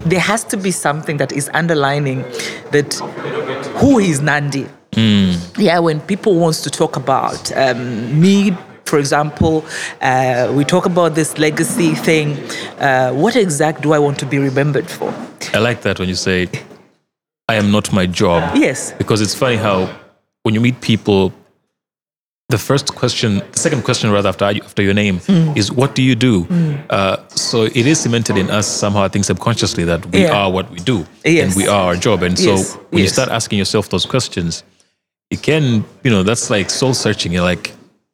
there 0.00 0.20
has 0.20 0.44
to 0.44 0.56
be 0.56 0.70
something 0.70 1.16
that 1.18 1.32
is 1.32 1.50
underlining 1.54 2.22
that 2.72 2.94
who 3.80 3.98
is 3.98 4.20
Nandi 4.20 4.66
yeah 5.58 5.78
when 5.78 6.00
people 6.00 6.36
wants 6.36 6.62
to 6.62 6.70
talk 6.70 6.96
about 6.96 7.54
um, 7.56 8.18
me 8.20 8.56
for 8.86 8.98
example 8.98 9.64
uh, 10.00 10.50
we 10.56 10.64
talk 10.64 10.86
about 10.86 11.14
this 11.14 11.38
legacy 11.38 11.94
thing 11.94 12.32
uh, 12.80 13.12
what 13.12 13.36
exact 13.36 13.82
do 13.82 13.92
i 13.92 13.98
want 13.98 14.18
to 14.18 14.24
be 14.26 14.38
remembered 14.38 14.88
for 14.88 15.12
I 15.54 15.58
like 15.58 15.82
that 15.82 15.98
when 15.98 16.08
you 16.08 16.14
say, 16.14 16.48
I 17.48 17.54
am 17.56 17.70
not 17.70 17.92
my 17.92 18.06
job. 18.06 18.56
yes 18.56 18.92
Because 18.98 19.20
it's 19.20 19.34
funny 19.34 19.56
how 19.56 19.88
when 20.42 20.54
you 20.54 20.60
meet 20.60 20.80
people, 20.80 21.32
the 22.48 22.58
first 22.58 22.94
question, 22.94 23.42
the 23.52 23.58
second 23.58 23.82
question 23.82 24.10
rather 24.12 24.28
after 24.28 24.44
after 24.44 24.82
your 24.82 24.94
name 24.94 25.18
Hmm. 25.18 25.52
is, 25.56 25.72
"What 25.72 25.94
do 25.96 26.02
you 26.02 26.14
do?" 26.14 26.46
Uh, 26.90 27.16
so 27.34 27.62
it 27.64 27.86
is 27.86 27.98
cemented 28.00 28.36
in 28.36 28.50
us 28.50 28.66
somehow, 28.68 29.02
I 29.02 29.08
think 29.08 29.24
subconsciously, 29.24 29.84
that 29.84 30.06
we 30.12 30.20
Yeah. 30.22 30.32
are 30.38 30.50
what 30.52 30.70
we 30.70 30.78
do 30.78 31.06
Yes. 31.24 31.42
and 31.42 31.56
we 31.56 31.66
are 31.68 31.82
our 31.88 31.96
job. 31.96 32.22
And 32.22 32.38
so 32.38 32.50
Yes. 32.56 32.76
when 32.90 33.02
you 33.02 33.08
start 33.08 33.30
asking 33.30 33.58
yourself 33.58 33.88
those 33.88 34.06
questions, 34.06 34.62
it 35.30 35.42
can, 35.42 35.84
you 36.04 36.10
know, 36.12 36.22
that's 36.22 36.48
like 36.50 36.70
soul 36.70 36.94
searching. 36.94 37.32
You're 37.32 37.48
like, 37.52 37.72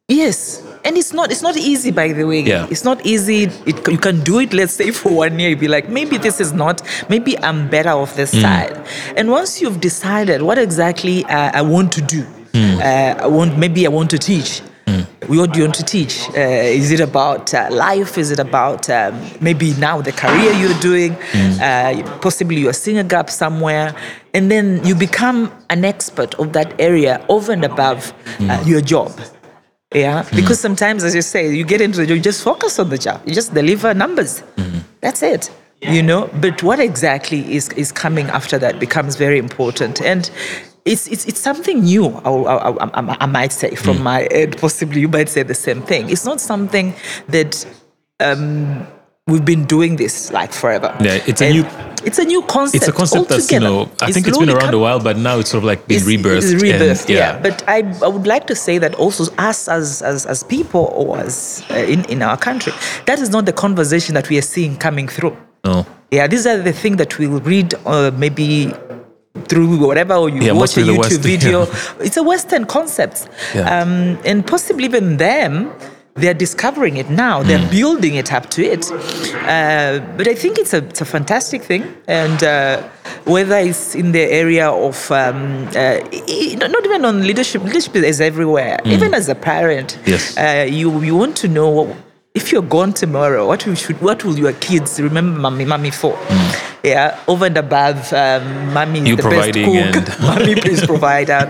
yes 0.09 0.61
and 0.85 0.97
it's 0.97 1.13
not 1.13 1.31
it's 1.31 1.41
not 1.41 1.55
easy 1.57 1.91
by 1.91 2.11
the 2.13 2.23
way 2.25 2.41
Yeah. 2.41 2.67
it's 2.69 2.83
not 2.83 3.05
easy 3.05 3.43
it, 3.65 3.87
you 3.87 3.97
can 3.97 4.19
do 4.21 4.39
it 4.39 4.53
let's 4.53 4.73
say 4.73 4.91
for 5.01 5.11
one 5.25 5.39
year 5.39 5.49
you'd 5.49 5.59
be 5.59 5.67
like 5.67 5.89
maybe 5.89 6.17
this 6.17 6.39
is 6.39 6.51
not 6.53 6.81
maybe 7.09 7.37
i'm 7.39 7.69
better 7.69 7.91
off 7.91 8.15
this 8.15 8.31
side 8.31 8.75
and 9.17 9.29
once 9.31 9.61
you've 9.61 9.79
decided 9.79 10.41
what 10.41 10.57
exactly 10.57 11.23
uh, 11.25 11.51
i 11.53 11.61
want 11.61 11.91
to 11.91 12.01
do 12.01 12.23
uh, 12.55 13.15
i 13.25 13.27
want 13.27 13.57
maybe 13.57 13.85
i 13.85 13.89
want 13.89 14.09
to 14.09 14.17
teach 14.17 14.61
What 15.27 15.53
do 15.53 15.59
you 15.59 15.65
want 15.67 15.75
to 15.75 15.83
teach? 15.97 16.15
Uh, 16.35 16.79
is 16.81 16.91
it 16.91 16.99
about 16.99 17.53
uh, 17.53 17.69
life? 17.71 18.17
Is 18.23 18.29
it 18.35 18.39
about 18.39 18.89
um, 18.89 19.13
maybe 19.39 19.67
now 19.79 20.01
the 20.01 20.11
career 20.11 20.51
you're 20.61 20.79
doing? 20.89 21.11
Uh, 21.61 22.19
possibly 22.25 22.57
you're 22.63 22.73
seeing 22.85 22.97
a 22.99 23.07
gap 23.13 23.29
somewhere. 23.29 23.95
And 24.35 24.51
then 24.51 24.65
you 24.87 24.93
become 24.95 25.39
an 25.69 25.85
expert 25.85 26.35
of 26.41 26.51
that 26.57 26.69
area 26.77 27.13
over 27.29 27.53
and 27.53 27.63
above 27.63 28.11
uh, 28.41 28.61
your 28.71 28.81
job. 28.93 29.11
Yeah, 29.93 30.27
because 30.35 30.59
sometimes, 30.59 31.03
as 31.03 31.13
you 31.13 31.21
say, 31.21 31.53
you 31.53 31.65
get 31.65 31.81
into 31.81 31.99
the 31.99 32.07
job, 32.07 32.17
you 32.17 32.21
just 32.21 32.43
focus 32.43 32.79
on 32.79 32.89
the 32.89 32.97
job, 32.97 33.21
you 33.25 33.33
just 33.33 33.53
deliver 33.53 33.93
numbers. 33.93 34.43
That's 35.01 35.21
it. 35.21 35.51
You 35.81 36.01
know, 36.01 36.29
but 36.39 36.63
what 36.63 36.79
exactly 36.79 37.53
is 37.53 37.67
is 37.69 37.91
coming 37.91 38.27
after 38.27 38.57
that 38.57 38.79
becomes 38.79 39.17
very 39.17 39.37
important, 39.37 40.01
and 40.01 40.31
it's 40.85 41.07
it's, 41.07 41.25
it's 41.25 41.41
something 41.41 41.83
new. 41.83 42.05
I, 42.07 42.29
I, 42.31 42.69
I, 42.85 43.17
I 43.19 43.25
might 43.25 43.51
say 43.51 43.75
from 43.75 44.01
my 44.01 44.23
end, 44.27 44.57
possibly 44.57 45.01
you 45.01 45.09
might 45.09 45.27
say 45.27 45.43
the 45.43 45.53
same 45.53 45.81
thing. 45.81 46.09
It's 46.09 46.23
not 46.23 46.39
something 46.39 46.93
that 47.27 47.65
um, 48.21 48.87
we've 49.27 49.45
been 49.45 49.65
doing 49.65 49.95
this 49.95 50.31
like 50.31 50.51
forever. 50.51 50.95
Yeah, 50.99 51.21
it's 51.25 51.41
a 51.41 51.45
And 51.45 51.55
new- 51.55 51.67
It's 52.05 52.19
a 52.19 52.25
new 52.25 52.41
concept. 52.41 52.75
it's 52.75 52.87
a 52.89 52.91
concept 52.91 53.29
that's, 53.29 53.49
you 53.49 53.61
know, 53.61 53.83
I 54.01 54.07
It's 54.07 54.13
think 54.15 54.27
it's 54.27 54.37
been 54.37 54.49
around 54.49 54.73
a 54.73 54.77
while, 54.77 54.99
but 54.99 55.15
now 55.17 55.39
it's 55.39 55.49
sort 55.51 55.59
of 55.63 55.67
like 55.67 55.87
been 55.87 56.01
rebirthed. 56.01 56.59
Rebirthed, 56.59 57.07
yeah. 57.07 57.39
But 57.39 57.63
I, 57.65 57.77
I 58.03 58.07
would 58.09 58.27
like 58.27 58.45
to 58.47 58.55
say 58.55 58.77
that 58.79 58.93
also 58.95 59.31
us 59.37 59.69
as 59.69 60.01
as, 60.01 60.25
as 60.25 60.43
people 60.43 60.91
or 60.93 61.17
as 61.19 61.63
uh, 61.71 61.75
in, 61.75 62.03
in 62.05 62.21
our 62.21 62.35
country, 62.35 62.73
that 63.05 63.19
is 63.19 63.29
not 63.29 63.45
the 63.45 63.53
conversation 63.53 64.15
that 64.15 64.27
we 64.29 64.37
are 64.37 64.41
seeing 64.55 64.75
coming 64.77 65.07
through. 65.07 65.35
no. 65.65 65.85
Yeah, 66.11 66.27
these 66.27 66.45
are 66.45 66.57
the 66.61 66.73
things 66.73 66.97
that 66.97 67.17
we'll 67.17 67.39
read 67.39 67.73
uh, 67.87 68.11
maybe 68.15 68.71
through 69.47 69.77
whatever 69.77 70.13
or 70.13 70.29
you 70.29 70.41
Yeah, 70.43 70.51
watch 70.51 70.77
a 70.77 70.81
YouTube 70.81 70.97
West, 70.99 71.21
video. 71.33 71.65
yeah. 71.65 72.05
It's 72.07 72.17
a 72.17 72.21
Western 72.23 72.65
concept. 72.65 73.27
Yeah. 73.55 73.79
Um, 73.81 74.19
and 74.23 74.45
possibly 74.45 74.83
even 74.85 75.17
them, 75.17 75.71
they're 76.15 76.33
discovering 76.33 76.97
it 76.97 77.09
now. 77.09 77.41
They're 77.43 77.57
Hmm. 77.65 77.69
building 77.71 78.15
it 78.15 78.31
up 78.31 78.49
to 78.51 78.61
it. 78.63 78.91
Uh, 78.91 79.99
but 80.17 80.27
I 80.27 80.35
think 80.35 80.57
it's 80.57 80.73
a, 80.73 80.77
it's 80.77 81.01
a 81.01 81.05
fantastic 81.05 81.63
thing. 81.63 81.83
And 82.07 82.43
uh, 82.43 82.83
whether 83.25 83.57
it's 83.57 83.95
in 83.95 84.11
the 84.11 84.21
area 84.21 84.69
of, 84.69 85.11
um, 85.11 85.67
uh, 85.75 85.99
not 86.73 86.85
even 86.85 87.05
on 87.05 87.25
leadership, 87.25 87.63
leadership 87.63 87.95
is 87.95 88.21
everywhere. 88.21 88.77
Even 88.85 89.13
as 89.13 89.27
a 89.29 89.35
parent. 89.35 89.97
Yes. 90.05 90.37
uh, 90.37 90.67
you, 90.69 91.01
you 91.01 91.15
want 91.15 91.35
to 91.37 91.47
know 91.47 91.69
what, 91.69 91.95
if 92.33 92.51
you're 92.51 92.63
gone 92.63 92.93
tomorrow, 92.93 93.47
what 93.47 93.65
will, 93.67 93.75
should, 93.75 94.01
what 94.01 94.23
will 94.25 94.37
your 94.37 94.53
kids 94.53 94.99
remember 94.99 95.39
mommy, 95.39 95.65
mommy 95.65 95.91
for? 95.91 96.17
Yeah, 96.83 97.17
over 97.27 97.45
and 97.45 97.55
above, 97.57 98.11
um, 98.11 98.73
mommy 98.73 99.01
is. 99.01 99.07
You 99.07 99.15
the 99.15 99.23
best 99.29 99.53
cook, 99.53 99.95
and- 99.95 100.19
mommy 100.19 100.51
is 100.53 100.83
provider. 100.85 101.45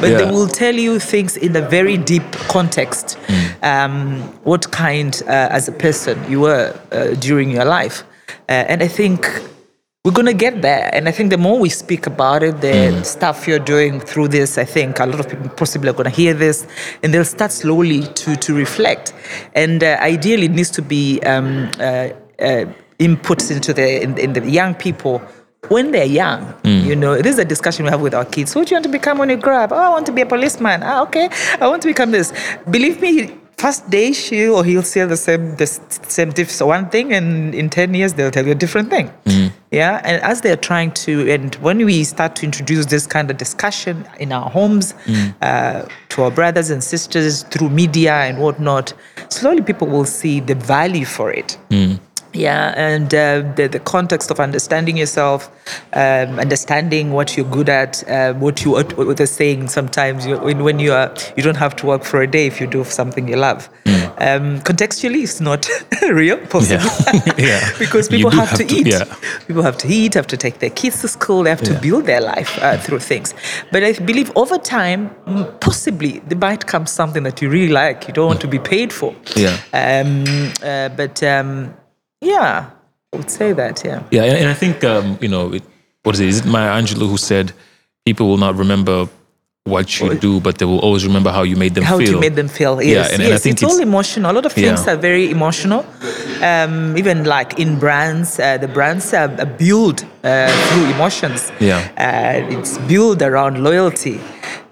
But 0.00 0.10
they 0.18 0.24
will 0.30 0.46
tell 0.46 0.74
you 0.74 1.00
things 1.00 1.36
in 1.36 1.56
a 1.56 1.60
very 1.60 1.96
deep 1.96 2.30
context. 2.48 3.18
Um, 3.62 4.22
what 4.44 4.70
kind, 4.70 5.20
uh, 5.26 5.30
as 5.50 5.66
a 5.68 5.72
person, 5.72 6.18
you 6.30 6.40
were 6.40 6.78
uh, 6.92 7.08
during 7.14 7.50
your 7.50 7.64
life. 7.64 8.04
Uh, 8.48 8.52
and 8.52 8.82
I 8.82 8.88
think 8.88 9.26
we're 10.08 10.14
going 10.14 10.24
to 10.24 10.32
get 10.32 10.62
there. 10.62 10.88
And 10.94 11.06
I 11.06 11.12
think 11.12 11.28
the 11.28 11.36
more 11.36 11.58
we 11.58 11.68
speak 11.68 12.06
about 12.06 12.42
it, 12.42 12.62
the 12.62 13.02
stuff 13.02 13.46
you're 13.46 13.58
doing 13.58 14.00
through 14.00 14.28
this, 14.28 14.56
I 14.56 14.64
think 14.64 15.00
a 15.00 15.04
lot 15.04 15.20
of 15.20 15.28
people 15.28 15.50
possibly 15.50 15.90
are 15.90 15.92
going 15.92 16.08
to 16.08 16.16
hear 16.16 16.32
this 16.32 16.66
and 17.02 17.12
they'll 17.12 17.26
start 17.26 17.52
slowly 17.52 18.04
to, 18.14 18.34
to 18.36 18.54
reflect. 18.54 19.12
And 19.54 19.84
uh, 19.84 19.98
ideally, 20.00 20.46
it 20.46 20.52
needs 20.52 20.70
to 20.70 20.80
be 20.80 21.20
um, 21.26 21.70
uh, 21.78 22.08
uh, 22.38 22.64
inputs 22.98 23.50
into 23.50 23.74
the, 23.74 24.02
in, 24.02 24.16
in 24.16 24.32
the 24.32 24.48
young 24.48 24.74
people 24.74 25.20
when 25.68 25.90
they're 25.90 26.06
young, 26.06 26.54
you 26.64 26.96
know, 26.96 27.16
this 27.16 27.34
is 27.34 27.38
a 27.40 27.44
discussion 27.44 27.84
we 27.84 27.90
have 27.90 28.00
with 28.00 28.14
our 28.14 28.24
kids. 28.24 28.54
What 28.54 28.68
do 28.68 28.70
you 28.70 28.76
want 28.76 28.84
to 28.84 28.90
become 28.90 29.18
when 29.18 29.28
you 29.28 29.36
grow 29.36 29.58
up? 29.58 29.72
Oh, 29.72 29.76
I 29.76 29.88
want 29.90 30.06
to 30.06 30.12
be 30.12 30.22
a 30.22 30.26
policeman. 30.26 30.82
Ah, 30.82 31.02
okay. 31.02 31.28
I 31.60 31.68
want 31.68 31.82
to 31.82 31.88
become 31.88 32.12
this. 32.12 32.32
Believe 32.70 33.02
me, 33.02 33.36
first 33.58 33.90
day 33.90 34.12
she 34.12 34.48
or 34.48 34.64
he'll 34.64 34.82
say 34.82 35.04
the 35.04 35.16
same, 35.16 35.56
the 35.56 35.66
same 35.66 36.30
diff, 36.30 36.60
one 36.60 36.88
thing, 36.88 37.12
and 37.12 37.54
in 37.54 37.68
10 37.68 37.92
years 37.92 38.14
they'll 38.14 38.30
tell 38.30 38.46
you 38.46 38.52
a 38.52 38.54
different 38.54 38.88
thing. 38.88 39.10
Mm. 39.24 39.52
Yeah. 39.70 40.00
And 40.04 40.22
as 40.22 40.40
they're 40.40 40.56
trying 40.56 40.92
to, 40.92 41.30
and 41.30 41.54
when 41.56 41.84
we 41.84 42.04
start 42.04 42.36
to 42.36 42.46
introduce 42.46 42.86
this 42.86 43.06
kind 43.06 43.30
of 43.30 43.36
discussion 43.36 44.08
in 44.18 44.32
our 44.32 44.48
homes 44.48 44.94
mm. 45.04 45.34
uh, 45.42 45.86
to 46.10 46.22
our 46.22 46.30
brothers 46.30 46.70
and 46.70 46.82
sisters 46.82 47.42
through 47.44 47.68
media 47.68 48.14
and 48.14 48.38
whatnot, 48.38 48.94
slowly 49.28 49.62
people 49.62 49.88
will 49.88 50.06
see 50.06 50.40
the 50.40 50.54
value 50.54 51.04
for 51.04 51.32
it. 51.32 51.58
Mm. 51.70 52.00
Yeah, 52.38 52.72
and 52.76 53.12
uh, 53.12 53.52
the, 53.56 53.68
the 53.68 53.80
context 53.80 54.30
of 54.30 54.38
understanding 54.38 54.96
yourself, 54.96 55.50
um, 55.92 56.38
understanding 56.38 57.10
what 57.10 57.36
you're 57.36 57.50
good 57.50 57.68
at, 57.68 58.08
uh, 58.08 58.34
what 58.34 58.64
you 58.64 58.70
what, 58.70 58.96
what 58.96 59.16
they're 59.16 59.26
saying. 59.26 59.68
Sometimes 59.68 60.24
you, 60.24 60.38
when, 60.38 60.62
when 60.62 60.78
you 60.78 60.92
are 60.92 61.12
you 61.36 61.42
don't 61.42 61.56
have 61.56 61.74
to 61.76 61.86
work 61.86 62.04
for 62.04 62.22
a 62.22 62.26
day 62.26 62.46
if 62.46 62.60
you 62.60 62.66
do 62.66 62.84
something 62.84 63.26
you 63.26 63.36
love. 63.36 63.68
Um, 64.20 64.60
contextually, 64.60 65.22
it's 65.22 65.40
not 65.40 65.68
real, 66.02 66.38
possible. 66.46 66.90
Yeah. 67.06 67.34
Yeah. 67.48 67.70
because 67.78 68.08
people 68.08 68.30
have, 68.30 68.50
have 68.50 68.58
to, 68.58 68.74
eat. 68.74 68.86
yeah. 68.86 69.04
People 69.46 69.62
have 69.62 69.78
to 69.78 69.88
eat, 69.88 70.14
have 70.14 70.26
to 70.26 70.36
take 70.36 70.58
their 70.58 70.70
kids 70.70 71.00
to 71.02 71.08
school. 71.08 71.44
They 71.44 71.50
have 71.50 71.62
to 71.62 71.74
build 71.80 72.06
their 72.06 72.20
life 72.20 72.58
uh, 72.60 72.78
through 72.78 72.98
things. 73.00 73.32
But 73.70 73.84
I 73.84 73.92
believe 73.92 74.32
over 74.36 74.58
time, 74.58 75.10
possibly 75.60 76.18
there 76.20 76.38
might 76.38 76.66
come 76.66 76.86
something 76.86 77.22
that 77.22 77.40
you 77.40 77.48
really 77.48 77.72
like. 77.72 78.08
You 78.08 78.14
don't 78.14 78.26
want 78.26 78.40
to 78.40 78.48
be 78.48 78.58
paid 78.58 78.92
for. 78.92 79.14
Yeah. 79.36 79.56
Um, 79.72 80.24
uh, 80.62 80.88
but 80.90 81.22
um, 81.22 81.74
yeah, 82.32 82.70
I 83.12 83.16
would 83.18 83.30
say 83.38 83.48
that. 83.60 83.76
Yeah. 83.88 84.00
Yeah, 84.16 84.24
and, 84.28 84.36
and 84.40 84.48
I 84.54 84.56
think 84.62 84.76
um, 84.92 85.06
you 85.24 85.30
know, 85.34 85.44
it, 85.56 85.62
what 86.04 86.14
is 86.16 86.20
it? 86.20 86.28
Is 86.34 86.38
it 86.40 86.46
Maya 86.54 86.72
Angelou 86.80 87.08
who 87.12 87.16
said, 87.30 87.46
"People 88.08 88.24
will 88.30 88.42
not 88.46 88.54
remember 88.64 88.96
what 89.74 89.86
you 90.00 90.08
do, 90.28 90.32
but 90.46 90.52
they 90.58 90.64
will 90.70 90.82
always 90.86 91.04
remember 91.10 91.30
how 91.38 91.42
you 91.50 91.56
made 91.64 91.74
them 91.76 91.84
How 91.84 91.98
feel." 91.98 92.06
How 92.06 92.12
you 92.14 92.20
made 92.28 92.36
them 92.40 92.48
feel. 92.48 92.74
Yeah, 92.82 92.94
Yes, 92.98 93.12
and- 93.12 93.22
and 93.22 93.34
I 93.34 93.38
think 93.44 93.54
it's, 93.54 93.62
all 93.68 93.76
it's- 93.78 93.88
emotional. 93.90 94.30
A 94.30 94.36
lot 94.38 94.46
of 94.46 94.52
things 94.64 94.80
Yeah. 94.86 94.92
are 94.92 95.00
very 95.08 95.26
emotional. 95.36 95.80
Um, 96.50 96.96
even 97.00 97.24
like 97.24 97.50
in 97.58 97.78
brands, 97.84 98.30
uh, 98.38 98.44
the 98.64 98.68
brands 98.76 99.12
are 99.20 99.30
are 99.44 99.52
built 99.64 99.98
uh, 100.04 100.48
through 100.68 100.86
emotions. 100.96 101.40
Yeah. 101.60 101.80
Uh, 102.06 102.54
it's 102.58 102.72
built 102.92 103.20
around 103.22 103.54
loyalty. 103.68 104.16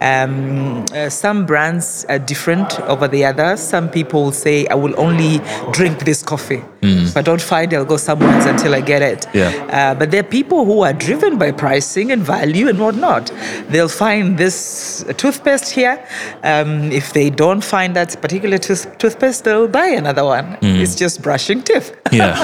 Um, 0.00 0.84
uh, 0.94 1.08
some 1.08 1.46
brands 1.46 2.04
are 2.08 2.18
different 2.18 2.78
over 2.82 3.08
the 3.08 3.24
others. 3.24 3.60
Some 3.60 3.88
people 3.88 4.24
will 4.24 4.32
say, 4.32 4.66
I 4.68 4.74
will 4.74 4.94
only 4.98 5.40
drink 5.72 6.04
this 6.04 6.22
coffee. 6.22 6.62
If 6.88 7.16
I 7.16 7.22
don't 7.22 7.40
find 7.42 7.72
it, 7.72 7.76
I'll 7.76 7.84
go 7.84 7.96
somewhere 7.96 8.30
else 8.30 8.46
until 8.46 8.72
I 8.72 8.80
get 8.80 9.02
it. 9.02 9.26
Yeah. 9.34 9.50
Uh, 9.72 9.94
but 9.98 10.12
there 10.12 10.20
are 10.20 10.30
people 10.38 10.64
who 10.64 10.82
are 10.82 10.92
driven 10.92 11.36
by 11.36 11.50
pricing 11.50 12.12
and 12.12 12.22
value 12.22 12.68
and 12.68 12.78
whatnot. 12.78 13.32
They'll 13.70 13.88
find 13.88 14.38
this 14.38 15.04
toothpaste 15.16 15.70
here. 15.72 15.98
Um, 16.44 16.92
if 16.92 17.12
they 17.12 17.28
don't 17.30 17.64
find 17.64 17.96
that 17.96 18.20
particular 18.22 18.58
tooth- 18.58 18.96
toothpaste, 18.98 19.42
they'll 19.44 19.66
buy 19.66 19.86
another 19.86 20.24
one. 20.24 20.58
It's 20.62 20.94
just 20.94 21.22
brushing 21.22 21.62
teeth. 21.62 21.92
Yeah. 22.12 22.36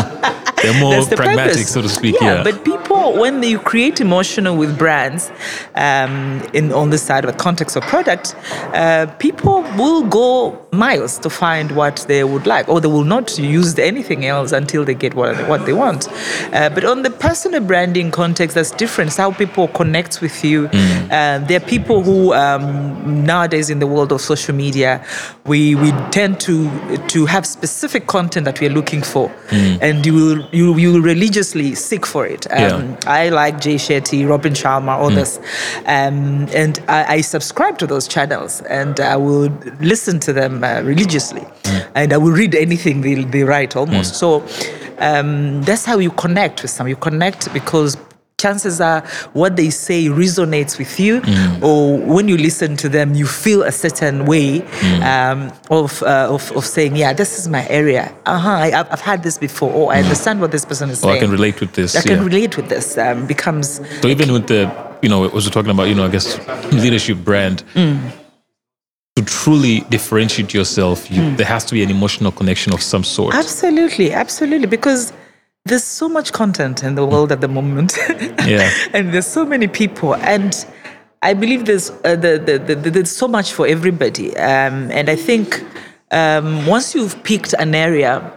They're 0.62 0.80
more 0.80 1.04
the 1.04 1.16
pragmatic, 1.16 1.54
purpose. 1.54 1.72
so 1.72 1.82
to 1.82 1.88
speak. 1.88 2.16
Yeah, 2.20 2.34
Yeah. 2.36 2.42
but 2.44 2.64
people, 2.64 2.91
when 3.10 3.42
you 3.42 3.58
create 3.58 4.00
emotional 4.00 4.56
with 4.56 4.78
brands, 4.78 5.30
um, 5.74 6.42
in 6.52 6.72
on 6.72 6.90
the 6.90 6.98
side 6.98 7.24
of 7.24 7.32
the 7.32 7.38
context 7.38 7.76
of 7.76 7.82
product, 7.84 8.34
uh, 8.74 9.06
people 9.18 9.62
will 9.76 10.02
go 10.04 10.58
miles 10.72 11.18
to 11.18 11.28
find 11.28 11.72
what 11.72 12.04
they 12.08 12.24
would 12.24 12.46
like, 12.46 12.68
or 12.68 12.80
they 12.80 12.88
will 12.88 13.04
not 13.04 13.38
use 13.38 13.78
anything 13.78 14.24
else 14.24 14.52
until 14.52 14.84
they 14.84 14.94
get 14.94 15.14
what 15.14 15.36
what 15.48 15.66
they 15.66 15.72
want. 15.72 16.08
Uh, 16.52 16.68
but 16.70 16.84
on 16.84 17.02
the 17.02 17.10
personal 17.10 17.60
branding 17.60 18.10
context, 18.10 18.54
that's 18.54 18.70
different. 18.70 19.08
It's 19.08 19.16
how 19.18 19.32
people 19.32 19.68
connect 19.68 20.20
with 20.22 20.44
you. 20.44 20.68
Uh, 21.10 21.38
there 21.46 21.58
are 21.58 21.66
people 21.66 22.02
who 22.02 22.32
um, 22.34 23.24
nowadays 23.26 23.68
in 23.70 23.78
the 23.80 23.86
world 23.86 24.12
of 24.12 24.20
social 24.20 24.54
media, 24.54 25.04
we 25.46 25.74
we 25.74 25.92
tend 26.10 26.40
to 26.40 26.70
to 27.08 27.26
have 27.26 27.44
specific 27.46 28.06
content 28.06 28.44
that 28.44 28.60
we 28.60 28.66
are 28.66 28.72
looking 28.74 29.02
for, 29.02 29.30
and 29.82 30.06
you 30.06 30.14
will 30.14 30.48
you 30.52 30.76
you 30.78 30.92
will 30.92 31.02
religiously 31.02 31.74
seek 31.74 32.06
for 32.06 32.26
it. 32.26 32.46
Um, 32.50 32.60
Yeah. 32.62 32.91
I 33.06 33.28
like 33.30 33.60
Jay 33.60 33.76
Shetty, 33.76 34.28
Robin 34.28 34.52
Sharma, 34.52 34.98
others, 35.00 35.38
um, 35.86 36.48
and 36.54 36.78
I, 36.88 37.16
I 37.16 37.20
subscribe 37.20 37.78
to 37.78 37.86
those 37.86 38.08
channels, 38.08 38.60
and 38.62 39.00
I 39.00 39.16
would 39.16 39.80
listen 39.80 40.20
to 40.20 40.32
them 40.32 40.62
uh, 40.64 40.82
religiously, 40.82 41.44
and 41.94 42.12
I 42.12 42.16
will 42.16 42.32
read 42.32 42.54
anything 42.54 43.00
they, 43.00 43.14
they 43.24 43.44
write 43.44 43.76
almost. 43.76 44.16
So 44.16 44.44
um, 44.98 45.62
that's 45.62 45.84
how 45.84 45.98
you 45.98 46.10
connect 46.10 46.62
with 46.62 46.70
some. 46.70 46.88
You 46.88 46.96
connect 46.96 47.52
because 47.52 47.96
chances 48.44 48.80
are 48.80 49.00
what 49.40 49.52
they 49.60 49.70
say 49.70 50.00
resonates 50.24 50.72
with 50.82 50.94
you 51.04 51.14
or 51.68 51.80
when 52.14 52.24
you 52.32 52.36
listen 52.48 52.70
to 52.84 52.88
them 52.96 53.06
you 53.20 53.26
feel 53.42 53.60
a 53.72 53.74
certain 53.84 54.18
way 54.32 54.48
um, 55.12 55.38
of, 55.70 56.02
uh, 56.02 56.36
of, 56.36 56.42
of 56.58 56.64
saying 56.74 56.92
yeah 57.02 57.12
this 57.20 57.30
is 57.38 57.44
my 57.56 57.64
area 57.80 58.04
uh-huh 58.26 58.66
I, 58.66 58.68
I've 58.78 58.88
I've 58.94 59.06
had 59.12 59.22
this 59.26 59.36
before 59.46 59.70
or 59.78 59.92
i 59.94 59.98
understand 60.04 60.40
what 60.40 60.50
this 60.50 60.64
person 60.64 60.90
is 60.90 61.00
saying. 61.00 61.14
Or 61.14 61.16
I 61.16 61.20
can 61.20 61.30
relate 61.30 61.60
with 61.60 61.72
this. 61.72 61.96
I 61.96 62.02
can 62.02 62.24
relate 62.24 62.56
with 62.56 62.68
this 62.68 62.86
um, 62.98 63.26
becomes 63.26 63.80
So 64.02 64.08
even 64.08 64.32
with 64.32 64.46
the, 64.46 64.70
you 65.02 65.08
know, 65.08 65.20
was 65.28 65.48
talking 65.50 65.70
about, 65.70 65.88
you 65.90 65.94
know, 65.94 66.06
I 66.06 66.10
guess 66.16 66.26
leadership 66.72 67.18
brand, 67.18 67.64
to 69.16 69.22
truly 69.24 69.80
differentiate 69.90 70.54
yourself, 70.54 71.10
you, 71.10 71.36
there 71.36 71.46
has 71.46 71.64
to 71.66 71.74
be 71.74 71.82
an 71.82 71.90
emotional 71.90 72.32
connection 72.32 72.72
of 72.72 72.80
some 72.82 73.04
sort. 73.04 73.34
Absolutely, 73.34 74.12
absolutely. 74.12 74.66
Because 74.66 75.12
there's 75.64 75.84
so 75.84 76.08
much 76.08 76.32
content 76.32 76.82
in 76.82 76.94
the 76.96 77.06
world 77.06 77.30
at 77.32 77.40
the 77.40 77.48
moment. 77.48 77.96
Yeah. 78.44 78.70
and 78.92 79.12
there's 79.14 79.26
so 79.26 79.46
many 79.46 79.68
people. 79.68 80.16
And 80.16 80.52
I 81.22 81.32
believe 81.34 81.64
there's, 81.66 81.90
uh, 81.90 82.16
the, 82.16 82.38
the, 82.44 82.58
the, 82.58 82.74
the- 82.74 82.90
there's 82.90 83.10
so 83.10 83.28
much 83.28 83.52
for 83.52 83.66
everybody. 83.66 84.36
Um, 84.36 84.90
and 84.90 85.08
I 85.08 85.14
think 85.16 85.64
um, 86.10 86.66
once 86.66 86.94
you've 86.94 87.22
picked 87.22 87.52
an 87.54 87.74
area, 87.74 88.32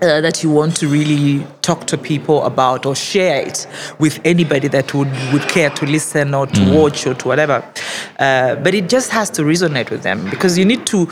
uh, 0.00 0.20
that 0.20 0.42
you 0.42 0.50
want 0.50 0.76
to 0.76 0.88
really 0.88 1.46
talk 1.60 1.86
to 1.86 1.96
people 1.98 2.42
about 2.44 2.86
or 2.86 2.94
share 2.94 3.46
it 3.46 3.66
with 4.00 4.20
anybody 4.24 4.66
that 4.68 4.92
would, 4.94 5.08
would 5.32 5.42
care 5.48 5.70
to 5.70 5.86
listen 5.86 6.34
or 6.34 6.46
to 6.46 6.74
watch 6.76 7.06
or 7.06 7.14
to 7.14 7.28
whatever. 7.28 7.64
Uh, 8.18 8.56
but 8.56 8.74
it 8.74 8.88
just 8.88 9.10
has 9.10 9.30
to 9.30 9.42
resonate 9.42 9.90
with 9.90 10.02
them 10.02 10.28
because 10.30 10.58
you 10.58 10.64
need 10.64 10.86
to 10.86 11.08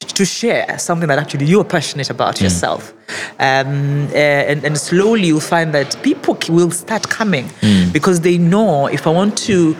to 0.00 0.24
share 0.24 0.78
something 0.78 1.08
that 1.08 1.18
actually 1.18 1.46
you're 1.46 1.64
passionate 1.64 2.10
about 2.10 2.40
yourself. 2.40 2.92
Um, 3.38 4.06
uh, 4.08 4.16
and, 4.16 4.64
and 4.64 4.78
slowly 4.78 5.26
you'll 5.26 5.40
find 5.40 5.74
that 5.74 5.96
people 6.02 6.38
will 6.48 6.70
start 6.70 7.08
coming 7.08 7.50
because 7.92 8.20
they 8.20 8.38
know 8.38 8.86
if 8.86 9.06
I 9.06 9.10
want 9.10 9.36
to 9.38 9.76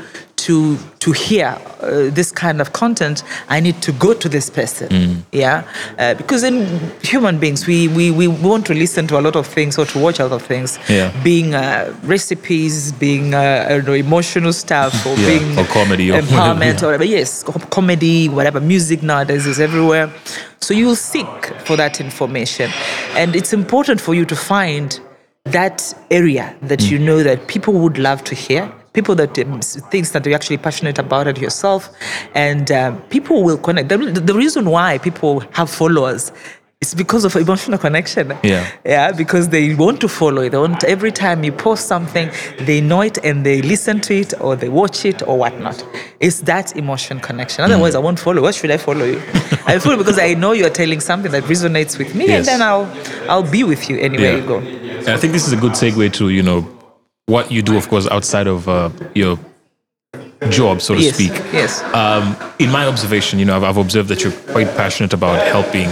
to 0.46 0.76
to 1.00 1.12
hear 1.12 1.56
uh, 1.80 2.10
this 2.10 2.30
kind 2.32 2.60
of 2.60 2.72
content, 2.72 3.22
I 3.48 3.60
need 3.60 3.80
to 3.82 3.92
go 3.92 4.12
to 4.14 4.28
this 4.28 4.50
person. 4.50 5.24
Yeah, 5.32 5.62
uh, 5.98 6.14
because 6.14 6.42
in 6.42 6.66
human 7.02 7.38
beings, 7.38 7.66
we, 7.66 7.88
we 7.88 8.10
we 8.10 8.26
want 8.28 8.66
to 8.66 8.74
listen 8.74 9.06
to 9.08 9.18
a 9.18 9.22
lot 9.22 9.36
of 9.36 9.46
things 9.46 9.78
or 9.78 9.86
to 9.86 9.98
watch 9.98 10.20
a 10.20 10.24
lot 10.26 10.32
of 10.40 10.42
things. 10.46 10.78
Yeah. 10.88 11.10
being 11.24 11.54
uh, 11.54 11.94
recipes, 12.04 12.92
being 12.92 13.34
uh, 13.34 13.80
know, 13.86 13.94
emotional 13.94 14.52
stuff, 14.52 14.92
or 15.06 15.14
Yeah, 15.16 15.26
being 15.38 15.58
or 15.58 15.64
comedy 15.64 16.10
or 16.10 16.14
whatever, 16.14 16.34
empowerment 16.36 16.76
yeah. 16.80 16.84
or 16.84 16.86
whatever. 16.88 17.04
Yes, 17.04 17.42
comedy, 17.70 18.28
whatever. 18.28 18.60
Music 18.60 19.02
nowadays 19.02 19.46
is 19.46 19.58
everywhere. 19.60 20.10
So 20.60 20.74
you'll 20.74 20.96
seek 21.14 21.44
for 21.66 21.76
that 21.76 22.00
information, 22.00 22.70
and 23.16 23.34
it's 23.34 23.52
important 23.52 24.00
for 24.00 24.14
you 24.14 24.24
to 24.26 24.36
find 24.36 25.00
that 25.44 25.94
area 26.10 26.54
that 26.62 26.80
Mm. 26.80 26.90
you 26.90 26.98
know 26.98 27.22
that 27.22 27.46
people 27.46 27.72
would 27.74 27.96
love 27.98 28.22
to 28.24 28.34
hear. 28.34 28.70
People 28.92 29.14
that 29.16 29.38
um, 29.38 29.60
things 29.60 30.10
that 30.12 30.26
you're 30.26 30.34
actually 30.34 30.58
passionate 30.58 30.98
about 30.98 31.26
it 31.28 31.38
yourself, 31.38 31.90
and 32.34 32.70
um, 32.72 33.00
people 33.02 33.42
will 33.44 33.58
connect. 33.58 33.88
The, 33.88 33.96
the 33.98 34.34
reason 34.34 34.64
why 34.68 34.98
people 34.98 35.40
have 35.52 35.70
followers 35.70 36.32
is 36.80 36.94
because 36.94 37.24
of 37.26 37.36
emotional 37.36 37.78
connection. 37.78 38.32
Yeah. 38.42 38.66
Yeah, 38.84 39.12
because 39.12 39.50
they 39.50 39.74
want 39.74 40.00
to 40.00 40.08
follow 40.08 40.42
it. 40.42 40.50
They 40.50 40.56
want 40.58 40.82
every 40.84 41.12
time 41.12 41.44
you 41.44 41.52
post 41.52 41.86
something, 41.86 42.30
they 42.60 42.80
know 42.80 43.02
it 43.02 43.18
and 43.22 43.44
they 43.44 43.60
listen 43.62 44.00
to 44.00 44.14
it 44.14 44.32
or 44.40 44.56
they 44.56 44.70
watch 44.70 45.04
it 45.04 45.22
or 45.28 45.36
whatnot. 45.38 45.84
It's 46.20 46.40
that 46.42 46.74
emotion 46.76 47.20
connection. 47.20 47.62
Otherwise, 47.64 47.94
I 47.94 47.98
won't 47.98 48.18
follow. 48.18 48.42
Why 48.42 48.50
should 48.50 48.70
I 48.70 48.78
follow 48.78 49.04
you? 49.04 49.20
I 49.66 49.78
follow 49.78 49.98
because 49.98 50.18
I 50.18 50.34
know 50.34 50.52
you're 50.52 50.70
telling 50.70 51.00
something 51.00 51.30
that 51.32 51.44
resonates 51.44 51.98
with 51.98 52.14
me, 52.14 52.26
Yes. 52.28 52.38
and 52.38 52.46
then 52.60 52.62
I'll 52.62 52.86
I'll 53.28 53.48
be 53.48 53.62
with 53.62 53.88
you 53.90 53.98
anywhere 53.98 54.32
Yeah. 54.32 54.36
you 54.38 54.46
go. 54.46 55.12
I 55.12 55.16
think 55.18 55.32
this 55.34 55.46
is 55.46 55.52
a 55.52 55.56
good 55.56 55.72
segue 55.72 56.12
to, 56.14 56.30
you 56.30 56.42
know, 56.42 56.66
what 57.30 57.50
you 57.54 57.62
do, 57.62 57.76
of 57.76 57.88
course, 57.88 58.06
outside 58.16 58.46
of 58.54 58.68
uh, 58.68 58.90
your 59.14 59.38
job, 60.58 60.80
so 60.80 60.94
to 60.94 61.00
Yes. 61.00 61.14
speak. 61.14 61.32
Yes. 61.52 61.82
Um, 61.94 62.24
in 62.58 62.70
my 62.70 62.84
observation, 62.86 63.38
you 63.38 63.44
know, 63.44 63.56
I've, 63.56 63.62
I've 63.68 63.76
observed 63.86 64.08
that 64.08 64.22
you're 64.22 64.36
quite 64.54 64.68
passionate 64.76 65.12
about 65.12 65.36
helping 65.46 65.88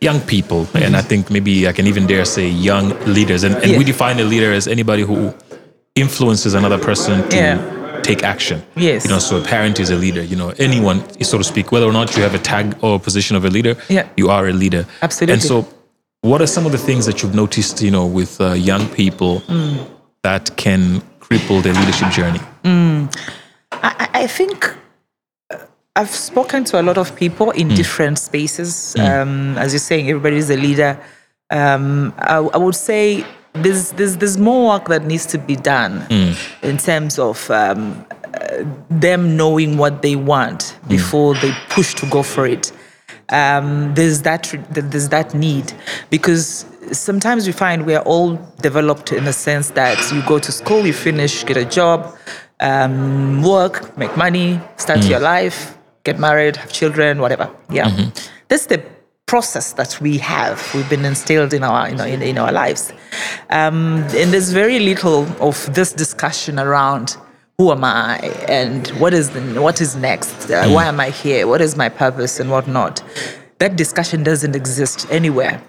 young 0.00 0.20
people, 0.20 0.66
and 0.74 0.96
I 0.96 1.02
think 1.10 1.30
maybe 1.30 1.66
I 1.68 1.72
can 1.72 1.86
even 1.86 2.06
dare 2.06 2.24
say 2.26 2.46
young 2.48 2.90
leaders. 3.16 3.44
And, 3.44 3.54
and 3.62 3.70
Yeah. 3.72 3.78
we 3.78 3.84
define 3.84 4.16
a 4.20 4.24
leader 4.24 4.52
as 4.52 4.66
anybody 4.68 5.02
who 5.02 5.32
influences 5.94 6.52
another 6.54 6.78
person 6.78 7.26
to 7.30 7.36
Yeah. 7.36 8.00
take 8.02 8.22
action. 8.22 8.58
Yes. 8.76 9.04
You 9.04 9.10
know, 9.12 9.18
so 9.20 9.38
a 9.38 9.44
parent 9.54 9.80
is 9.80 9.88
a 9.90 9.96
leader. 9.96 10.22
You 10.22 10.36
know, 10.36 10.52
anyone, 10.58 10.98
so 11.22 11.38
to 11.38 11.44
speak, 11.44 11.72
whether 11.72 11.86
or 11.86 11.92
not 12.00 12.16
you 12.16 12.22
have 12.22 12.34
a 12.34 12.42
tag 12.52 12.66
or 12.82 12.96
a 12.96 12.98
position 12.98 13.36
of 13.36 13.44
a 13.44 13.50
leader, 13.56 13.74
Yeah. 13.88 14.06
you 14.16 14.28
are 14.28 14.46
a 14.48 14.52
leader. 14.52 14.84
Absolutely. 15.00 15.34
And 15.34 15.42
so, 15.42 15.66
what 16.30 16.40
are 16.42 16.46
some 16.56 16.66
of 16.66 16.72
the 16.72 16.78
things 16.88 17.06
that 17.06 17.22
you've 17.22 17.34
noticed, 17.34 17.80
you 17.86 17.90
know, 17.90 18.06
with 18.18 18.40
uh, 18.40 18.52
young 18.70 18.84
people 18.88 19.42
Mm. 19.48 19.86
That 20.24 20.56
can 20.56 21.00
cripple 21.20 21.62
their 21.62 21.74
leadership 21.74 22.10
journey? 22.10 22.40
I, 23.72 23.94
I- 24.00 24.10
I 24.24 24.26
think 24.26 24.64
uh, 25.50 25.58
I've 25.96 26.10
spoken 26.10 26.64
to 26.64 26.80
a 26.80 26.84
lot 26.88 26.98
of 26.98 27.14
people 27.14 27.50
in 27.52 27.68
different 27.68 28.18
spaces. 28.18 28.94
Um, 28.98 29.56
as 29.58 29.72
you're 29.72 29.80
saying, 29.90 30.08
everybody's 30.08 30.50
a 30.50 30.56
leader. 30.56 30.98
Um, 31.50 32.12
I, 32.18 32.36
I 32.38 32.56
would 32.56 32.74
say 32.74 33.24
there's, 33.52 33.92
there's, 33.92 34.16
there's 34.16 34.38
more 34.38 34.68
work 34.72 34.88
that 34.88 35.04
needs 35.04 35.26
to 35.26 35.38
be 35.38 35.56
done 35.56 36.06
in 36.62 36.78
terms 36.78 37.18
of 37.18 37.50
um, 37.50 38.04
uh, 38.34 38.64
them 38.90 39.36
knowing 39.36 39.76
what 39.76 40.00
they 40.02 40.16
want 40.16 40.76
before 40.88 41.34
they 41.34 41.52
push 41.68 41.94
to 41.96 42.06
go 42.06 42.22
for 42.22 42.46
it. 42.46 42.72
Um, 43.30 43.94
there's 43.94 44.22
that 44.22 44.54
there's 44.70 45.08
that 45.08 45.34
need 45.34 45.72
because 46.10 46.66
sometimes 46.92 47.46
we 47.46 47.52
find 47.52 47.86
we 47.86 47.94
are 47.94 48.04
all 48.04 48.36
developed 48.60 49.12
in 49.12 49.24
the 49.24 49.32
sense 49.32 49.70
that 49.70 49.98
you 50.12 50.22
go 50.26 50.38
to 50.38 50.52
school, 50.52 50.86
you 50.86 50.92
finish, 50.92 51.44
get 51.44 51.56
a 51.56 51.64
job, 51.64 52.16
um, 52.60 53.42
work, 53.42 53.96
make 53.96 54.16
money, 54.16 54.60
start 54.76 55.04
your 55.04 55.20
life, 55.20 55.76
get 56.04 56.18
married, 56.18 56.56
have 56.56 56.72
children, 56.72 57.20
whatever. 57.20 57.50
Yeah, 57.70 58.10
that's 58.48 58.66
the 58.66 58.82
process 59.26 59.72
that 59.72 60.00
we 60.00 60.18
have. 60.18 60.62
We've 60.74 60.88
been 60.88 61.04
instilled 61.04 61.52
in 61.54 61.62
our 61.64 61.88
you 61.88 61.96
know, 61.96 62.04
in, 62.04 62.22
in 62.22 62.38
our 62.38 62.52
lives, 62.52 62.92
um, 63.50 64.04
and 64.14 64.32
there's 64.32 64.52
very 64.52 64.78
little 64.78 65.26
of 65.42 65.72
this 65.74 65.92
discussion 65.92 66.58
around 66.58 67.16
who 67.58 67.70
am 67.70 67.84
I 67.84 68.18
and 68.48 68.88
what 68.98 69.14
is 69.14 69.30
the, 69.30 69.40
what 69.62 69.80
is 69.80 69.94
next? 69.96 70.50
Uh, 70.50 70.68
Why 70.68 70.86
am 70.86 70.98
I 70.98 71.10
here? 71.10 71.46
What 71.46 71.60
is 71.60 71.76
my 71.76 71.88
purpose 71.88 72.40
and 72.40 72.50
whatnot? 72.50 73.02
That 73.58 73.76
discussion 73.76 74.24
doesn't 74.24 74.56
exist 74.56 75.06
anywhere. 75.10 75.62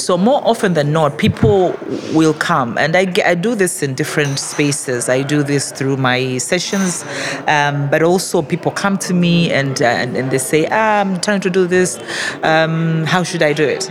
So 0.00 0.16
more 0.16 0.40
often 0.44 0.74
than 0.74 0.92
not, 0.92 1.18
people 1.18 1.76
will 2.12 2.34
come, 2.34 2.78
and 2.78 2.96
I, 2.96 3.12
I 3.24 3.34
do 3.34 3.54
this 3.54 3.82
in 3.82 3.94
different 3.94 4.38
spaces. 4.38 5.08
I 5.08 5.22
do 5.22 5.42
this 5.42 5.72
through 5.72 5.96
my 5.98 6.38
sessions, 6.38 7.04
um, 7.46 7.88
but 7.90 8.02
also 8.02 8.42
people 8.42 8.72
come 8.72 8.96
to 8.98 9.14
me 9.14 9.50
and 9.52 9.80
uh, 9.80 9.84
and, 9.84 10.16
and 10.16 10.30
they 10.30 10.38
say, 10.38 10.66
ah, 10.70 11.00
"I'm 11.00 11.20
trying 11.20 11.40
to 11.40 11.50
do 11.50 11.66
this. 11.66 11.98
Um, 12.42 13.04
how 13.04 13.22
should 13.22 13.42
I 13.42 13.52
do 13.52 13.64
it?" 13.64 13.90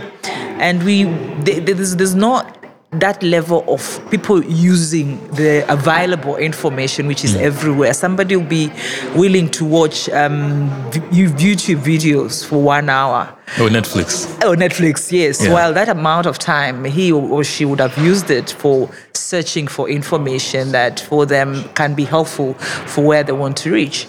And 0.58 0.82
we 0.82 1.04
th- 1.44 1.64
th- 1.64 1.76
there's, 1.76 1.96
there's 1.96 2.14
not 2.14 2.56
that 2.92 3.22
level 3.22 3.64
of 3.68 4.00
people 4.10 4.42
using 4.44 5.24
the 5.30 5.64
available 5.72 6.36
information, 6.36 7.06
which 7.06 7.24
is 7.24 7.36
everywhere. 7.36 7.94
Somebody 7.94 8.36
will 8.36 8.44
be 8.44 8.72
willing 9.14 9.48
to 9.50 9.64
watch 9.64 10.08
um, 10.10 10.68
YouTube 11.12 11.82
videos 11.82 12.44
for 12.44 12.60
one 12.60 12.90
hour. 12.90 13.36
Oh, 13.58 13.68
Netflix. 13.68 14.26
Oh, 14.44 14.54
Netflix, 14.54 15.10
yes. 15.10 15.42
Yeah. 15.42 15.52
Well, 15.52 15.72
that 15.72 15.88
amount 15.88 16.26
of 16.26 16.38
time, 16.38 16.84
he 16.84 17.10
or 17.12 17.42
she 17.42 17.64
would 17.64 17.80
have 17.80 17.96
used 17.98 18.30
it 18.30 18.50
for 18.50 18.88
searching 19.12 19.66
for 19.66 19.88
information 19.88 20.72
that 20.72 21.00
for 21.00 21.26
them 21.26 21.64
can 21.74 21.94
be 21.94 22.04
helpful 22.04 22.54
for 22.54 23.04
where 23.04 23.22
they 23.24 23.32
want 23.32 23.56
to 23.58 23.72
reach. 23.72 24.06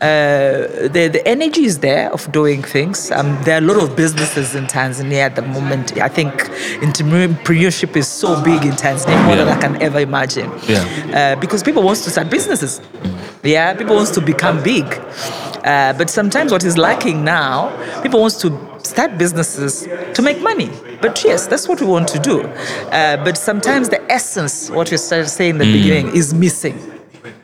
Uh, 0.00 0.86
the, 0.88 1.08
the 1.12 1.22
energy 1.26 1.64
is 1.64 1.78
there 1.80 2.12
of 2.12 2.30
doing 2.30 2.62
things. 2.62 3.10
Um, 3.10 3.38
there 3.42 3.56
are 3.56 3.64
a 3.64 3.66
lot 3.66 3.82
of 3.82 3.96
businesses 3.96 4.54
in 4.54 4.66
Tanzania 4.66 5.20
at 5.20 5.34
the 5.34 5.42
moment. 5.42 5.98
I 5.98 6.08
think 6.08 6.32
entrepreneurship 6.80 7.96
is 7.96 8.06
so 8.06 8.42
big 8.44 8.64
in 8.64 8.72
Tanzania, 8.72 9.24
more 9.26 9.36
than 9.36 9.48
I 9.48 9.58
can 9.60 9.80
ever 9.82 10.00
imagine. 10.00 10.50
Yeah. 10.68 11.34
Uh, 11.34 11.40
because 11.40 11.62
people 11.62 11.82
want 11.82 11.98
to 11.98 12.10
start 12.10 12.30
businesses. 12.30 12.80
Yeah, 13.42 13.74
people 13.74 13.96
want 13.96 14.12
to 14.14 14.20
become 14.20 14.62
big. 14.62 14.84
Uh, 15.64 15.92
but 15.94 16.08
sometimes 16.08 16.52
what 16.52 16.62
is 16.64 16.78
lacking 16.78 17.24
now, 17.24 17.70
people 18.02 18.20
want 18.20 18.34
to 18.34 18.75
start 18.86 19.18
businesses 19.18 19.88
to 20.14 20.22
make 20.22 20.40
money. 20.40 20.70
But 21.00 21.22
yes, 21.24 21.46
that's 21.46 21.68
what 21.68 21.80
we 21.80 21.86
want 21.86 22.08
to 22.08 22.18
do. 22.18 22.42
Uh, 22.42 23.22
but 23.24 23.36
sometimes 23.36 23.88
the 23.88 24.00
essence, 24.10 24.70
what 24.70 24.90
you 24.90 24.98
started 24.98 25.28
saying 25.28 25.50
in 25.50 25.58
the 25.58 25.72
beginning, 25.72 26.14
is 26.14 26.32
missing. 26.32 26.78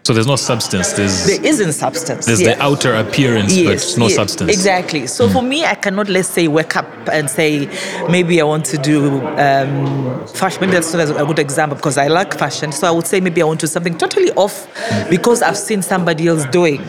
So 0.04 0.12
there's 0.12 0.26
no 0.26 0.34
substance. 0.34 0.94
There's 0.94 1.26
There 1.26 1.44
isn't 1.44 1.74
substance. 1.74 2.26
there's 2.26 2.40
yeah. 2.40 2.54
the 2.54 2.62
outer 2.62 2.94
appearance, 2.96 3.54
but 3.56 3.94
no 3.98 4.06
yes, 4.06 4.16
substance. 4.16 4.50
Exactly. 4.50 5.06
So 5.06 5.28
for 5.28 5.42
me, 5.42 5.64
I 5.64 5.76
cannot, 5.76 6.08
let's 6.08 6.28
say, 6.28 6.48
wake 6.48 6.74
up 6.74 6.88
and 7.12 7.30
say, 7.30 7.68
maybe 8.08 8.40
I 8.40 8.44
want 8.44 8.64
to 8.66 8.78
do 8.78 9.24
um, 9.38 10.26
fashion. 10.26 10.60
Maybe 10.60 10.72
that's 10.72 10.92
not 10.92 11.08
a 11.08 11.24
good 11.24 11.38
example 11.38 11.76
because 11.76 11.98
I 11.98 12.08
like 12.08 12.36
fashion. 12.36 12.72
So 12.72 12.88
I 12.88 12.90
would 12.90 13.06
say 13.06 13.20
maybe 13.20 13.42
I 13.42 13.44
want 13.44 13.60
to 13.60 13.66
do 13.66 13.70
something 13.70 13.96
totally 13.96 14.32
off 14.32 14.66
because 15.08 15.40
I've 15.40 15.58
seen 15.58 15.82
somebody 15.82 16.26
else 16.26 16.46
doing. 16.46 16.82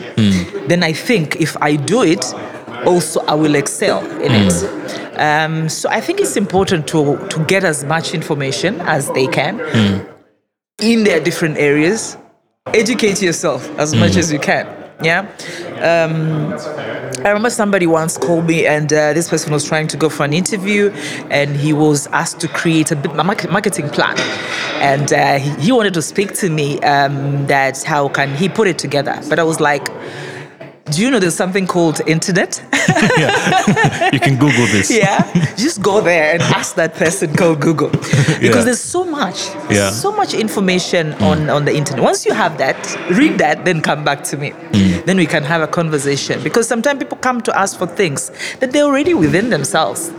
Then 0.66 0.82
I 0.82 0.92
think 0.92 1.36
if 1.36 1.56
I 1.60 1.76
do 1.76 2.02
it, 2.02 2.24
also 2.86 3.20
I 3.26 3.34
will 3.34 3.54
excel 3.54 4.00
in 4.20 4.32
it. 4.32 4.52
Um, 5.18 5.68
so 5.68 5.88
I 5.88 6.00
think 6.00 6.20
it's 6.20 6.36
important 6.36 6.86
to 6.88 7.18
to 7.28 7.44
get 7.44 7.64
as 7.64 7.84
much 7.84 8.14
information 8.14 8.80
as 8.82 9.10
they 9.10 9.26
can 9.26 9.60
in 10.80 11.04
their 11.04 11.20
different 11.20 11.56
areas. 11.58 12.16
Educate 12.72 13.20
yourself 13.22 13.68
as 13.78 13.94
much 13.94 14.16
as 14.16 14.32
you 14.32 14.38
can. 14.38 14.66
Yeah. 15.02 15.20
Um, 15.82 16.52
I 17.24 17.28
remember 17.28 17.50
somebody 17.50 17.86
once 17.86 18.16
called 18.16 18.46
me, 18.46 18.66
and 18.66 18.92
uh, 18.92 19.12
this 19.12 19.28
person 19.28 19.52
was 19.52 19.64
trying 19.64 19.88
to 19.88 19.96
go 19.96 20.08
for 20.08 20.24
an 20.24 20.32
interview, 20.32 20.90
and 21.30 21.56
he 21.56 21.72
was 21.72 22.06
asked 22.08 22.40
to 22.40 22.48
create 22.48 22.90
a 22.92 22.96
bit- 22.96 23.12
a 23.12 23.24
market- 23.24 23.50
marketing 23.50 23.88
plan, 23.90 24.16
and 24.80 25.12
uh, 25.12 25.38
he, 25.38 25.50
he 25.66 25.72
wanted 25.72 25.94
to 25.94 26.02
speak 26.02 26.32
to 26.34 26.48
me 26.48 26.80
um, 26.80 27.46
that 27.48 27.82
how 27.82 28.08
can 28.08 28.34
he 28.34 28.48
put 28.48 28.66
it 28.68 28.78
together. 28.78 29.20
But 29.28 29.38
I 29.38 29.42
was 29.42 29.58
like, 29.60 29.86
do 30.90 31.00
you 31.00 31.10
know 31.10 31.18
there's 31.18 31.34
something 31.34 31.66
called 31.66 32.00
internet? 32.06 32.62
you 34.12 34.20
can 34.20 34.36
Google 34.38 34.66
this. 34.66 34.90
yeah. 34.90 35.22
Just 35.56 35.80
go 35.82 36.00
there 36.00 36.34
and 36.34 36.42
ask 36.42 36.74
that 36.76 36.94
person 36.94 37.34
called 37.34 37.60
google. 37.60 37.88
Because 38.40 38.40
Yeah. 38.40 38.64
there's 38.64 38.80
so 38.80 39.04
much 39.04 39.48
Yeah. 39.70 39.90
so 39.90 40.12
much 40.12 40.34
information 40.34 41.12
on 41.14 41.38
mm. 41.46 41.54
on 41.54 41.64
the 41.64 41.74
internet. 41.74 42.02
Once 42.02 42.26
you 42.26 42.34
have 42.34 42.58
that 42.58 42.76
read 43.10 43.38
that 43.38 43.64
then 43.64 43.80
come 43.80 44.04
back 44.04 44.24
to 44.24 44.36
me. 44.36 44.50
Mm. 44.50 45.04
Then 45.06 45.16
we 45.16 45.26
can 45.26 45.42
have 45.42 45.62
a 45.62 45.66
conversation. 45.66 46.42
Because 46.42 46.68
sometimes 46.68 46.98
people 46.98 47.18
come 47.18 47.40
to 47.42 47.52
us 47.58 47.74
for 47.74 47.86
things 47.86 48.30
that 48.60 48.72
they're 48.72 48.84
already 48.84 49.14
within 49.14 49.48
themselves 49.50 50.12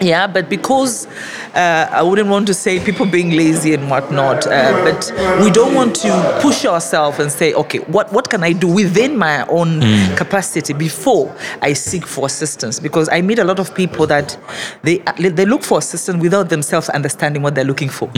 yeah, 0.00 0.26
but 0.26 0.48
because 0.48 1.06
uh, 1.54 1.88
I 1.90 2.02
wouldn't 2.02 2.28
want 2.28 2.46
to 2.46 2.54
say 2.54 2.84
people 2.84 3.06
being 3.06 3.30
lazy 3.30 3.74
and 3.74 3.90
whatnot, 3.90 4.46
uh, 4.46 4.72
but 4.84 5.12
we 5.42 5.50
don't 5.50 5.74
want 5.74 5.94
to 5.96 6.38
push 6.42 6.64
ourselves 6.64 7.18
and 7.18 7.30
say, 7.30 7.54
okay, 7.54 7.78
what, 7.80 8.12
what 8.12 8.30
can 8.30 8.42
I 8.42 8.52
do 8.52 8.68
within 8.68 9.16
my 9.16 9.46
own 9.46 9.80
capacity 10.16 10.72
before 10.72 11.34
I 11.62 11.72
seek 11.72 12.06
for 12.06 12.26
assistance? 12.26 12.80
Because 12.80 13.08
I 13.08 13.20
meet 13.22 13.38
a 13.38 13.44
lot 13.44 13.58
of 13.58 13.74
people 13.74 14.06
that 14.06 14.38
they 14.82 14.98
they 15.18 15.44
look 15.44 15.62
for 15.62 15.78
assistance 15.78 16.22
without 16.22 16.48
themselves 16.48 16.88
understanding 16.88 17.42
what 17.42 17.54
they're 17.54 17.64
looking 17.64 17.88
for. 17.88 18.10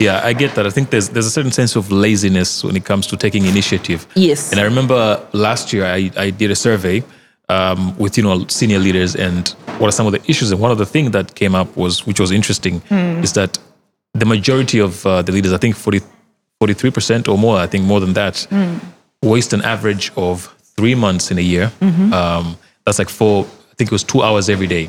Yeah, 0.00 0.20
I 0.24 0.32
get 0.32 0.54
that. 0.56 0.66
I 0.66 0.70
think 0.70 0.90
there's 0.90 1.08
there's 1.10 1.26
a 1.26 1.30
certain 1.30 1.52
sense 1.52 1.76
of 1.76 1.90
laziness 1.92 2.64
when 2.64 2.76
it 2.76 2.84
comes 2.84 3.06
to 3.06 3.16
taking 3.16 3.46
initiative. 3.46 4.06
Yes. 4.14 4.50
And 4.50 4.60
I 4.60 4.64
remember 4.64 5.24
last 5.32 5.72
year 5.72 5.84
I, 5.86 6.10
I 6.16 6.30
did 6.30 6.50
a 6.50 6.56
survey 6.56 7.04
um, 7.48 7.96
with 7.98 8.16
you 8.16 8.22
know 8.24 8.46
senior 8.48 8.78
leaders. 8.78 9.14
And 9.16 9.48
what 9.78 9.88
are 9.88 9.92
some 9.92 10.06
of 10.06 10.12
the 10.12 10.22
issues? 10.30 10.50
And 10.50 10.60
one 10.60 10.70
of 10.70 10.78
the 10.78 10.86
things 10.86 11.10
that 11.12 11.34
came 11.34 11.54
up 11.54 11.76
was 11.76 12.06
which 12.06 12.20
was 12.20 12.30
interesting 12.30 12.82
is 13.22 13.32
that 13.34 13.58
the 14.14 14.26
majority 14.26 14.78
of 14.80 15.04
uh, 15.06 15.22
the 15.22 15.32
leaders 15.32 15.52
I 15.52 15.58
think 15.58 15.74
40, 15.76 16.00
43% 16.62 17.28
or 17.28 17.36
more 17.36 17.58
I 17.58 17.66
think 17.66 17.84
more 17.84 18.00
than 18.00 18.12
that 18.14 18.46
waste 19.22 19.52
an 19.52 19.62
average 19.62 20.12
of 20.16 20.54
three 20.76 20.94
months 20.94 21.30
in 21.30 21.38
a 21.38 21.42
year. 21.42 21.72
Um, 22.12 22.56
that's 22.84 22.98
like 22.98 23.08
four 23.08 23.44
I 23.44 23.74
think 23.76 23.88
it 23.90 23.92
was 23.92 24.04
two 24.04 24.22
hours 24.22 24.48
every 24.48 24.66
day. 24.68 24.86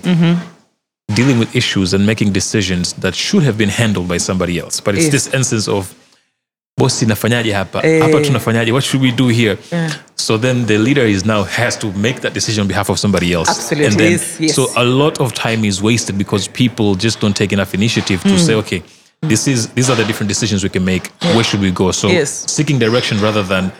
Dealing 1.15 1.37
with 1.39 1.55
issues 1.55 1.93
and 1.93 2.05
making 2.05 2.33
decisions 2.33 2.93
that 2.93 3.13
should 3.15 3.43
have 3.43 3.57
been 3.57 3.69
handled 3.69 4.07
by 4.07 4.17
somebody 4.17 4.57
else. 4.59 4.79
But 4.81 4.95
it's 4.95 5.05
this 5.11 5.33
instance 5.33 5.67
of 5.67 5.93
bosi 6.79 7.05
nafanyaje 7.05 7.53
hapa? 7.53 7.81
Hapa 7.99 8.21
tunafanyaje? 8.21 8.71
What 8.71 8.83
should 8.83 9.01
we 9.03 9.11
do 9.11 9.27
here? 9.27 9.57
So 10.15 10.37
then 10.37 10.65
the 10.65 10.77
leader 10.77 11.05
is 11.05 11.25
now 11.25 11.43
has 11.43 11.79
to 11.79 11.91
make 11.93 12.19
that 12.21 12.33
decision 12.33 12.61
on 12.61 12.67
behalf 12.67 12.89
of 12.89 12.99
somebody 12.99 13.33
else. 13.33 13.49
Absolutely. 13.49 13.85
and 13.85 13.95
then 13.97 14.11
Yes, 14.39 14.55
so 14.55 14.67
a 14.75 14.83
lot 14.83 15.21
of 15.21 15.33
time 15.33 15.63
is 15.67 15.81
wasted 15.81 16.17
because 16.17 16.49
people 16.49 16.95
just 16.95 17.21
don't 17.21 17.35
take 17.35 17.53
enough 17.53 17.73
initiative 17.73 18.21
to 18.23 18.37
say 18.37 18.55
okay 18.55 18.83
this 19.21 19.47
is 19.47 19.69
these 19.73 19.89
are 19.89 19.95
the 19.95 20.03
different 20.05 20.27
decisions 20.27 20.63
we 20.63 20.69
can 20.69 20.85
make 20.85 21.07
where 21.33 21.43
should 21.43 21.59
we 21.59 21.71
go 21.71 21.91
so 21.91 22.07
Yes. 22.07 22.45
seeking 22.51 22.77
direction 22.79 23.19
rather 23.19 23.43
than 23.43 23.71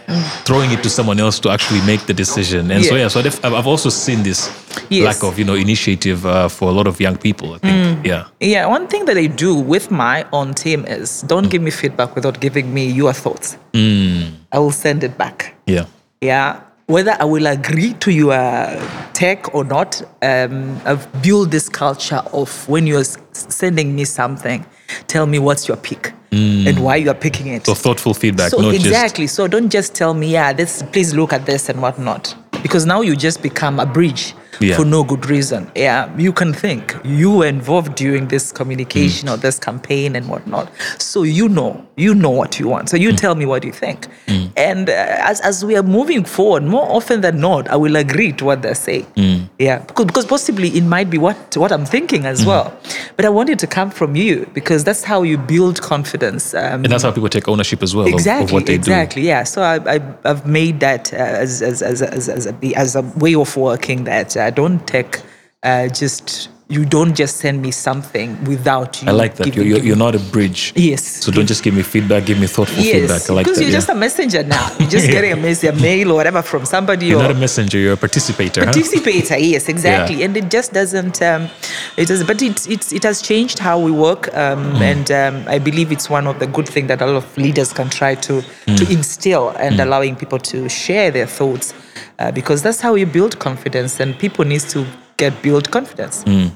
throwing 0.43 0.71
it 0.71 0.81
to 0.83 0.89
someone 0.89 1.19
else 1.19 1.39
to 1.41 1.49
actually 1.49 1.81
make 1.81 2.05
the 2.07 2.13
decision 2.13 2.71
and 2.71 2.83
so 2.83 2.95
Yeah. 2.95 3.01
yeah 3.01 3.07
so 3.09 3.19
I've 3.19 3.45
I've 3.45 3.67
also 3.67 3.89
seen 3.89 4.23
this 4.23 4.49
Yes. 4.89 5.05
lack 5.05 5.23
of 5.23 5.37
you 5.39 5.45
know 5.45 5.55
initiative 5.55 6.25
uh, 6.25 6.47
for 6.49 6.69
a 6.69 6.71
lot 6.71 6.87
of 6.87 6.99
young 6.99 7.17
people 7.17 7.53
i 7.55 7.57
think 7.59 8.05
yeah 8.05 8.25
Yeah, 8.39 8.67
one 8.67 8.87
thing 8.87 9.05
that 9.05 9.17
I 9.17 9.27
do 9.27 9.55
with 9.55 9.89
my 9.91 10.25
own 10.31 10.53
team 10.53 10.85
is 10.85 11.21
don't 11.23 11.49
give 11.49 11.61
me 11.61 11.71
feedback 11.71 12.15
without 12.15 12.39
giving 12.39 12.73
me 12.73 12.85
your 12.85 13.13
thoughts. 13.13 13.57
I 14.53 14.59
will 14.59 14.71
send 14.85 15.03
it 15.03 15.17
back. 15.17 15.55
yeah 15.67 15.85
Yeah. 16.21 16.61
Whether 16.87 17.17
I 17.19 17.25
will 17.25 17.47
agree 17.47 17.93
to 18.05 18.11
your 18.11 18.37
tech 19.13 19.55
or 19.55 19.63
not, 19.65 20.03
um, 20.21 20.77
I've 20.85 21.07
built 21.23 21.49
this 21.49 21.67
culture 21.67 22.21
of 22.31 22.49
when 22.69 22.85
you're 22.85 23.07
sending 23.33 23.95
me 23.95 24.05
something, 24.05 24.63
tell 25.07 25.25
me 25.25 25.39
what's 25.39 25.67
your 25.67 25.77
pick 25.77 26.13
and 26.31 26.83
why 26.83 26.97
you 26.97 27.09
are 27.09 27.13
picking 27.15 27.47
it. 27.47 27.65
so 27.65 27.73
thoughtful 27.73 28.13
feedback 28.13 28.51
So 28.51 28.57
not 28.57 28.73
just 28.73 28.85
exactly. 28.85 29.27
So 29.27 29.47
don't 29.47 29.69
just 29.69 29.95
tell 29.95 30.13
me, 30.13 30.31
yeah, 30.31 30.51
this. 30.51 30.83
Please 30.91 31.13
look 31.13 31.31
at 31.31 31.45
this 31.45 31.69
and 31.69 31.81
whatnot, 31.81 32.35
because 32.61 32.85
now 32.85 33.01
you 33.01 33.15
just 33.15 33.41
become 33.41 33.79
a 33.79 33.85
bridge 33.85 34.33
Yeah. 34.59 34.75
for 34.77 34.85
no 34.85 35.03
good 35.03 35.25
reason. 35.29 35.69
Yeah, 35.75 36.09
you 36.17 36.31
can 36.33 36.53
think 36.53 36.95
you 37.03 37.31
were 37.37 37.47
involved 37.47 37.95
during 37.95 38.27
this 38.27 38.51
communication 38.51 39.27
Mm. 39.27 39.33
or 39.33 39.37
this 39.37 39.59
campaign 39.59 40.15
and 40.15 40.27
whatnot, 40.27 40.69
so 40.97 41.23
you 41.23 41.47
know 41.49 41.81
you 41.97 42.13
know 42.13 42.29
what 42.29 42.59
you 42.59 42.67
want. 42.67 42.89
So 42.89 42.97
Mm. 42.97 43.01
you 43.01 43.11
tell 43.13 43.35
me 43.35 43.45
what 43.45 43.63
you 43.63 43.71
think, 43.71 44.07
and 44.57 44.89
uh, 44.89 44.93
as 45.31 45.41
as 45.41 45.63
we 45.65 45.75
are 45.77 45.83
moving 45.83 46.23
forward, 46.25 46.63
more 46.63 46.87
often 46.89 47.21
than 47.21 47.39
not, 47.39 47.69
I 47.69 47.75
will 47.75 47.95
agree 47.95 48.31
to 48.33 48.45
what 48.45 48.61
they're 48.61 48.75
saying. 48.89 49.05
Mm. 49.15 49.49
Yeah, 49.59 49.79
because 49.79 50.05
because 50.05 50.25
possibly 50.25 50.69
it 50.69 50.83
might 50.83 51.09
be 51.09 51.17
what 51.17 51.37
what 51.57 51.71
I'm 51.71 51.85
thinking 51.85 52.23
Mm. 52.23 52.31
as 52.33 52.45
well, 52.45 52.73
but 53.15 53.25
I 53.25 53.29
want 53.29 53.49
it 53.49 53.59
to 53.59 53.67
come 53.67 53.89
from 53.91 54.15
you 54.15 54.45
because 54.53 54.83
that's 54.83 55.03
how 55.03 55.23
you 55.23 55.37
build 55.37 55.81
confidence. 55.81 56.53
Um, 56.53 56.83
and 56.83 56.91
that's 56.91 57.03
how 57.03 57.11
people 57.11 57.29
take 57.29 57.47
ownership 57.47 57.81
as 57.83 57.95
well 57.95 58.05
of- 58.07 58.13
exactly, 58.13 58.45
of, 58.45 58.51
what 58.51 58.65
they 58.65 58.73
do. 58.77 58.91
exactly, 58.91 59.21
yeah. 59.23 59.43
So 59.43 59.61
I, 59.61 59.75
I, 59.95 59.99
I've 60.23 60.45
made 60.45 60.79
that 60.81 61.13
uh, 61.13 61.17
as, 61.17 61.61
as, 61.61 61.81
as, 61.81 62.01
as, 62.01 62.29
as, 62.29 62.45
a, 62.47 62.53
as 62.75 62.95
a 62.95 63.01
way 63.17 63.35
of 63.35 63.55
working 63.57 64.03
that 64.05 64.35
I 64.45 64.51
don't 64.51 64.85
take 64.85 65.21
uh, 65.63 65.87
just, 65.87 66.49
you 66.67 66.83
don't 66.83 67.13
just 67.13 67.37
send 67.37 67.61
me 67.61 67.69
something 67.69 68.43
without 68.45 68.99
you. 69.01 69.07
I 69.07 69.11
like 69.11 69.35
that. 69.35 69.55
You're, 69.55 69.65
you're, 69.65 69.83
you're 69.83 69.95
not 69.95 70.15
a 70.15 70.19
bridge. 70.19 70.73
Yes. 70.75 71.03
So 71.23 71.31
don't 71.31 71.45
just 71.45 71.61
give 71.63 71.75
me 71.75 71.83
feedback, 71.83 72.25
give 72.25 72.39
me 72.39 72.47
thoughtful 72.47 72.81
feedback. 72.81 73.09
Yes, 73.09 73.29
I 73.29 73.33
like 73.33 73.45
because 73.45 73.57
that. 73.59 73.63
you're 73.65 73.71
yeah. 73.71 73.77
just 73.77 73.89
a 73.89 73.93
messenger 73.95 74.43
now. 74.43 74.75
You're 74.79 74.89
just 74.89 75.05
Yeah. 75.05 75.11
getting 75.17 75.31
a 75.33 75.35
message, 75.35 75.69
a 75.77 75.81
mail 75.81 76.11
or 76.11 76.15
whatever 76.15 76.41
from 76.41 76.65
somebody. 76.65 77.05
You're 77.05 77.19
or, 77.19 77.23
not 77.23 77.31
a 77.31 77.35
messenger, 77.35 77.77
you're 77.77 77.93
a 77.93 77.97
participator. 77.97 78.61
huh? 78.61 78.71
participator 78.73 79.37
yes 79.37 79.69
exactly 79.75 80.17
Yeah. 80.17 80.25
and 80.25 80.37
it 80.37 80.49
just 80.49 80.73
doesn't 80.73 81.21
um, 81.21 81.49
it 81.97 82.07
does 82.07 82.23
but 82.23 82.41
it, 82.41 82.67
it's, 82.67 82.91
it 82.91 83.03
has 83.03 83.21
changed 83.21 83.59
how 83.59 83.79
we 83.79 83.91
work 83.91 84.27
um, 84.35 84.55
Mm. 84.73 84.81
and 84.81 85.11
um, 85.11 85.47
i 85.47 85.59
believe 85.59 85.91
it's 85.91 86.09
one 86.09 86.25
of 86.27 86.39
the 86.39 86.47
good 86.47 86.67
things 86.67 86.87
that 86.87 87.01
a 87.01 87.05
lot 87.05 87.15
of 87.17 87.37
leaders 87.37 87.73
can 87.73 87.89
try 87.89 88.15
to 88.15 88.41
Mm. 88.65 88.77
to 88.77 88.91
instill 88.91 89.49
and 89.59 89.79
allowing 89.79 90.15
people 90.15 90.39
to 90.39 90.67
share 90.67 91.11
their 91.11 91.27
thoughts 91.27 91.73
uh, 92.19 92.31
because 92.31 92.63
that's 92.63 92.81
how 92.81 92.95
you 92.95 93.05
build 93.05 93.37
confidence 93.37 93.99
and 93.99 94.17
people 94.17 94.43
need 94.45 94.61
to 94.61 94.85
get 95.17 95.33
build 95.41 95.69
confidence 95.71 96.23
Mm. 96.25 96.51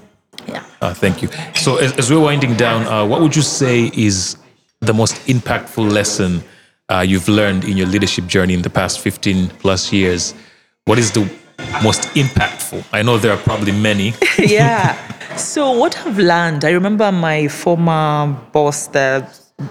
yeah 0.47 0.63
Uh, 0.81 0.93
thank 0.93 1.21
you. 1.21 1.27
So, 1.55 1.75
as, 1.75 1.91
as 1.99 2.09
we're 2.09 2.23
winding 2.23 2.55
down, 2.55 2.87
uh, 2.87 3.05
what 3.05 3.19
would 3.21 3.35
you 3.35 3.41
say 3.43 3.91
is 3.93 4.37
the 4.79 4.93
most 4.93 5.15
impactful 5.27 5.91
lesson 5.91 6.41
uh, 6.89 7.03
you've 7.09 7.27
learned 7.27 7.65
in 7.65 7.75
your 7.75 7.87
leadership 7.87 8.25
journey 8.27 8.53
in 8.53 8.61
the 8.61 8.69
past 8.69 9.01
15 9.01 9.49
plus 9.59 9.91
years? 9.91 10.33
What 10.85 10.97
is 10.97 11.11
the 11.11 11.27
most 11.83 12.03
impactful? 12.15 12.81
I 12.93 13.01
know 13.03 13.17
there 13.17 13.33
are 13.33 13.43
probably 13.43 13.73
many. 13.73 14.13
yeah. 14.39 14.95
So 15.35 15.71
what 15.71 15.97
I've 16.05 16.17
learned, 16.17 16.63
I 16.63 16.71
remember 16.71 17.11
my 17.11 17.49
former 17.49 18.33
boss, 18.53 18.87
the, 18.87 19.27